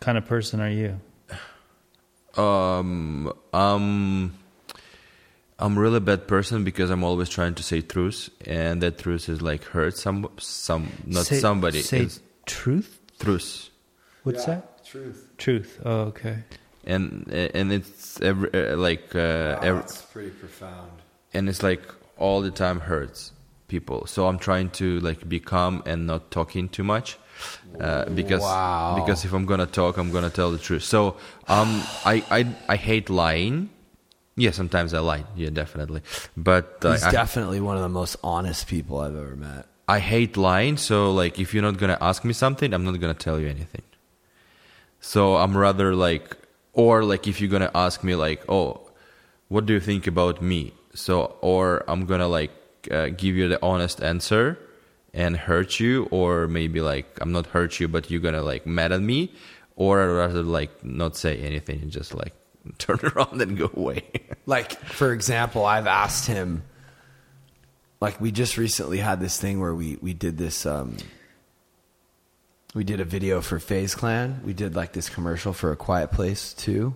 [0.00, 0.98] kind of person are you?
[2.42, 4.38] Um, um,
[5.58, 9.28] I'm a really bad person because I'm always trying to say truth, and that truth
[9.28, 11.82] is like hurt some, some, not Say- somebody.
[11.82, 12.98] Say it's truth.
[13.18, 13.68] truth,
[14.22, 14.82] What's that?
[14.86, 15.28] Truth.
[15.36, 15.82] Truth.
[15.84, 16.38] Oh, okay.
[16.86, 20.90] And and it's every uh, like uh, every, that's pretty profound.
[21.34, 21.82] and it's like
[22.16, 23.32] all the time hurts
[23.68, 24.06] people.
[24.06, 27.18] So I'm trying to like be calm and not talking too much.
[27.78, 28.94] Uh, because Wow.
[28.96, 30.84] because if I'm gonna talk, I'm gonna tell the truth.
[30.84, 31.16] So
[31.48, 33.68] um, I I I hate lying.
[34.36, 35.24] Yeah, sometimes I lie.
[35.36, 36.00] Yeah, definitely.
[36.36, 39.66] But uh, He's I, definitely one of the most honest people I've ever met.
[39.88, 40.76] I hate lying.
[40.78, 43.82] So like, if you're not gonna ask me something, I'm not gonna tell you anything.
[45.00, 46.36] So I'm rather like,
[46.76, 48.80] or like if you're gonna ask me like, oh,
[49.48, 50.72] what do you think about me?
[50.94, 52.52] So or I'm gonna like
[52.90, 54.56] uh, give you the honest answer
[55.12, 58.92] and hurt you, or maybe like I'm not hurt you, but you're gonna like mad
[58.92, 59.32] at me,
[59.74, 62.34] or I'd rather like not say anything and just like
[62.78, 64.04] turn around and go away.
[64.48, 66.62] Like, for example, I've asked him,
[68.00, 70.98] like, we just recently had this thing where we, we did this, um,
[72.76, 74.42] we did a video for FaZe Clan.
[74.44, 76.94] We did like this commercial for A Quiet Place too.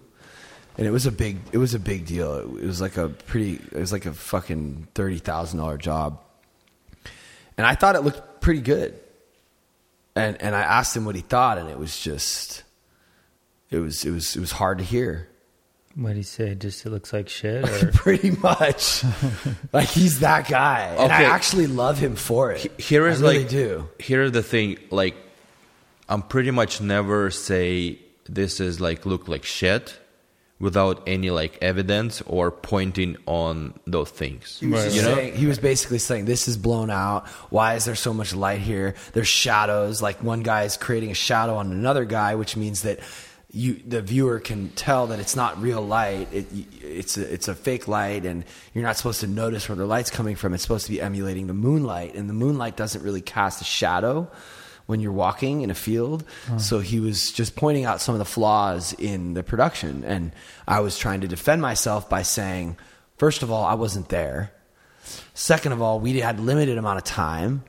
[0.77, 2.35] And it was a big, it was a big deal.
[2.37, 6.21] It was like a pretty, it was like a fucking $30,000 job.
[7.57, 9.01] And I thought it looked pretty good.
[10.15, 12.63] And, and I asked him what he thought and it was just,
[13.71, 15.29] it was, it was, it was hard to hear.
[15.95, 16.55] What do you say?
[16.57, 17.67] Just it looks like shit.
[17.83, 19.03] Or pretty much.
[19.73, 22.81] like he's that guy, and I actually love him for it.
[22.81, 23.89] here is I really like do.
[23.99, 25.17] here is the thing like
[26.11, 29.99] i'm pretty much never say this is like look like shit
[30.61, 35.35] without any like evidence or pointing on those things He was, just you know saying,
[35.35, 37.27] he was basically saying, "This is blown out.
[37.49, 38.95] Why is there so much light here?
[39.15, 40.03] There's shadows.
[40.03, 43.01] Like one guy is creating a shadow on another guy, which means that
[43.53, 46.29] you, the viewer, can tell that it's not real light.
[46.31, 46.47] It,
[46.83, 50.11] it's a, it's a fake light, and you're not supposed to notice where the light's
[50.11, 50.53] coming from.
[50.53, 54.31] It's supposed to be emulating the moonlight, and the moonlight doesn't really cast a shadow."
[54.91, 56.25] When you're walking in a field,
[56.59, 60.33] so he was just pointing out some of the flaws in the production, and
[60.67, 62.77] I was trying to defend myself by saying,
[63.17, 64.51] first of all, I wasn't there.
[65.35, 67.63] Second of all, we had limited amount of time,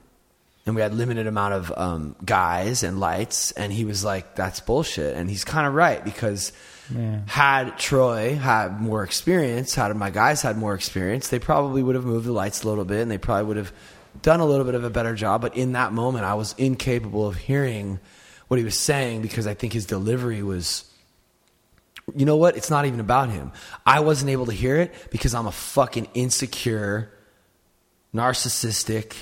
[0.65, 3.52] and we had limited amount of um, guys and lights.
[3.53, 6.52] And he was like, "That's bullshit," and he's kind of right because
[6.93, 7.19] Yeah.
[7.26, 12.06] had Troy had more experience, had my guys had more experience, they probably would have
[12.06, 13.72] moved the lights a little bit, and they probably would have
[14.21, 15.41] done a little bit of a better job.
[15.41, 17.99] But in that moment, I was incapable of hearing
[18.47, 20.85] what he was saying because I think his delivery was
[22.15, 22.57] you know what?
[22.57, 23.51] It's not even about him.
[23.85, 27.11] I wasn't able to hear it because I'm a fucking insecure,
[28.13, 29.13] narcissistic.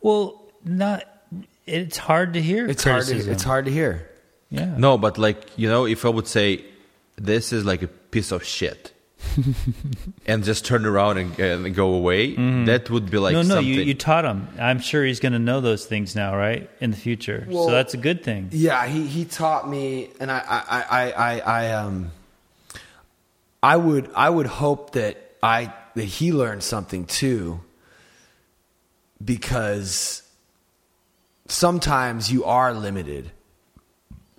[0.00, 1.04] well, not.
[1.64, 2.66] It's hard to hear.
[2.68, 3.06] It's hard.
[3.06, 4.10] To, it's hard to hear.
[4.52, 4.74] Yeah.
[4.76, 6.62] no but like you know if i would say
[7.16, 8.91] this is like a piece of shit
[10.26, 12.34] and just turn around and, and go away
[12.66, 13.54] that would be like no, no.
[13.56, 14.48] something You, you taught him.
[14.58, 16.68] I'm sure he's going to know those things now, right?
[16.80, 17.46] In the future.
[17.48, 18.48] Well- so that's a good thing.
[18.52, 22.10] Yeah, he, he taught me, and I I, I, I, I um
[23.62, 27.60] I would I would hope that I that he learned something too,
[29.24, 30.22] because
[31.48, 33.30] sometimes you are limited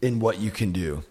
[0.02, 1.04] in what you can do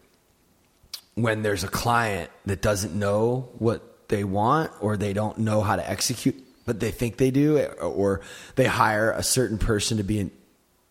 [1.14, 5.76] when there's a client that doesn't know what they want or they don't know how
[5.76, 6.34] to execute
[6.64, 8.20] but they think they do or
[8.54, 10.30] they hire a certain person to be in,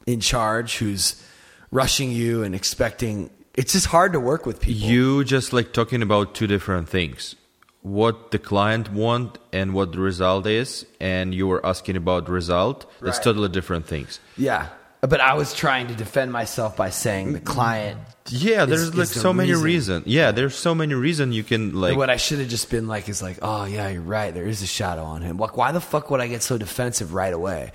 [0.05, 1.23] in charge who's
[1.71, 6.01] rushing you and expecting it's just hard to work with people You just like talking
[6.01, 7.35] about two different things.
[7.81, 12.85] What the client want and what the result is, and you were asking about result.
[13.01, 13.23] That's Right.
[13.23, 14.19] totally different things.
[14.37, 14.67] yeah
[15.01, 19.07] but i was trying to defend myself by saying the client Yeah, there's is like
[19.09, 19.63] the so many reason.
[19.65, 20.07] reasons.
[20.07, 21.89] Yeah, there's so many reasons you can like.
[21.89, 24.31] And what I should have just been like is like, oh yeah, you're right.
[24.33, 25.37] There is a shadow on him.
[25.37, 27.71] Like, why the fuck would I get so defensive right away?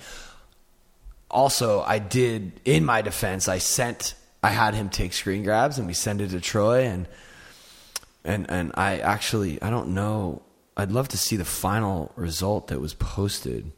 [1.29, 3.47] Also, I did in my defense.
[3.49, 4.15] I sent.
[4.41, 7.07] I had him take screen grabs, and we sent it to Troy, and
[8.23, 10.41] and and I actually I don't know.
[10.77, 13.71] I'd love to see the final result that was posted.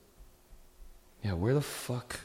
[1.24, 2.20] Yeah, where the fuck?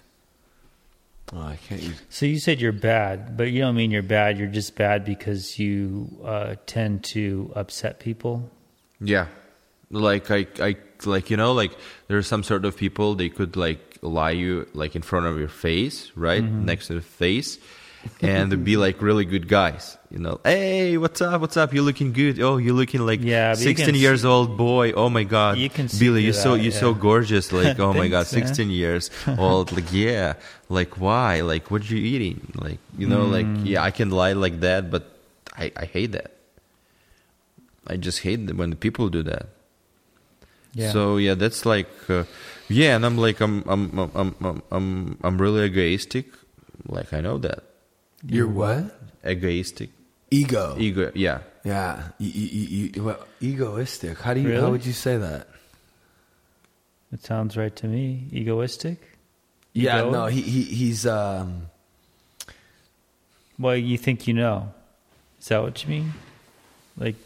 [1.32, 2.00] Oh, I can't use.
[2.10, 4.38] So you said you're bad, but you don't mean you're bad.
[4.38, 8.50] You're just bad because you uh, tend to upset people.
[9.00, 9.26] Yeah,
[9.90, 11.72] like I, I, like you know, like
[12.08, 15.48] there's some sort of people they could like lie you like in front of your
[15.48, 16.64] face, right Mm-hmm.
[16.66, 17.58] next to the face,
[18.20, 19.96] and be like really good guys.
[20.10, 21.40] You know, hey, what's up?
[21.40, 21.74] What's up?
[21.74, 22.40] You're looking good.
[22.40, 24.92] Oh, you're looking like Yeah, 16 years see- old boy.
[24.92, 27.50] Oh my god, You can see Billy, you're through so that, you're so gorgeous.
[27.60, 28.68] Like oh my god, Thanks, man.
[28.68, 29.72] 16 years old.
[29.72, 30.34] Like yeah,
[30.68, 31.40] like why?
[31.42, 32.52] Like what you eating?
[32.54, 33.32] Like you know, Mm.
[33.32, 35.02] like yeah, I can lie like that, but
[35.56, 36.30] I I hate that.
[37.86, 39.48] I just hate when the people do that.
[40.74, 40.90] Yeah.
[40.92, 42.24] So yeah, that's like uh,
[42.68, 46.26] yeah, and I'm like I'm I'm I'm I'm I'm I'm, I'm really egoistic.
[46.88, 47.62] Like I know that
[48.26, 49.00] You're what?
[49.26, 49.90] egoistic
[50.30, 50.76] Ego.
[50.78, 51.10] ego.
[51.14, 52.08] Yeah, Yeah.
[52.18, 54.18] E- e- e- well, egoistic.
[54.20, 54.48] How do you?
[54.48, 54.60] Really?
[54.60, 55.48] How would you say that?
[57.12, 58.26] it sounds right to me.
[58.32, 58.98] Egoistic.
[59.72, 60.00] Yeah.
[60.00, 60.10] Ego?
[60.10, 60.26] No.
[60.26, 61.68] He, he he's um.
[63.58, 64.72] Well, you think you know.
[65.40, 66.12] Is that what you mean?
[66.96, 67.16] Like,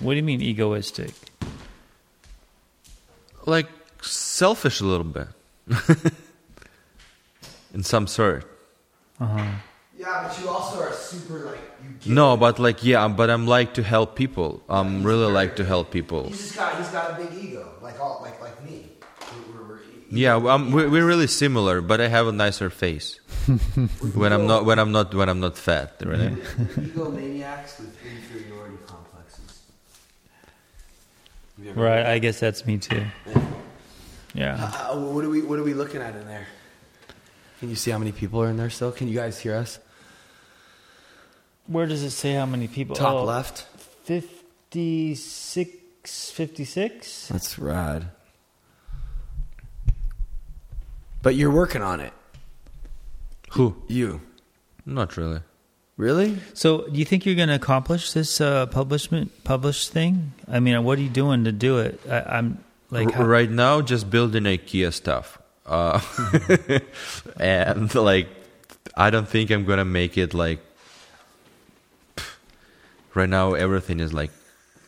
[0.00, 1.14] what do you mean egoistic?
[3.46, 3.66] like
[4.02, 5.26] selfish a little bit,
[7.74, 8.44] in some sort.
[9.20, 9.52] Uh huh.
[10.02, 11.60] Yeah, but you also are super like
[12.02, 12.12] you.
[12.12, 14.60] No, but like yeah, um, but I'm like to help people.
[14.68, 16.24] I'm really like to help people.
[16.26, 18.90] He's just got he's got a big ego, like all like like me.
[19.54, 19.78] We're, we're,
[20.10, 23.20] Yeah, um, I'm, we're, we're really similar, but I have a nicer face
[24.14, 25.94] when I'm not when I'm not when I'm not fat.
[26.04, 26.34] Right?
[26.34, 29.62] egomaniacs with inferiority complexes.
[31.76, 32.06] Right.
[32.06, 33.04] I guess that's me too.
[34.34, 34.58] Yeah.
[34.58, 36.48] Uh, uh, what are we What are we looking at in there?
[37.60, 38.90] Can you see how many people are in there still?
[38.90, 39.78] Can you guys hear us?
[41.72, 42.94] Where does it say how many people?
[42.96, 43.66] Top Oh, left.
[44.04, 47.28] 56, 56?
[47.28, 48.08] That's rad.
[51.22, 52.12] But you're working on it.
[53.52, 53.76] Who?
[53.86, 54.20] You
[54.84, 55.40] Not really.
[55.96, 56.38] really?
[56.54, 60.32] So, do you think you're going to accomplish this uh, publishment publish thing?
[60.48, 62.00] I mean, what are you doing to do it?
[62.10, 66.00] I, I'm like, R- how- right now, just building IKEA stuff, uh,
[67.38, 68.28] and like
[68.96, 70.34] I don't think I'm gonna make it.
[70.34, 70.60] Like
[73.14, 74.30] right now, everything is like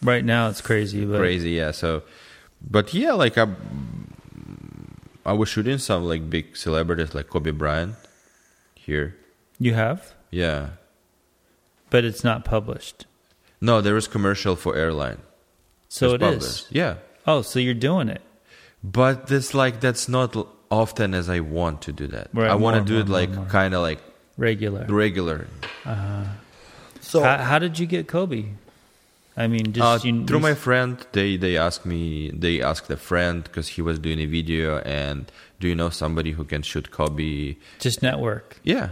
[0.03, 1.51] right now it's crazy, but crazy.
[1.53, 1.71] Yeah.
[1.73, 2.03] So,
[2.71, 3.47] but yeah, like I,
[5.27, 7.95] I was shooting some like big celebrities like Kobe Bryant
[8.75, 9.17] here.
[9.59, 10.71] you have, Yeah.
[11.91, 13.07] but it's not published.
[13.61, 15.19] No, there is commercial for airline.
[15.89, 16.35] So It's it is.
[16.35, 16.67] published.
[16.71, 16.95] Yeah.
[17.27, 18.21] Oh, so you're doing it.
[18.83, 20.37] But this like that's not
[20.71, 22.29] often as I want to do that.
[22.35, 24.01] Right, I want to do it like kind of like
[24.37, 24.85] Regular.
[24.89, 25.47] regular.
[25.87, 26.25] Uh-huh.
[27.05, 28.45] So how, how did you get Kobe?
[29.37, 32.31] I mean, just Uh, you, through my friend, they they asked me.
[32.33, 35.27] They asked a friend because he was doing a video, and
[35.61, 37.57] do you know somebody who can shoot Kobe?
[37.81, 38.61] just network.
[38.63, 38.91] Yeah,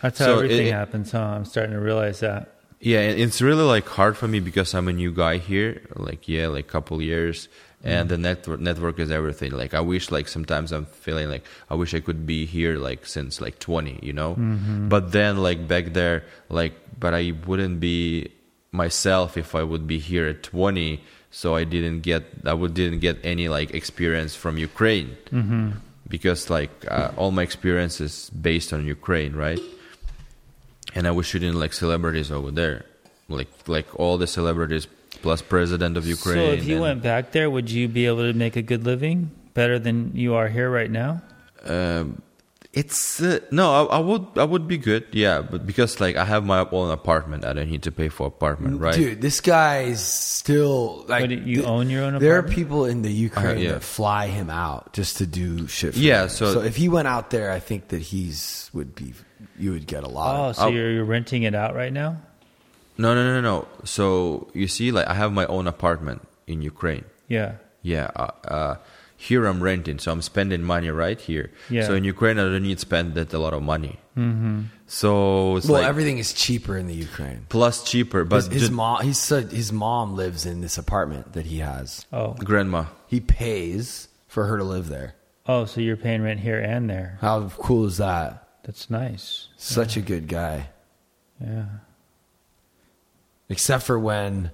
[0.00, 1.20] That's how So everything it- happens, huh?
[1.36, 2.42] I'm starting to realize that.
[2.80, 3.00] yeah.
[3.24, 5.82] It's really like hard for me because I'm a new guy here.
[5.94, 7.48] Like yeah, like couple years,
[7.82, 9.52] and the network network is everything.
[9.52, 13.06] Like I wish like sometimes I'm feeling like I wish I could be here like
[13.06, 14.34] since like 20, you know.
[14.88, 18.30] But then like back there, like but I wouldn't be
[18.72, 21.00] myself if I would be here at 20.
[21.30, 25.16] So I didn't get I would didn't get any like experience from Ukraine
[26.08, 29.60] because like uh, all my experience is based on Ukraine, right?
[30.94, 32.84] And I was shooting like celebrities over there,
[33.28, 34.86] like like all the celebrities
[35.22, 36.36] plus president of Ukraine.
[36.36, 38.84] So if you and- went back there, would you be able to make a good
[38.84, 41.22] living better than you are here right now?
[41.64, 42.22] Um,
[42.72, 46.24] it's uh, no, I, I would I would be good, yeah, but because like I
[46.24, 48.94] have my own apartment, I don't need to pay for apartment, right?
[48.94, 51.22] Dude, this guy's still like.
[51.22, 52.20] What, do you own your own Apartment?
[52.22, 53.72] There are people in the Ukraine Uh, yeah.
[53.72, 55.94] that fly him out just to do shit.
[55.94, 56.28] For Yeah, them.
[56.30, 59.14] so- if he went out there, I think that he's would be.
[59.58, 60.36] You would get a lot.
[60.38, 62.22] Oh, of, so I'll- you're, you're renting it out right now?
[63.00, 63.56] No, no, no, no.
[63.84, 67.04] So you see, like I have my own apartment in Ukraine.
[67.28, 67.52] Yeah.
[67.82, 68.74] Yeah, uh, uh,
[69.16, 71.50] here I'm renting, so I'm spending money right here.
[71.70, 71.86] Yeah.
[71.86, 73.98] So in Ukraine, I don't need to spend that a lot of money.
[74.18, 74.62] Mm-hmm.
[74.86, 77.46] So it's well, like everything is cheaper in the Ukraine.
[77.48, 81.32] plus cheaper, but His, his ju- mom, he said his mom lives in this apartment
[81.32, 82.04] that he has.
[82.12, 82.34] Oh.
[82.34, 82.84] grandma.
[83.06, 85.14] He pays for her to live there.
[85.46, 87.16] Oh, so you're paying rent here and there.
[87.20, 88.46] How cool is that?
[88.64, 89.48] That's nice.
[89.56, 90.68] Such a good guy.
[91.40, 91.64] Yeah.
[93.50, 94.50] Except for when,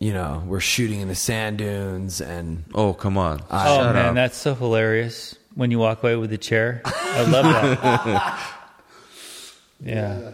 [0.00, 3.42] you know, we're shooting in the sand dunes and Oh come on!
[3.50, 4.14] I- oh Shut man, up.
[4.16, 6.80] that's so hilarious when you walk away with the chair.
[6.84, 8.40] I love that.
[9.84, 10.30] yeah.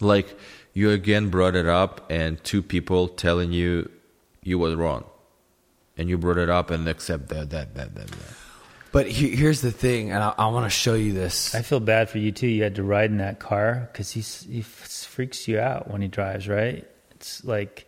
[0.00, 0.36] like
[0.72, 3.90] you again brought it up and two people telling you
[4.42, 5.04] you was wrong
[5.98, 8.34] and you brought it up and accept that that that that, that.
[8.92, 11.54] But he, here's the thing, and I, I want to show you this.
[11.54, 12.48] I feel bad for you too.
[12.48, 14.62] You had to ride in that car because he he
[15.20, 16.48] freaks you out when he drives.
[16.48, 16.86] Right?
[17.12, 17.86] It's like,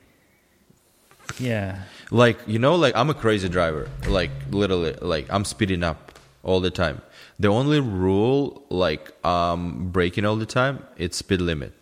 [1.39, 6.19] yeah, like you know like i'm a crazy driver like literally like i'm speeding up
[6.43, 7.01] all the time
[7.39, 11.73] the only rule like um breaking all the time it's speed limit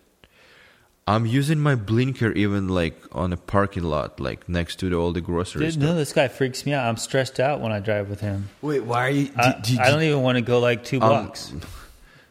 [1.09, 5.11] i'm using my blinker even like on a parking lot like next to the, all
[5.13, 6.87] the grocery Dude, store no, this guy freaks me out.
[6.87, 8.51] I'm stressed out when I drive with him.
[8.63, 9.25] Wait, why are you?
[9.29, 11.53] Do, I, do- I don't even want to go like two Um, blocks.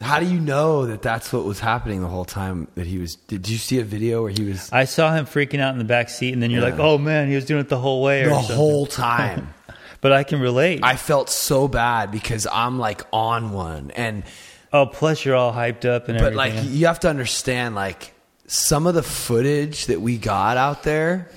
[0.02, 3.16] How do you know that that's what was happening the whole time that he was?
[3.16, 5.84] Did you see a video where he was I saw him freaking out in the
[5.86, 6.70] back seat, and then you're Yeah.
[6.70, 8.56] like, "Oh man, he was doing it the whole way." The something.
[8.56, 9.54] whole time?
[10.02, 10.80] But I can relate.
[10.84, 14.24] I felt so bad because I'm like on one, and
[14.72, 16.38] oh, plus you're all hyped up and but everything.
[16.38, 18.14] like you have to understand, like
[18.48, 21.30] some of the footage that we got out there,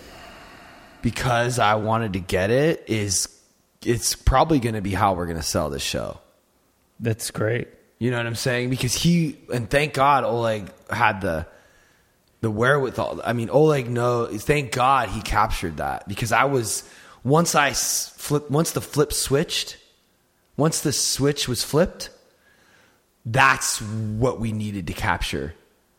[1.03, 3.29] because I wanted to get it, is
[3.85, 6.19] it's probably going to be how we're going to sell this show.
[7.01, 7.67] That's great.
[8.03, 8.71] You know what I'm saying?
[8.71, 11.47] Because he and thank God Oleg had the
[12.41, 13.21] the wherewithal.
[13.25, 14.27] I mean, Oleg no.
[14.27, 16.83] Thank God he captured that because I was
[17.23, 19.77] once I flip once the flip switched,
[20.57, 22.11] once the switch was flipped,
[23.25, 25.55] that's what we needed to capture,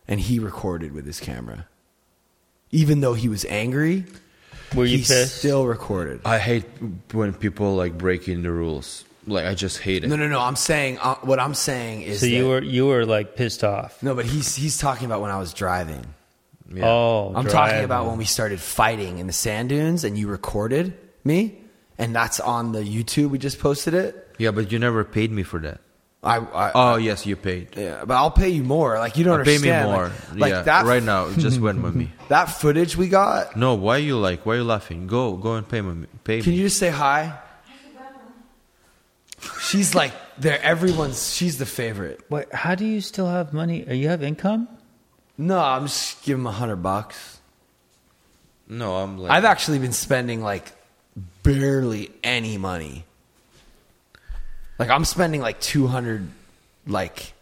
[0.06, 1.66] and he recorded with his camera.
[2.70, 4.04] Even though he was angry,
[4.74, 5.38] Were you he pissed?
[5.38, 6.20] still recorded.
[6.26, 6.66] I hate
[7.12, 9.04] when people like break in the rules.
[9.26, 10.08] Like I just hate it.
[10.08, 10.40] No, no, no.
[10.40, 14.02] I'm saying uh, what I'm saying is so you were you were like pissed off.
[14.02, 16.04] no, but he's he's talking about when I was driving.
[16.72, 16.86] Yeah.
[16.86, 17.50] Oh, I'm driving.
[17.52, 21.58] talking about when we started fighting in the sand dunes and you recorded me,
[21.98, 23.30] and that's on the YouTube.
[23.30, 24.34] We just posted it.
[24.38, 25.80] Yeah, but you never paid me for that.
[26.22, 27.76] I, I Oh yes, you paid.
[27.76, 28.98] yeah, but I'll pay you more.
[28.98, 29.62] Like you don't understand.
[29.62, 30.08] Pay me more.
[30.30, 31.30] Like, like yeah, that right now.
[31.32, 32.10] Just went with me.
[32.28, 33.54] That footage we got.
[33.54, 34.46] No, why are you like?
[34.46, 35.06] Why are you laughing?
[35.06, 36.06] Go, go and pay me.
[36.24, 36.58] Pay Can me.
[36.58, 37.38] you just say hi?
[39.60, 40.60] She's like there.
[40.62, 41.34] Everyone's.
[41.34, 42.20] She's the favorite.
[42.30, 43.86] Wait, how do you still have money?
[43.88, 44.68] Are you have income?
[45.36, 47.40] No, I'm just giving him a hundred bucks.
[48.68, 49.32] no, I'm like.
[49.32, 50.70] I've actually been spending like
[51.42, 53.04] barely any money.
[54.78, 56.28] Like I'm spending like 200
[56.86, 57.32] like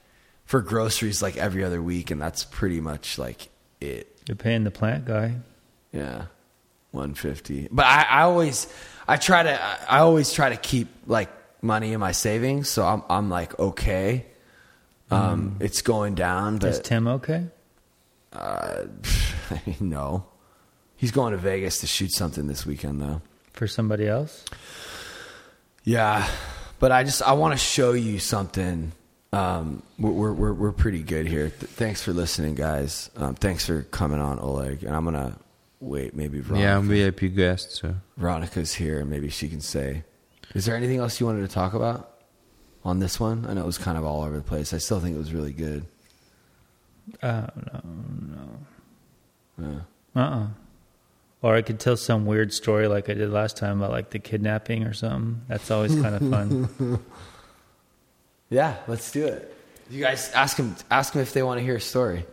[0.44, 3.48] for groceries like every other week and that's pretty much like
[3.80, 4.08] it.
[4.28, 5.36] You're paying the plant guy.
[5.92, 6.26] Yeah.
[6.90, 7.68] 150.
[7.70, 8.66] But I, I always
[9.08, 11.30] I try to I I always try to keep like
[11.62, 14.26] money in my savings so I'm I'm like okay.
[15.10, 17.46] Um it's going down Is but Tim okay?
[18.32, 18.84] uh,
[19.80, 20.24] no.
[20.96, 23.20] He's going to Vegas to shoot something this weekend though.
[23.52, 24.44] For somebody else?
[25.84, 26.26] Yeah,
[26.78, 28.92] but I just I want to show you something.
[29.32, 31.50] Um, we're, we're we're we're pretty good here.
[31.50, 33.10] Th- thanks for listening, guys.
[33.16, 34.84] Um, thanks for coming on, Oleg.
[34.84, 35.36] And I'm gonna
[35.80, 36.14] wait.
[36.14, 37.72] Maybe Veronica, yeah, I'm VIP guest.
[37.72, 40.04] So Veronica's here, and maybe she can say.
[40.54, 42.18] Is there anything else you wanted to talk about
[42.84, 43.46] on this one?
[43.46, 44.72] I know it was kind of all over the place.
[44.72, 45.86] I still think it was really good.
[47.22, 48.58] Uh, no,
[49.58, 49.80] no.
[50.14, 50.46] Uh-uh.
[51.42, 54.18] Or I could tell some weird story like I did last time about like the
[54.20, 55.40] kidnapping or something.
[55.48, 56.20] That's always kind of
[56.78, 57.00] fun.
[58.50, 59.56] Yeah, let's do it.
[59.90, 62.24] You guys ask them ask them if they want to hear a story.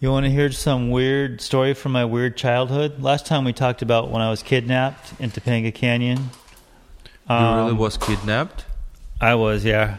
[0.00, 3.00] You want to hear some weird story from my weird childhood?
[3.02, 6.30] Last time we talked about when I was kidnapped in Topanga Canyon.
[7.28, 8.64] You really Um, was kidnapped?
[9.20, 9.98] I was, yeah.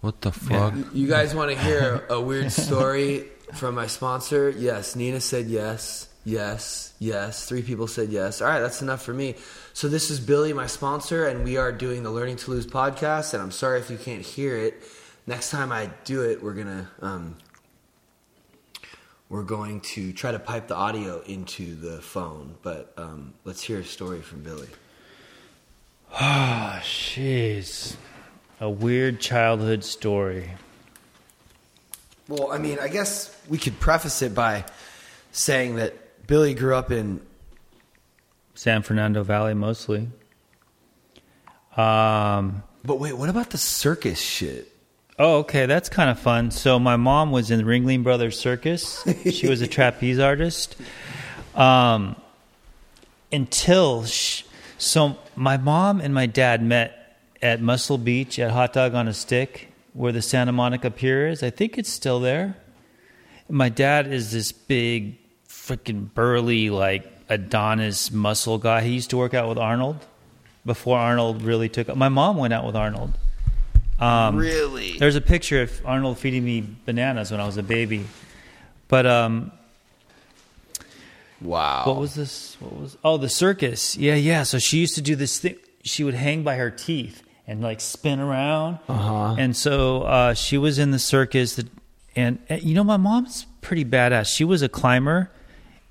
[0.00, 0.74] What the fuck?
[0.94, 4.48] You guys want to hear a weird story from my sponsor?
[4.50, 4.96] Yes.
[4.96, 6.08] Nina said yes.
[6.24, 6.92] Yes.
[6.98, 7.46] Yes.
[7.46, 8.40] Three people said yes.
[8.40, 9.34] All right, that's enough for me.
[9.74, 13.34] So this is Billy, my sponsor, and we are doing the Learning to Lose podcast.
[13.34, 14.82] And I'm sorry if you can't hear it.
[15.26, 17.36] Next time I do it, we're gonna um,
[19.28, 22.56] we're going to try to pipe the audio into the phone.
[22.62, 24.68] But um, let's hear a story from Billy.
[26.12, 27.96] Oh, jeez.
[28.60, 30.50] A weird childhood story.
[32.28, 34.64] Well, I mean, I guess we could preface it by
[35.32, 37.20] saying that Billy grew up in
[38.54, 40.08] San Fernando Valley mostly.
[41.76, 44.66] Um, But wait, what about the circus shit?
[45.18, 46.50] oh, okay, that's kind of fun.
[46.50, 49.04] So my mom was in the Ringling Brothers Circus.
[49.30, 50.76] she was a trapeze artist.
[51.54, 52.16] Um,
[53.32, 54.44] until sh
[54.78, 59.14] so my mom and my dad met at Muscle Beach at Hot Dog on a
[59.14, 61.42] Stick, where the Santa Monica Pier is.
[61.42, 62.56] I think it's still there.
[63.48, 65.16] My dad is this big,
[65.48, 68.82] freaking burly, like Adonis muscle guy.
[68.82, 70.04] He used to work out with Arnold
[70.66, 71.94] before Arnold really took.
[71.96, 73.14] My mom went out with Arnold.
[73.98, 74.98] Um, Really?
[74.98, 78.04] There's a picture of Arnold feeding me bananas when I was a baby.
[78.88, 79.52] But um,
[81.40, 81.84] Wow.
[81.86, 82.56] what was this?
[82.60, 82.96] What was?
[83.02, 83.96] Oh, the circus.
[83.96, 84.42] Yeah, yeah.
[84.42, 85.56] So she used to do this thing.
[85.82, 88.78] She would hang by her teeth and like spin around.
[88.88, 89.36] Uh-huh.
[89.38, 91.56] And so uh, she was in the circus.
[91.56, 91.68] That,
[92.14, 94.34] and, and you know, my mom's pretty badass.
[94.34, 95.30] She was a climber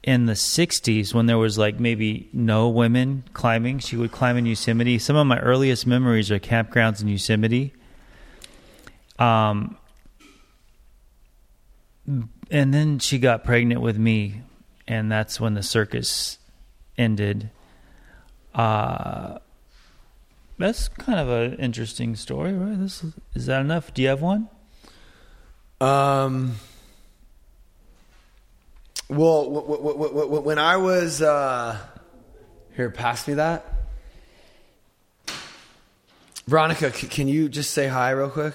[0.03, 3.79] in the 60s when there was like maybe no women climbing.
[3.79, 4.99] She would climb in Yosemite.
[4.99, 7.73] Some of my earliest memories are campgrounds in Yosemite.
[9.17, 9.77] Um,
[12.49, 14.41] and then she got pregnant with me,
[14.89, 16.39] and that's when the circus
[16.97, 17.51] ended.
[18.53, 19.37] Uh,
[20.57, 22.77] that's kind of an interesting story, right?
[22.77, 23.93] This is, is that enough?
[23.93, 24.49] Do you have one?
[25.79, 26.55] Um.
[29.07, 31.77] Well, w- w- w- when I was uh,
[32.75, 33.65] here, pass me that.
[36.45, 38.53] Veronica, c- can you just say hi real quick?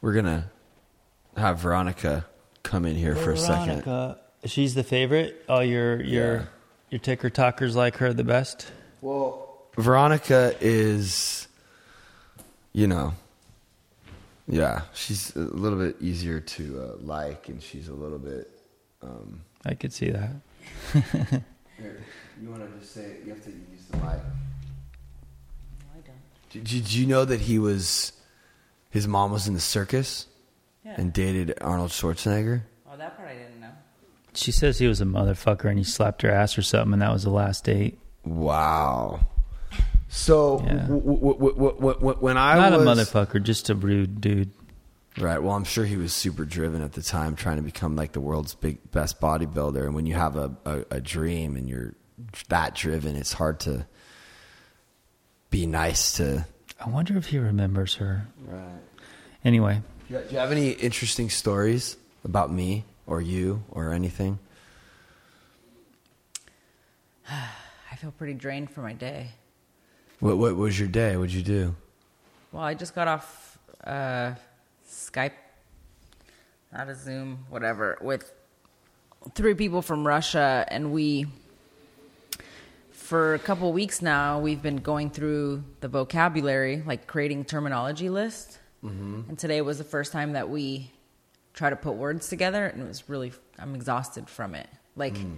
[0.00, 0.50] We're gonna
[1.36, 2.26] have Veronica
[2.62, 3.82] come in here for a second.
[3.84, 5.44] Veronica, she's the favorite.
[5.48, 6.44] Oh, your your Yeah.
[6.90, 8.70] your TikTokers like her the best.
[9.02, 9.46] Well,
[9.76, 11.48] Veronica is,
[12.72, 13.14] you know,
[14.48, 18.50] yeah, she's a little bit easier to uh, like, and she's a little bit.
[19.02, 20.30] Um, I could see that.
[21.78, 22.04] here,
[22.42, 24.20] you want to just say you have to use the mic.
[26.50, 28.12] Did, did you know that he was,
[28.90, 30.26] his mom was in the circus
[30.84, 30.94] Yeah.
[30.98, 32.62] and dated Arnold Schwarzenegger?
[32.92, 33.70] Oh, that part I didn't know.
[34.34, 37.12] She says he was a motherfucker and he slapped her ass or something, and that
[37.12, 37.98] was the last date.
[38.24, 39.20] Wow.
[40.08, 40.74] So Yeah.
[40.86, 44.50] w- w- w- when I Not was a motherfucker, just a rude dude.
[45.18, 45.42] Right.
[45.42, 48.20] Well, I'm sure he was super driven at the time, trying to become like the
[48.20, 49.84] world's big best bodybuilder.
[49.84, 51.94] And when you have a, a, a dream and you're
[52.48, 53.86] that driven, it's hard to
[55.50, 56.46] be nice to.
[56.80, 58.26] I wonder if he remembers her.
[58.46, 58.80] Right.
[59.44, 64.38] Anyway, Do you, have any interesting stories about me or you or anything?
[67.30, 69.28] I feel pretty drained for my day.
[70.20, 71.16] What What was your day?
[71.16, 71.74] What'd you do?
[72.52, 74.34] Well, I just got off uh,
[74.88, 75.32] Skype,
[76.72, 78.32] not a Zoom, whatever, with
[79.34, 81.26] three people from Russia, and we,
[83.10, 88.60] for a couple weeks now, we've been going through the vocabulary, like creating terminology list.
[88.84, 89.22] Mm-hmm.
[89.30, 90.92] And today was the first time that we
[91.52, 94.68] try to put words together, and it was really, I'm exhausted from it.
[94.94, 95.32] Like, hmm.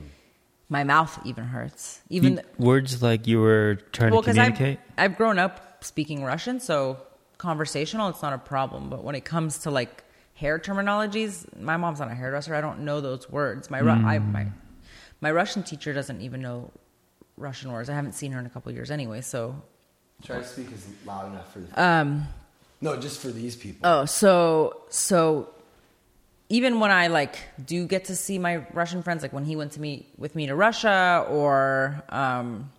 [0.69, 2.03] my mouth even hurts.
[2.11, 4.79] Even you- words like you were trying to because I've, communicate.
[4.99, 6.99] I've grown up speaking Russian, so
[7.39, 8.91] conversational, it's not a problem.
[8.91, 10.05] But when it comes to like
[10.35, 12.55] hair terminologies, my mom's not a hairdresser.
[12.55, 13.71] I don't know those words.
[13.71, 14.51] My Ru- I, my hmm.
[15.23, 16.71] my Russian teacher doesn't even know
[17.43, 17.91] Russian words.
[17.91, 19.21] I haven't seen her in a couple of years anyway.
[19.21, 19.63] So
[20.25, 21.61] Try to speak as loud enough for.
[21.61, 22.29] The, um,
[22.81, 23.81] no, just for these people.
[23.83, 25.51] Oh, so so
[26.49, 29.73] even when I like do get to see my Russian friends, like when he went
[29.73, 32.71] to meet with me to Russia, or um,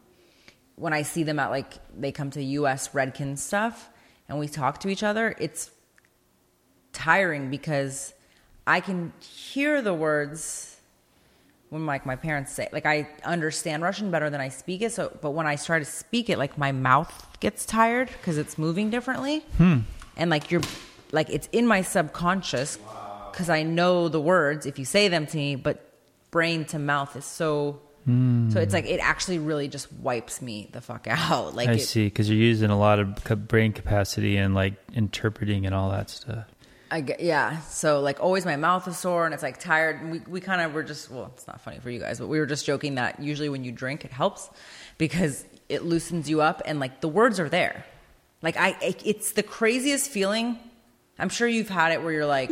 [0.76, 2.90] when I see them at like they come to U.S.
[2.90, 3.90] Redken stuff,
[4.30, 5.70] and we talk to each other, it's
[6.94, 8.14] tiring because
[8.66, 10.73] I can hear the words
[11.74, 15.16] when like my parents say like I understand Russian better than I speak it so
[15.22, 18.92] but when I try to speak it like my mouth gets tired because it's moving
[18.92, 19.40] differently.
[19.58, 19.80] Hmm.
[20.16, 20.62] And like you're
[21.12, 22.78] like it's in my subconscious
[23.32, 25.90] because I know the words if you say them to me but
[26.30, 30.82] brain to mouth is so so it's like it actually really just wipes me the
[30.82, 31.54] fuck out.
[31.56, 35.66] Like I it, see, because you're using a lot of brain capacity and like interpreting
[35.66, 36.46] and all that stuff.
[36.94, 37.60] I yeah.
[37.62, 40.00] So like always my mouth is sore and it's like tired.
[40.00, 42.28] And we, we kind of were just, well, it's not funny for you guys, but
[42.28, 44.48] we were just joking that usually when you drink, it helps
[45.00, 47.84] because it loosens you up and like the words are there.
[48.44, 50.60] Like I, it's the craziest feeling.
[51.18, 52.52] I'm sure you've had it where you're like,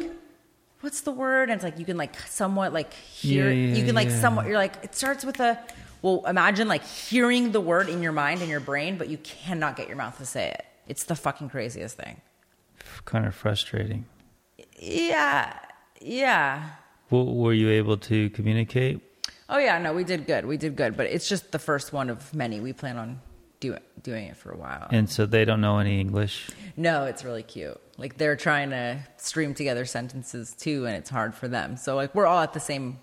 [0.79, 1.51] what's the word?
[1.51, 4.21] And it's like, you can like somewhat like hear, Yeah, yeah, you can like yeah.
[4.21, 5.59] somewhat, you're like, it starts with a,
[6.01, 9.75] well, imagine like hearing the word in your mind and your brain, but you cannot
[9.75, 10.65] get your mouth to say it.
[10.87, 12.21] It's the fucking craziest thing.
[13.05, 14.05] Kind of frustrating.
[14.81, 15.53] Yeah.
[16.01, 16.69] Yeah.
[17.11, 18.99] W- were you able to communicate?
[19.47, 20.45] Oh yeah, no, we did good.
[20.45, 22.59] We did good, but it's just the first one of many.
[22.61, 23.21] We plan on
[23.59, 24.87] do, doing it for a while.
[24.91, 26.49] And so they don't know any English.
[26.77, 27.79] no, it's really cute.
[27.97, 31.77] Like they're trying to stream together sentences too, and it's hard for them.
[31.77, 32.97] So like we're all at the same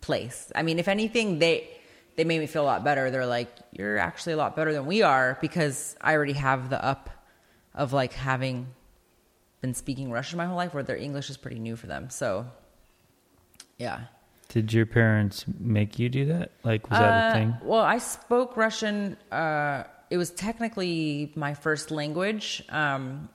[0.00, 0.52] place.
[0.54, 1.68] I mean, if anything, they
[2.16, 3.10] they made me feel a lot better.
[3.10, 6.84] They're like, you're actually a lot better than we are because I already have the
[6.84, 7.10] up
[7.74, 8.68] of like having
[9.60, 12.10] been speaking Russian my whole life, where their English is pretty new for them.
[12.10, 12.46] So
[13.78, 14.02] yeah.
[14.48, 16.52] Did your parents make you do that?
[16.64, 17.56] Like, was that a Uh, thing?
[17.62, 19.16] Well, I spoke Russian.
[19.30, 22.62] Uh, it was technically my first language.
[22.70, 23.28] Um,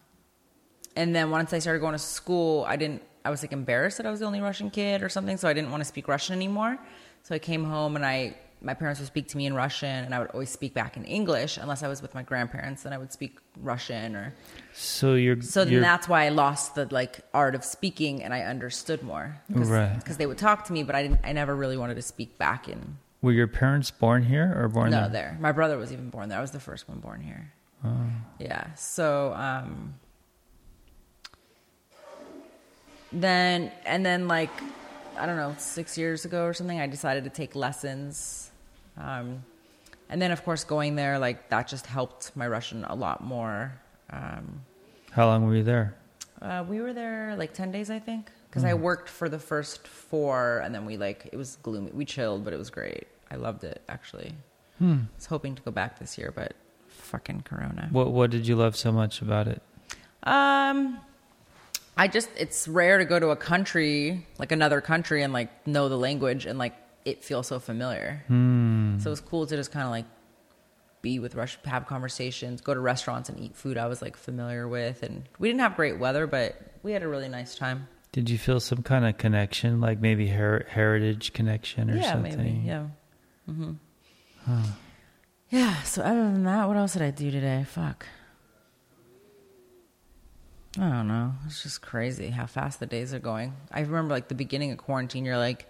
[0.96, 3.04] and then once I started going to school, I didn't.
[3.26, 5.54] I was like embarrassed that I was the only Russian kid or something, so I
[5.54, 6.78] didn't want to speak Russian anymore.
[7.22, 10.16] So I came home and I my parents would speak to me in Russian, and
[10.16, 12.84] I would always speak back in English unless I was with my grandparents.
[12.84, 14.34] Then I would speak Russian or
[14.74, 18.34] So you're so then you're, that's why I lost the like art of speaking and
[18.34, 19.42] I understood more.
[19.50, 19.96] Right.
[19.96, 21.20] Because they would talk to me, but I didn't.
[21.24, 24.92] I never really wanted to speak back in were your parents born here or born
[24.92, 25.10] no, there?
[25.10, 25.38] there.
[25.40, 26.38] My brother was even born there.
[26.38, 27.52] I was the first one born here.
[28.40, 28.74] Yeah.
[28.76, 29.96] So um,
[33.12, 34.52] then and then like
[35.18, 38.52] I don't know, six years ago or something, I decided to take lessons.
[38.98, 39.44] Um,
[40.10, 43.74] and then of course going there like that just helped my Russian a lot more.
[44.12, 44.62] Um,
[45.12, 45.96] How long were you there?
[46.42, 49.88] uh, we were there like 10 days, I think, because I worked for the first
[49.88, 51.92] four and then we like, it was gloomy.
[51.92, 53.08] We chilled, but it was great.
[53.32, 54.34] I loved it actually.
[54.82, 56.54] I was hoping to go back this year, but
[56.90, 57.88] fucking Corona.
[57.92, 59.62] What What did you love so much about it?
[60.24, 61.00] Um,
[61.96, 65.88] I just, it's rare to go to a country, like another country and like know
[65.90, 66.74] the language and like
[67.06, 68.24] it feels so familiar.
[68.30, 70.06] So it was cool to just kind of like
[71.02, 74.68] be with Rush, have conversations, go to restaurants and eat food I was like familiar
[74.68, 75.04] with.
[75.04, 77.88] And we didn't have great weather, but we had a really nice time.
[78.14, 82.38] Did you feel some kind of connection, like maybe her- heritage connection or yeah, something?
[82.38, 82.62] maybe.
[82.66, 82.88] Yeah.
[83.48, 83.74] hmm
[85.50, 85.82] Yeah.
[85.82, 87.66] So other than that, what else did I do today?
[87.68, 88.06] Fuck.
[90.80, 91.34] I don't know.
[91.46, 93.54] It's just crazy how fast the days are going.
[93.72, 95.26] I remember like the beginning of quarantine.
[95.26, 95.68] You're like,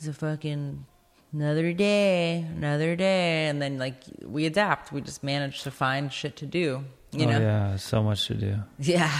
[0.00, 0.86] it's a fucking
[1.34, 4.92] another day, another day, and then like we adapt.
[4.92, 6.86] We just manage to find shit to do.
[7.12, 7.38] You oh know?
[7.38, 8.56] yeah, so much to do.
[8.78, 9.12] Yeah.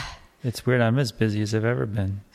[0.43, 0.81] It's weird.
[0.81, 2.23] I'm as busy as I've ever been.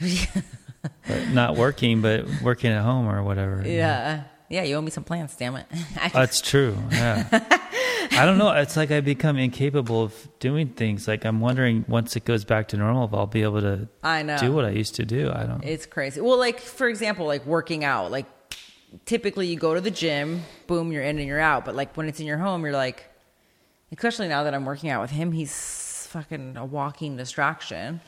[1.08, 3.64] but not working, but working at home or whatever.
[3.66, 4.26] Yeah.
[4.48, 4.62] Yeah.
[4.62, 5.36] You owe me some plans.
[5.36, 5.66] Damn it.
[6.14, 6.78] That's true.
[6.92, 7.28] Yeah.
[8.12, 8.52] I don't know.
[8.52, 11.08] It's like I become incapable of doing things.
[11.08, 14.22] Like I'm wondering once it goes back to normal if I'll be able to I
[14.22, 14.38] know.
[14.38, 15.32] do what I used to do.
[15.34, 15.64] I don't.
[15.64, 16.22] It's crazy.
[16.22, 18.12] Well, like for example, like working out.
[18.12, 18.28] Like
[19.06, 21.66] typically you go to the gym, boom, you're in and you're out.
[21.66, 23.04] But like when it's in your home, you're like,
[23.92, 28.00] especially now that I'm working out with him, he's fucking a walking distraction.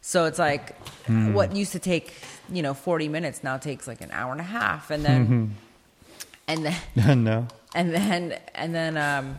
[0.00, 0.76] So it's like
[1.08, 2.12] what used to take
[2.52, 5.54] you know 40 minutes now takes like an hour and a half, and then
[6.48, 7.46] and then no.
[7.74, 9.36] and then and then um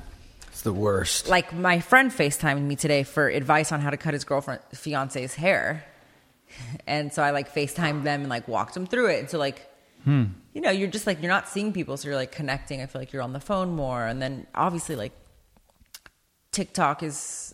[0.47, 1.29] It's the worst.
[1.29, 5.35] like my friend FaceTimed me today for advice on how to cut his girlfriend fiance's
[5.35, 5.85] hair.
[6.87, 9.19] And so I like FaceTimed them and like walked them through it.
[9.19, 9.67] And so like
[10.05, 12.81] you know, you're just like you're not seeing people, so you're like connecting.
[12.81, 14.05] I feel like you're on the phone more.
[14.05, 15.11] And then obviously like
[16.51, 17.53] TikTok is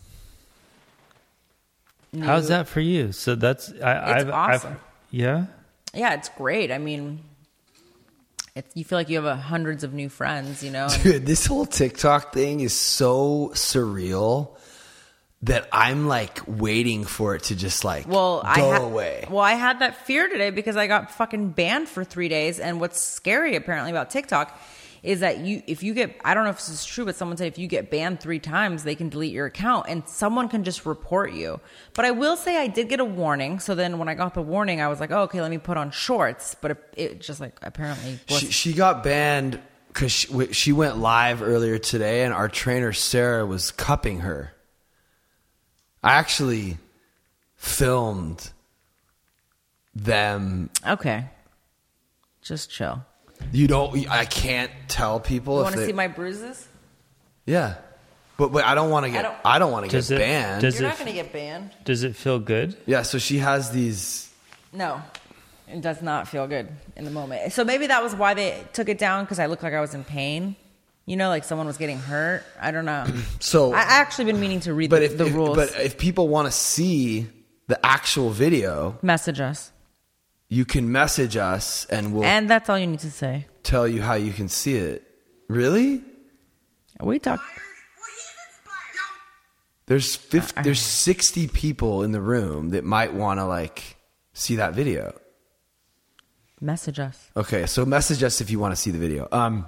[2.12, 2.24] new.
[2.24, 3.12] How's that for you?
[3.12, 4.72] So that's I, It's I've, awesome.
[4.72, 4.80] I've
[5.10, 5.46] yeah.
[5.94, 6.70] Yeah, it's great.
[6.70, 7.20] I mean
[8.54, 10.88] it's, you feel like you have a hundreds of new friends, you know.
[11.02, 14.56] Dude, this whole TikTok thing is so surreal
[15.44, 19.26] that I'm like waiting for it to just like Well, go I ha- away.
[19.28, 22.60] Well, I had that fear today because I got fucking banned for three days.
[22.60, 24.56] And what's scary apparently about TikTok
[25.02, 27.36] is that you, if you get, I don't know if this is true, but someone
[27.36, 30.62] said if you get banned three times, they can delete your account and someone can
[30.62, 31.58] just report you.
[31.94, 33.58] But I will say I did get a warning.
[33.58, 35.76] So then when I got the warning, I was like, oh, okay, let me put
[35.76, 36.54] on shorts.
[36.60, 39.58] But it, it just like apparently She, she got banned
[39.88, 44.54] because she, she went live earlier today, and our trainer Sarah was cupping her.
[46.02, 46.78] I actually
[47.56, 48.50] filmed
[49.94, 50.70] them.
[50.86, 51.26] okay.
[52.42, 53.04] Just chill.
[53.52, 54.08] You don't.
[54.10, 56.66] I can't tell people You want to see my bruises?
[57.46, 57.74] yeah,
[58.36, 59.22] but but I don't want to get.
[59.22, 60.62] don't- I don't, want to Does get it- banned.
[60.62, 61.70] does You're it- not going to get banned.
[61.84, 62.76] Does it feel good?
[62.86, 64.28] yeah, so she has these.
[64.72, 65.02] No,
[65.68, 67.52] it does not feel good in the moment.
[67.52, 69.94] So maybe that was why they took it down because I looked like I was
[69.94, 70.56] in pain.
[71.04, 72.44] You know, like someone was getting hurt.
[72.60, 73.04] I don't know.
[73.40, 75.56] So I actually been meaning to read But the, if, the if- rules.
[75.56, 77.26] but if people want to see
[77.66, 79.72] the actual video, Message us,
[80.48, 83.46] you can message us and we'll and that's all you need to say.
[83.62, 85.02] tell you how you can see it.
[85.48, 86.02] Really?
[87.00, 87.40] We talk.
[89.86, 93.96] There's 50, there's 60 people in the room that might want to like
[94.32, 95.18] see that video.
[96.60, 97.30] Message us.
[97.36, 99.26] Okay, so message us if you want to see the video.
[99.32, 99.66] Um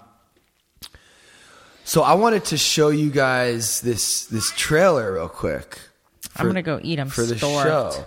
[1.84, 5.78] so I wanted to show you guys this this trailer real quick.
[6.36, 6.98] I'm gonna go eat.
[6.98, 7.96] I'm for the starved.
[7.96, 8.04] show.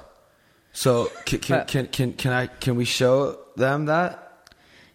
[0.74, 4.24] So can can, But- can can can I can we show them that?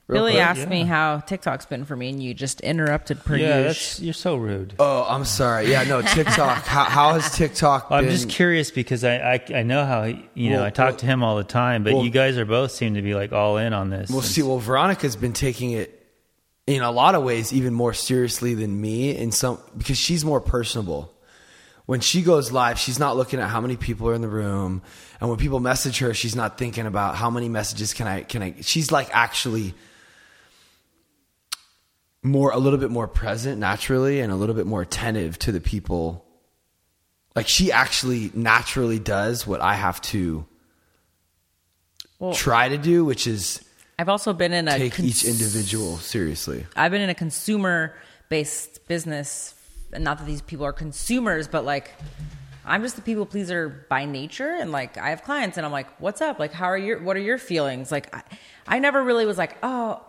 [0.09, 0.43] real Billy quick?
[0.45, 4.13] asked me how TikTok's been for me, and you just interrupted per yeah, that's you're
[4.13, 4.75] so rude.
[4.79, 5.71] Oh, I'm sorry.
[5.71, 6.65] Yeah, no, TikTok.
[6.67, 10.51] how, how has TikTok I'm just curious because I, I I know how he- you
[10.51, 12.45] know Well, I talk well- to him all the time, but well- you guys are
[12.45, 14.11] both seem to be like all in on this.
[14.11, 16.02] Well, And- see, well, Veronica's been taking it
[16.67, 20.41] in a lot of ways even more seriously than me in some because she's more
[20.41, 21.13] personable.
[21.87, 24.83] When she goes live, she's not looking at how many people are in the room,
[25.21, 28.43] and when people message her, she's not thinking about how many messages can I can
[28.43, 28.55] I.
[28.61, 29.75] She's like actually
[32.23, 35.61] more a little bit more present naturally and a little bit more attentive to the
[35.61, 36.25] people.
[37.35, 40.47] Like she actually naturally does what I have to
[42.21, 43.65] Well, try to do, which is
[43.99, 46.67] I've also been in a take each individual seriously.
[46.75, 47.95] I've been in a consumer
[48.29, 49.55] based business,
[49.93, 51.93] and not that these people are consumers, but like
[52.65, 56.01] I'm just the people pleaser by nature, and like I have clients, and I'm like,
[56.01, 56.39] "What's up?
[56.39, 57.03] Like, how are your?
[57.03, 58.23] What are your feelings?" Like, I,
[58.67, 60.03] I never really was like, "Oh."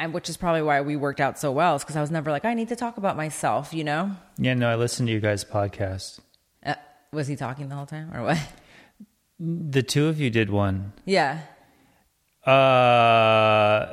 [0.00, 2.30] and which is probably why we worked out so well is because I was never
[2.30, 4.16] like I need to talk about myself, you know.
[4.38, 6.20] Yeah, no, I listened to you guys' podcast.
[6.64, 6.74] Uh,
[7.12, 8.38] was he talking the whole time or what?
[9.38, 10.92] The two of you did one.
[11.04, 11.40] Yeah.
[12.46, 13.92] Uh,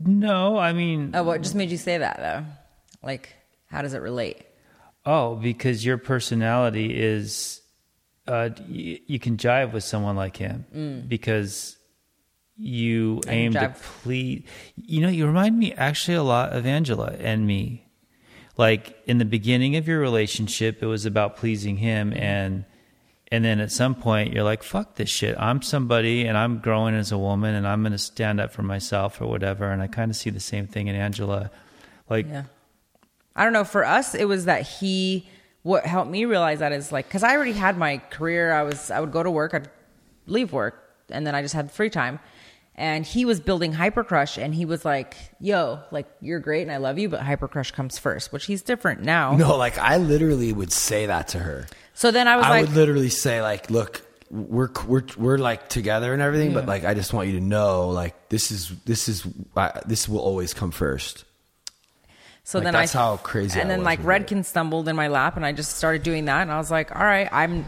[0.00, 2.44] no, I mean, Oh, what just made you say that though?
[3.02, 3.34] Like,
[3.66, 4.38] how does it relate?
[5.06, 7.60] oh, because your personality is,
[8.26, 10.64] uh, y- you can jive with someone like him
[11.08, 11.76] because
[12.56, 14.44] you I aim to please.
[14.76, 17.86] You know, you remind me actually a lot of Angela and me.
[18.56, 22.64] Like in the beginning of your relationship, it was about pleasing him and.
[23.34, 25.34] And then at some point, you're like, fuck this shit.
[25.36, 28.62] I'm somebody and I'm growing as a woman and I'm going to stand up for
[28.62, 29.72] myself or whatever.
[29.72, 31.50] And I kind of see the same thing in Angela.
[32.08, 32.44] Like, Yeah.
[33.34, 33.64] I don't know.
[33.64, 35.28] For us, it was that he.
[35.62, 38.52] What helped me realize that is like because I already had my career.
[38.52, 39.68] I was I would go to work, I'd
[40.26, 42.20] leave work, and then I just had free time.
[42.76, 46.78] And he was building Hypercrush, and he was like, "Yo, like you're great, and I
[46.78, 50.72] love you, but Hypercrush comes first, which he's different now." No, like I literally would
[50.72, 51.66] say that to her.
[51.94, 55.38] So then I was like I like, would literally say like, look, we're we're we're
[55.38, 58.70] like together and everything, but like I just want you to know, like this is
[58.84, 59.24] this is
[59.56, 61.24] uh, this will always come first.
[62.42, 64.26] So Like, then that's I, how crazy And I then was like with it.
[64.26, 66.94] Redken stumbled in my lap, and I just started doing that, and I was like,
[66.94, 67.64] all right, I'm,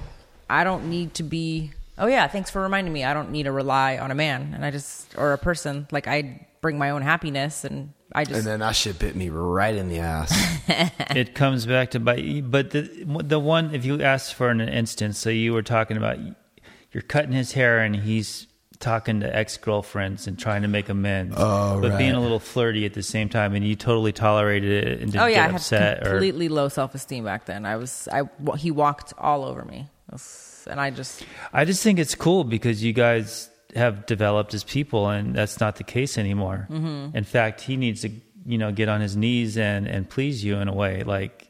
[0.50, 1.72] I don't need to be.
[1.98, 3.04] Oh yeah, thanks for reminding me.
[3.04, 5.86] I don't need to rely on a man, and I just or a person.
[5.90, 9.30] Like I bring my own happiness, and I just And then that shit bit me
[9.30, 10.32] right in the ass.
[11.16, 12.50] it comes back to bite.
[12.50, 12.82] But the
[13.24, 16.18] the one, if you asked for an instance, so you were talking about
[16.92, 18.46] you're cutting his hair and he's
[18.78, 22.84] talking to ex girlfriends and trying to make amends, Oh, but being a little flirty
[22.84, 25.52] at the same time, and you totally tolerated it and didn't oh yeah, I get
[25.52, 27.64] had upset or completely low self esteem back then.
[27.64, 28.24] I was I
[28.56, 29.88] he walked all over me,
[30.66, 34.64] It and I just I just think it's cool because you guys have developed as
[34.64, 36.66] people, and that's not the case anymore.
[36.70, 37.16] Mm-hmm.
[37.16, 38.10] In fact, he needs to,
[38.46, 41.48] you know, get on his knees and and please you in a way, like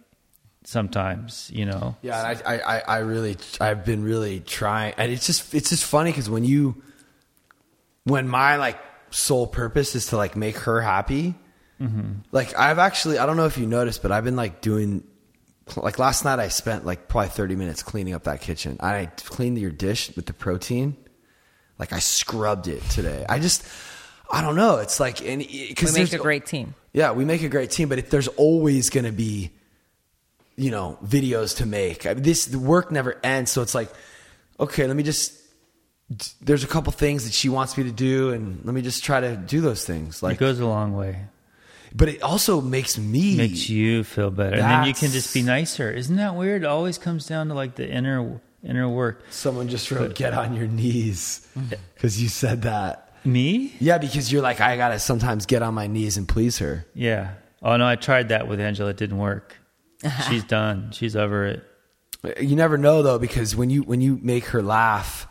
[0.64, 1.96] sometimes, you know.
[2.02, 5.70] Yeah, and I, I, I- I really, I've been really trying, and it's just, it's
[5.70, 6.82] just funny because when you,
[8.04, 8.78] when my like
[9.10, 11.34] sole purpose is to like make her happy,
[12.32, 15.04] like I've actually, I don't know if you noticed, but I've been like doing,
[15.74, 18.76] like last night I spent like probably thirty minutes cleaning up that kitchen.
[18.80, 20.96] I cleaned your dish with the protein,
[21.78, 23.26] like I scrubbed it today.
[23.28, 23.66] I just,
[24.30, 24.76] I don't know.
[24.76, 25.42] It's like, and
[25.76, 26.74] cuz we make a great team.
[26.92, 29.50] yeah, we make a great team, but if there's always going to be,
[30.56, 32.06] you know, videos to make.
[32.06, 33.90] I mean, this the work never ends, so it's like,
[34.60, 35.32] okay, let me just.
[36.40, 39.18] There's a couple things that she wants me to do, and let me just try
[39.18, 40.22] to do those things.
[40.22, 41.24] Like It goes a long way.
[41.94, 45.42] But it also makes me makes you feel better, and then you can just be
[45.42, 45.90] nicer.
[45.90, 46.62] Isn't that weird?
[46.62, 49.22] It always comes down to like the inner inner work.
[49.30, 51.46] Someone just wrote, "Get on your knees,"
[51.94, 53.02] because you said that.
[53.24, 53.74] Me?
[53.80, 56.86] Yeah, because you're like, I gotta sometimes get on my knees and please her.
[56.94, 57.32] Yeah.
[57.62, 58.90] Oh no, I tried that with Angela.
[58.90, 59.56] It didn't work.
[60.28, 60.92] She's done.
[60.92, 61.64] She's over it.
[62.40, 65.26] You never know though, because when you when you make her laugh,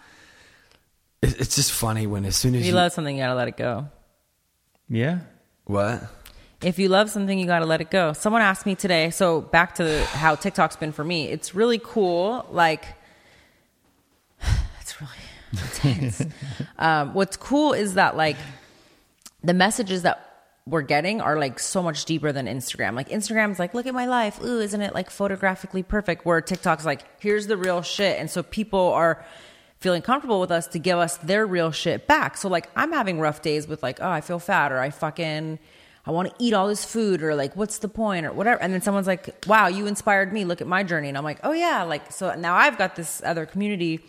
[1.22, 3.48] it's just funny when as soon as If you, you love something, you gotta let
[3.48, 3.88] it go.
[4.90, 5.19] Yeah.
[5.65, 6.03] what.
[6.66, 8.14] If you love something, you got to let it go.
[8.14, 11.28] Someone asked me today, so back to how TikTok's been for me.
[11.28, 12.44] It's really cool.
[12.50, 12.86] Like,
[14.82, 15.14] it's really
[15.52, 16.26] intense.
[16.80, 18.38] um, what's cool is that, like,
[19.44, 22.96] the messages that we're getting are like so much deeper than Instagram.
[22.96, 24.42] Like, Instagram's like, look at my life.
[24.44, 26.26] Ooh, isn't it like photographically perfect?
[26.26, 28.20] Where TikTok's like, here's the real shit.
[28.20, 29.24] And so people are
[29.78, 32.38] feeling comfortable with us to give us their real shit back.
[32.38, 35.60] So like I'm having rough days with like, oh, I feel fat or I fucking
[36.07, 38.61] I want to eat all this food or like what's the point or whatever.
[38.61, 40.45] And then someone's like, wow, you inspired me.
[40.45, 41.10] Look at my journey.
[41.10, 44.02] And I'm like, oh yeah, like so now I've got this other community.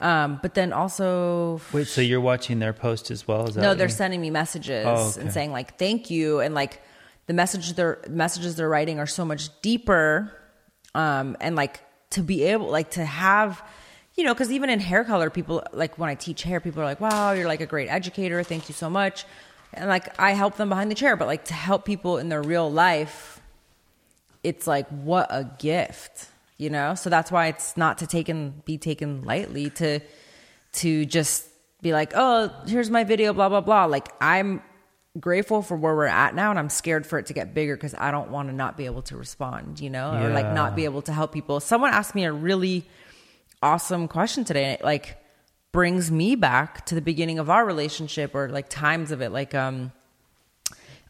[0.00, 3.48] Um, but then also Wait, so you're watching their post as well?
[3.48, 5.20] Is that no, they're sending me messages Oh, okay.
[5.20, 6.82] and saying like thank you and like
[7.26, 10.32] the message they're messages they're writing are so much deeper
[10.96, 13.62] um and like to be able like to have
[14.16, 16.84] you know because even in hair color people like when i teach hair people are
[16.84, 19.24] like wow you're like a great educator thank you so much
[19.74, 22.42] and like i help them behind the chair but like to help people in their
[22.42, 23.40] real life
[24.42, 26.28] it's like what a gift
[26.62, 26.94] you know?
[26.94, 30.00] So that's why it's not to take and be taken lightly to
[30.74, 31.46] to just
[31.82, 33.84] be like oh here's my video blah blah blah.
[33.86, 34.62] Like i'm
[35.20, 37.94] grateful for where we're at now and i'm scared for it to get bigger because
[37.98, 40.86] i don't want to not be able to respond you know or like not be
[40.86, 41.60] able to help people.
[41.60, 42.86] Someone asked me a really
[43.62, 45.21] awesome question today like
[45.72, 49.54] brings me back to the beginning of our relationship or like times of it like
[49.54, 49.92] um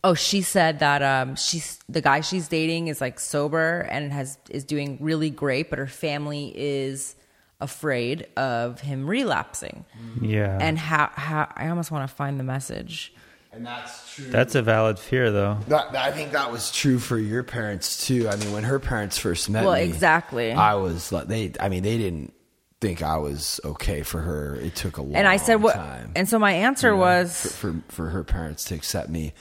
[0.04, 4.36] Oh, she said that um, she's the guy she's dating is like sober and has
[4.50, 7.14] is doing really great, but her family is
[7.60, 9.84] afraid of him relapsing.
[10.20, 10.58] Yeah.
[10.60, 13.14] And how how I almost want to find the message.
[13.52, 14.24] and that's true.
[14.24, 15.58] That's a valid fear, though.
[15.68, 18.28] That, I think that was true for your parents too.
[18.28, 20.50] I mean, when her parents first met Well, me, exactly.
[20.50, 21.52] I was like, they.
[21.60, 22.34] I mean, they didn't
[22.82, 24.56] think I was okay for her.
[24.56, 25.76] It took a long and I said what?
[25.76, 29.08] time, And so my answer you know, was, for, for for her parents to accept
[29.08, 29.32] me.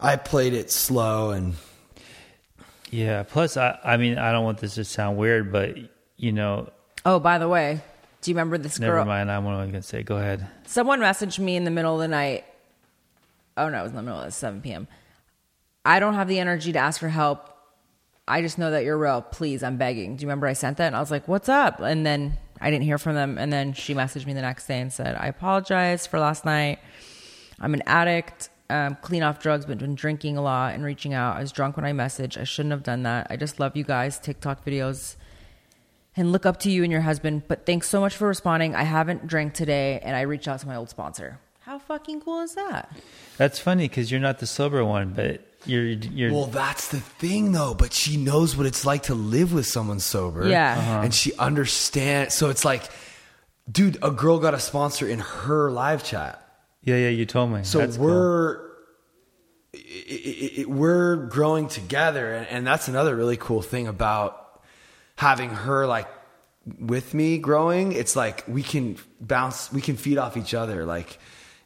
[0.00, 1.54] I played it slow and
[2.90, 3.22] Yeah.
[3.22, 5.76] Plus, I, I mean, I don't want this to sound weird, but
[6.16, 6.70] you know,
[7.04, 7.80] "Oh, by the way,
[8.22, 9.30] do you remember this never girl?" mind.
[9.30, 10.02] I'm what I'm gonna say.
[10.02, 10.46] Go ahead.
[10.66, 12.44] Someone messaged me in the middle of the night.
[13.56, 14.88] Oh no, it was in the middle of 7 p.m.
[15.84, 17.53] I don't have the energy to ask for help.
[18.26, 19.22] I just know that you're real.
[19.22, 20.16] Please, I'm begging.
[20.16, 20.86] Do you remember I sent that?
[20.86, 23.36] And I was like, "What's up?" And then I didn't hear from them.
[23.36, 26.78] And then she messaged me the next day and said, "I apologize for last night.
[27.60, 31.36] I'm an addict, um, clean off drugs, but been drinking a lot and reaching out.
[31.36, 32.40] I was drunk when I messaged.
[32.40, 33.26] I shouldn't have done that.
[33.28, 34.18] I just love you guys.
[34.18, 35.16] TikTok videos."
[36.16, 37.42] And look up to you and your husband.
[37.48, 38.74] But thanks so much for responding.
[38.74, 41.40] I haven't drank today, and I reached out to my old sponsor.
[41.62, 42.96] How fucking cool is that?
[43.36, 46.32] That's funny because you're not the sober one, but you're you're.
[46.32, 47.74] Well, that's the thing, though.
[47.74, 50.48] But she knows what it's like to live with someone sober.
[50.48, 50.76] Yeah.
[50.78, 51.00] Uh-huh.
[51.04, 52.34] and she understands.
[52.34, 52.82] So it's like,
[53.70, 56.40] dude, a girl got a sponsor in her live chat.
[56.82, 57.08] yeah, yeah.
[57.08, 57.64] You told me.
[57.64, 58.60] So That's we're
[59.74, 64.62] i i i we're growing together, and, and that's another really cool thing about
[65.16, 66.08] having her like
[66.78, 67.92] with me growing.
[67.92, 70.84] It's like we can bounce, we can feed off each other.
[70.84, 71.18] Like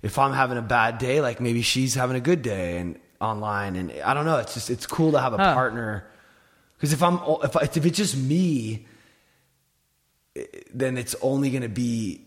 [0.03, 3.77] if I'm having a bad day, like maybe she's having a good day, and online,
[3.77, 4.39] and I don't know.
[4.39, 5.55] It's just it's cool to have a Huh.
[5.55, 6.05] partner.
[6.77, 8.86] Because if I'm if I, if it's just me,
[10.73, 12.24] then it's only going to be.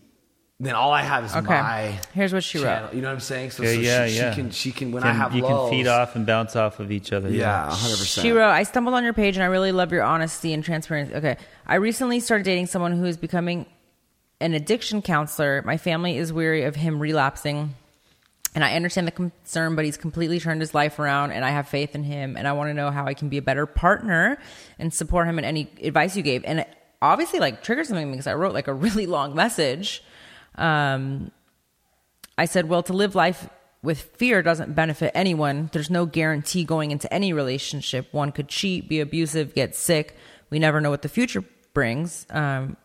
[0.60, 1.48] Then all I have is Okay.
[1.48, 2.94] my Here's what she wrote.
[2.94, 3.50] You know what I'm saying?
[3.50, 4.30] So, Yeah, so yeah, she, yeah.
[4.30, 6.54] she can she can when Can- I have you lulls, can feed off and bounce
[6.54, 7.28] off of each other.
[7.30, 7.96] Yeah, 100.
[7.98, 10.62] percent She wrote, I stumbled on your page and I really love your honesty and
[10.62, 11.14] transparency.
[11.16, 11.36] Okay.
[11.66, 13.66] I recently started dating someone who is becoming
[14.40, 15.62] an addiction counselor.
[15.62, 17.74] My family is weary of him relapsing.
[18.54, 21.68] And I understand the concern, but he's completely turned his life around and I have
[21.68, 22.36] faith in him.
[22.36, 24.38] And I want to know how I can be a better partner
[24.78, 26.44] and support him in any advice you gave.
[26.44, 26.68] And it
[27.00, 30.02] obviously like triggered something because I wrote like a really long message.
[30.56, 31.32] Um,
[32.36, 33.48] I said, well, to live life
[33.82, 35.70] with fear doesn't benefit anyone.
[35.72, 38.08] There's no guarantee going into any relationship.
[38.12, 40.16] One could cheat, be abusive, get sick.
[40.50, 41.42] We never know what the future
[41.74, 42.26] brings.
[42.30, 42.76] Um,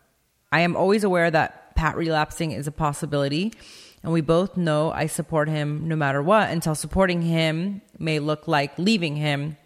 [0.52, 3.53] I am always aware that Pat relapsing is a possibility.
[4.03, 6.49] And we both know I support him no matter what.
[6.49, 9.57] Until supporting him may look like leaving him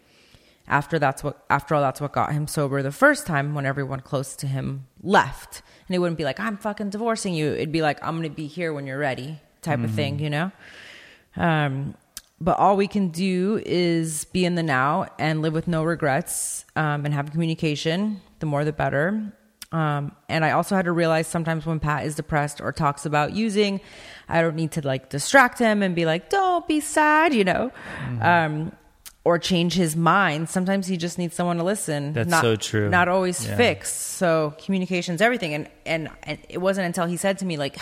[0.68, 4.00] after that's what after all that's what got him sober the first time when everyone
[4.00, 5.62] close to him left.
[5.86, 7.52] And it wouldn't be like i'm fucking divorcing you.
[7.52, 10.52] It'd be like i'm gonna be here when you're ready type of thing you know?
[11.36, 11.94] Um
[12.40, 16.64] but all we can do is be in the now and live with no regrets
[16.74, 18.20] um, and have communication.
[18.40, 19.32] The more the better.
[19.70, 23.32] Um, and i also had to realize sometimes when pat is depressed or talks about
[23.32, 23.80] using
[24.32, 27.70] i don't need to like distract him and be like don't be sad you know
[28.20, 28.72] um,
[29.24, 30.48] or change his mind.
[30.48, 32.12] Sometimes he just needs someone to listen.
[32.12, 32.88] That's not, so true.
[32.90, 33.56] Not always Yeah.
[33.56, 33.92] fix.
[33.92, 35.54] So communication's everything.
[35.54, 37.76] And, and and it wasn't until he said to me like,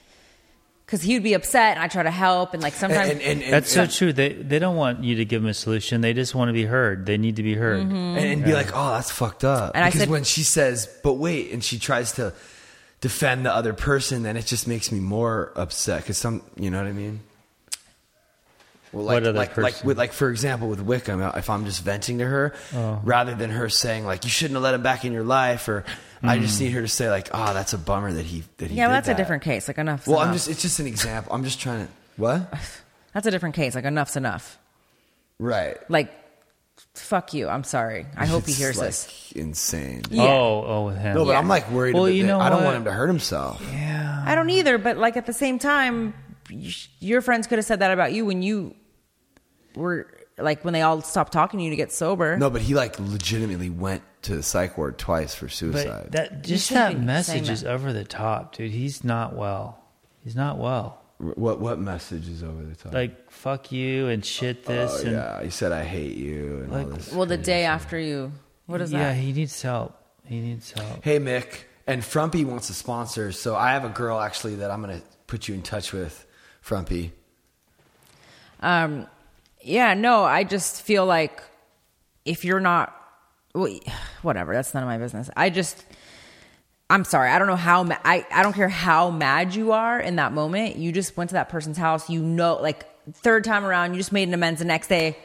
[0.84, 3.42] because he would be upset and I try to help and like sometimes and, and,
[3.42, 4.12] and, That's so and, true.
[4.12, 6.02] They they don't want you to give them a solution.
[6.02, 7.06] They just want to be heard.
[7.06, 7.80] They need to be heard.
[7.80, 9.72] and, and be like, oh, that's fucked up.
[9.74, 12.34] And I said- when she says, but wait, and she tries to
[13.08, 16.02] defend the other person, then it just makes me more upset.
[16.02, 17.20] Because some, you know what I mean?
[18.92, 21.82] Well, like, What other like, like, with, like, for example, with Wickham, if I'm just
[21.82, 23.00] venting to her, Oh.
[23.04, 25.84] rather than her saying like, you shouldn't have let him back in your life, or
[26.22, 26.42] I Mm.
[26.42, 28.76] just need her to say like, oh, that's a bummer that he that he.
[28.76, 29.68] yeah, well, did that's a different case.
[29.68, 30.06] Like enough.
[30.06, 31.32] Well, I'm just, it's just an example.
[31.34, 32.50] I'm just trying to, what?
[33.12, 33.74] that's a different case.
[33.74, 34.58] Like enough's enough.
[35.38, 35.76] Right.
[35.90, 36.10] Like
[37.00, 37.48] fuck you.
[37.48, 38.06] I'm sorry.
[38.16, 39.32] I hope he It's, hears like, this.
[39.34, 40.02] Insane.
[40.10, 40.22] Yeah.
[40.24, 41.14] Oh, oh, with him.
[41.16, 41.38] No, but Yeah.
[41.38, 41.94] I'm like worried.
[41.94, 42.28] Well, about you that.
[42.28, 42.64] know I don't what?
[42.66, 43.62] want him to hurt himself.
[43.72, 44.22] yeah.
[44.26, 44.78] I don't either.
[44.78, 46.14] But like at the same time,
[46.50, 48.74] y- your friends could have said that about you when you
[49.74, 50.08] were
[50.38, 52.36] like when they all stopped talking to you to get sober.
[52.36, 56.08] No, but he like legitimately went to the psych ward twice for suicide.
[56.10, 57.52] But that just shouldn't that saying message that.
[57.52, 58.70] is over the top, dude.
[58.72, 59.82] He's not well.
[60.24, 61.00] He's not well.
[61.20, 62.92] R- what what message is over the top?
[62.92, 66.72] Like fuck you and shit this oh and yeah, he said I hate you and
[66.72, 67.12] Like, all this.
[67.12, 67.70] Well, the day shit.
[67.70, 68.32] after you,
[68.66, 69.16] what is yeah, that?
[69.16, 69.98] Yeah, he needs help.
[70.26, 71.02] He needs help.
[71.02, 74.80] Hey Mick, and Frumpy wants a sponsor, so I have a girl actually that I'm
[74.80, 76.26] gonna put you in touch with,
[76.60, 77.12] Frumpy.
[78.60, 79.06] Um,
[79.62, 81.42] yeah, no, I just feel like
[82.24, 82.94] if you're not,
[84.22, 85.30] whatever, that's none of my business.
[85.36, 85.84] I just,
[86.88, 87.30] I'm sorry.
[87.30, 90.32] I don't know how, ma- I, I don't care how mad you are in that
[90.32, 90.76] moment.
[90.76, 92.08] You just went to that person's house.
[92.08, 95.16] You know, like third time around, you just made an amends the next day.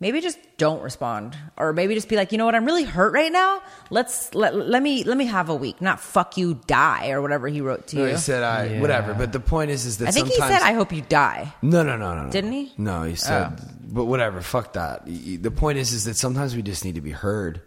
[0.00, 3.12] maybe just don't respond or maybe just be like you know what i'm really hurt
[3.12, 3.60] right now
[3.90, 7.48] let's let, let me let me have a week not fuck you die or whatever
[7.48, 8.80] he wrote to No, you he said I Yeah.
[8.80, 9.12] whatever.
[9.14, 11.52] But the point is, is that i think he sometimes said i hope you die
[11.62, 12.30] No, no, no, no, no.
[12.30, 12.72] Didn't he?
[12.78, 13.58] No, he said.
[13.60, 13.64] Oh.
[13.90, 14.40] But whatever.
[14.40, 15.06] Fuck that.
[15.06, 17.60] Y- y- The point is, is that sometimes we just need to be heard.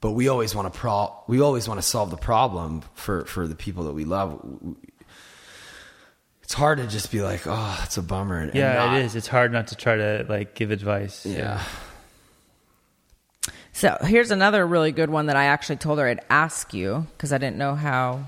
[0.00, 1.12] But we always want to pro.
[1.26, 4.40] We always want to solve the problem for for the people that we love.
[6.42, 8.38] It's hard to just be like, oh, it's a bummer.
[8.38, 9.16] and- and Yeah, not- it is.
[9.16, 11.26] It's hard not to try to like give advice.
[11.26, 11.62] Yeah.
[13.72, 17.32] so here's another really good one that i actually told her i'd ask you because
[17.32, 18.24] i didn't know how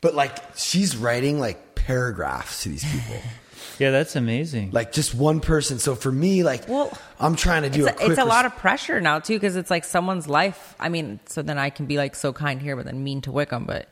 [0.00, 3.16] But like, she's writing like paragraphs to these people.
[3.78, 4.70] Yeah, that's amazing.
[4.72, 5.78] like just one person.
[5.78, 8.24] So for me, like, Well, I'm trying to do it's a, a, quick it's a
[8.24, 11.70] lot of pressure now too because it's like someone's life i mean so then i
[11.70, 13.88] can be like so kind here but then mean to wickham but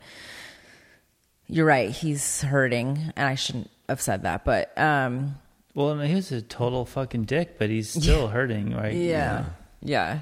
[1.47, 5.35] you're right he's hurting and i shouldn't have said that but um
[5.73, 8.93] well, no, he was a total fucking dick, but he's still hurting, right?
[8.93, 9.45] Yeah.
[9.81, 10.19] Yeah.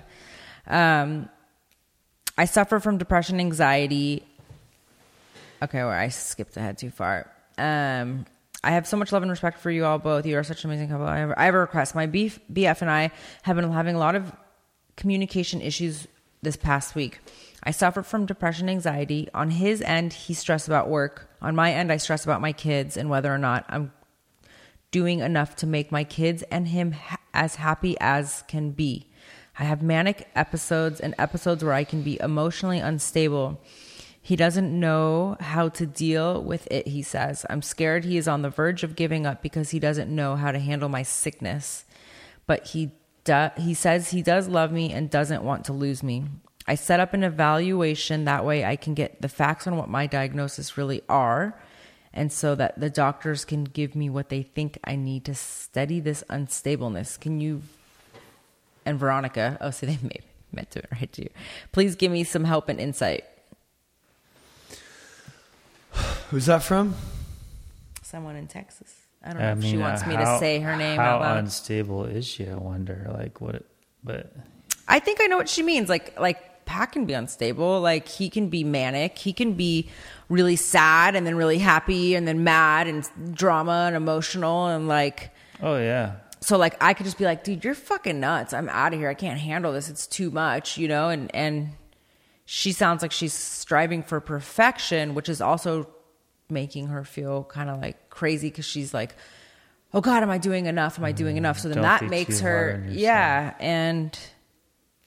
[0.68, 1.30] Um,
[2.38, 4.24] I suffer from depression, anxiety.
[5.62, 7.30] Okay, well, I skipped ahead too far.
[7.58, 8.26] Um,
[8.64, 10.26] I have so much love and respect for you all both.
[10.26, 11.06] You are such an amazing couple.
[11.06, 11.96] I have, I have a request.
[11.96, 13.12] My beef, BF and I
[13.44, 14.34] have been having a lot of
[14.98, 16.08] communication issues
[16.42, 17.20] this past week.
[17.64, 19.30] I suffer from depression, anxiety.
[19.34, 21.30] On his end, he stressed about work.
[21.42, 23.94] On my end, I stress about my kids and whether or not I'm
[24.92, 29.08] doing enough to make my kids and him ha- as happy as can be.
[29.58, 33.62] I have manic episodes and episodes where I can be emotionally unstable.
[34.30, 37.48] He doesn't know how to deal with it, he says.
[37.50, 40.52] I'm scared he is on the verge of giving up because he doesn't know how
[40.52, 41.84] to handle my sickness.
[42.46, 42.92] But he
[43.24, 46.26] do- he says he does love me and doesn't want to lose me.
[46.68, 50.06] I set up an evaluation that way I can get the facts on what my
[50.06, 51.60] diagnosis really are
[52.14, 56.00] and so that the doctors can give me what they think I need to steady
[56.00, 57.20] this unstableness.
[57.20, 57.64] Can you
[58.86, 61.30] and Veronica, oh, see, they made, meant to write to you.
[61.72, 63.24] Please give me some help and insight.
[66.32, 66.96] Who's that from?
[68.02, 68.94] Someone in Texas.
[69.24, 70.98] I don't know I if mean, she wants uh, me how- to say her name
[70.98, 72.48] How out unstable is she?
[72.48, 73.12] I wonder.
[73.14, 73.64] Like what?
[74.04, 74.32] But
[74.88, 75.90] I think I know what she means.
[75.90, 77.82] Like like Pat can be unstable.
[77.82, 79.18] Like he can be manic.
[79.18, 79.90] He can be
[80.30, 85.32] really sad and then really happy and then mad and drama and emotional and like
[85.62, 88.54] oh yeah, so like I could just be like, dude, you're fucking nuts.
[88.54, 89.10] I'm out of here.
[89.10, 89.90] I can't handle this.
[89.90, 91.10] It's too much, you know?
[91.10, 91.70] And and
[92.52, 95.88] she sounds like she's striving for perfection, which is also
[96.50, 99.14] making her feel kind of like crazy because she's like,
[99.94, 100.98] oh God, am I doing enough?
[100.98, 101.60] Am I doing mm, enough?
[101.60, 103.54] So then Don't that makes her, yeah.
[103.60, 104.18] And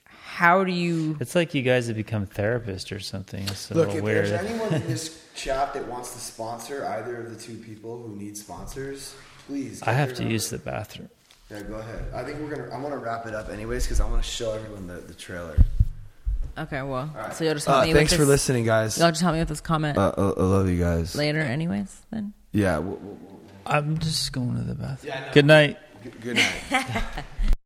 [0.05, 1.17] how do you?
[1.19, 3.43] it's like you guys have become therapists or something.
[3.43, 4.27] It's so Look, if weird.
[4.29, 8.15] there's anyone in this chat that wants to sponsor either of the two people who
[8.15, 9.17] need sponsors,
[9.49, 9.83] please.
[9.83, 10.33] I have to number.
[10.33, 11.09] use the bathroom.
[11.51, 12.05] Yeah, go ahead.
[12.15, 12.73] I think we're gonna.
[12.73, 15.15] I want to wrap it up anyways because I want to show everyone the, the
[15.15, 15.57] trailer.
[16.59, 17.35] Okay, well, right.
[17.35, 17.93] so you'll just help Uh, me.
[17.95, 18.99] thanks with for this, listening, guys.
[18.99, 21.15] Y'all just help me with this comment Uh, I, I love you guys.
[21.15, 22.03] later, anyways.
[22.11, 22.35] Then.
[22.53, 22.75] Yeah.
[22.77, 23.19] W- w-
[23.65, 25.15] I'm just going to the bathroom.
[25.33, 25.79] Good night.
[26.05, 27.25] w- good night.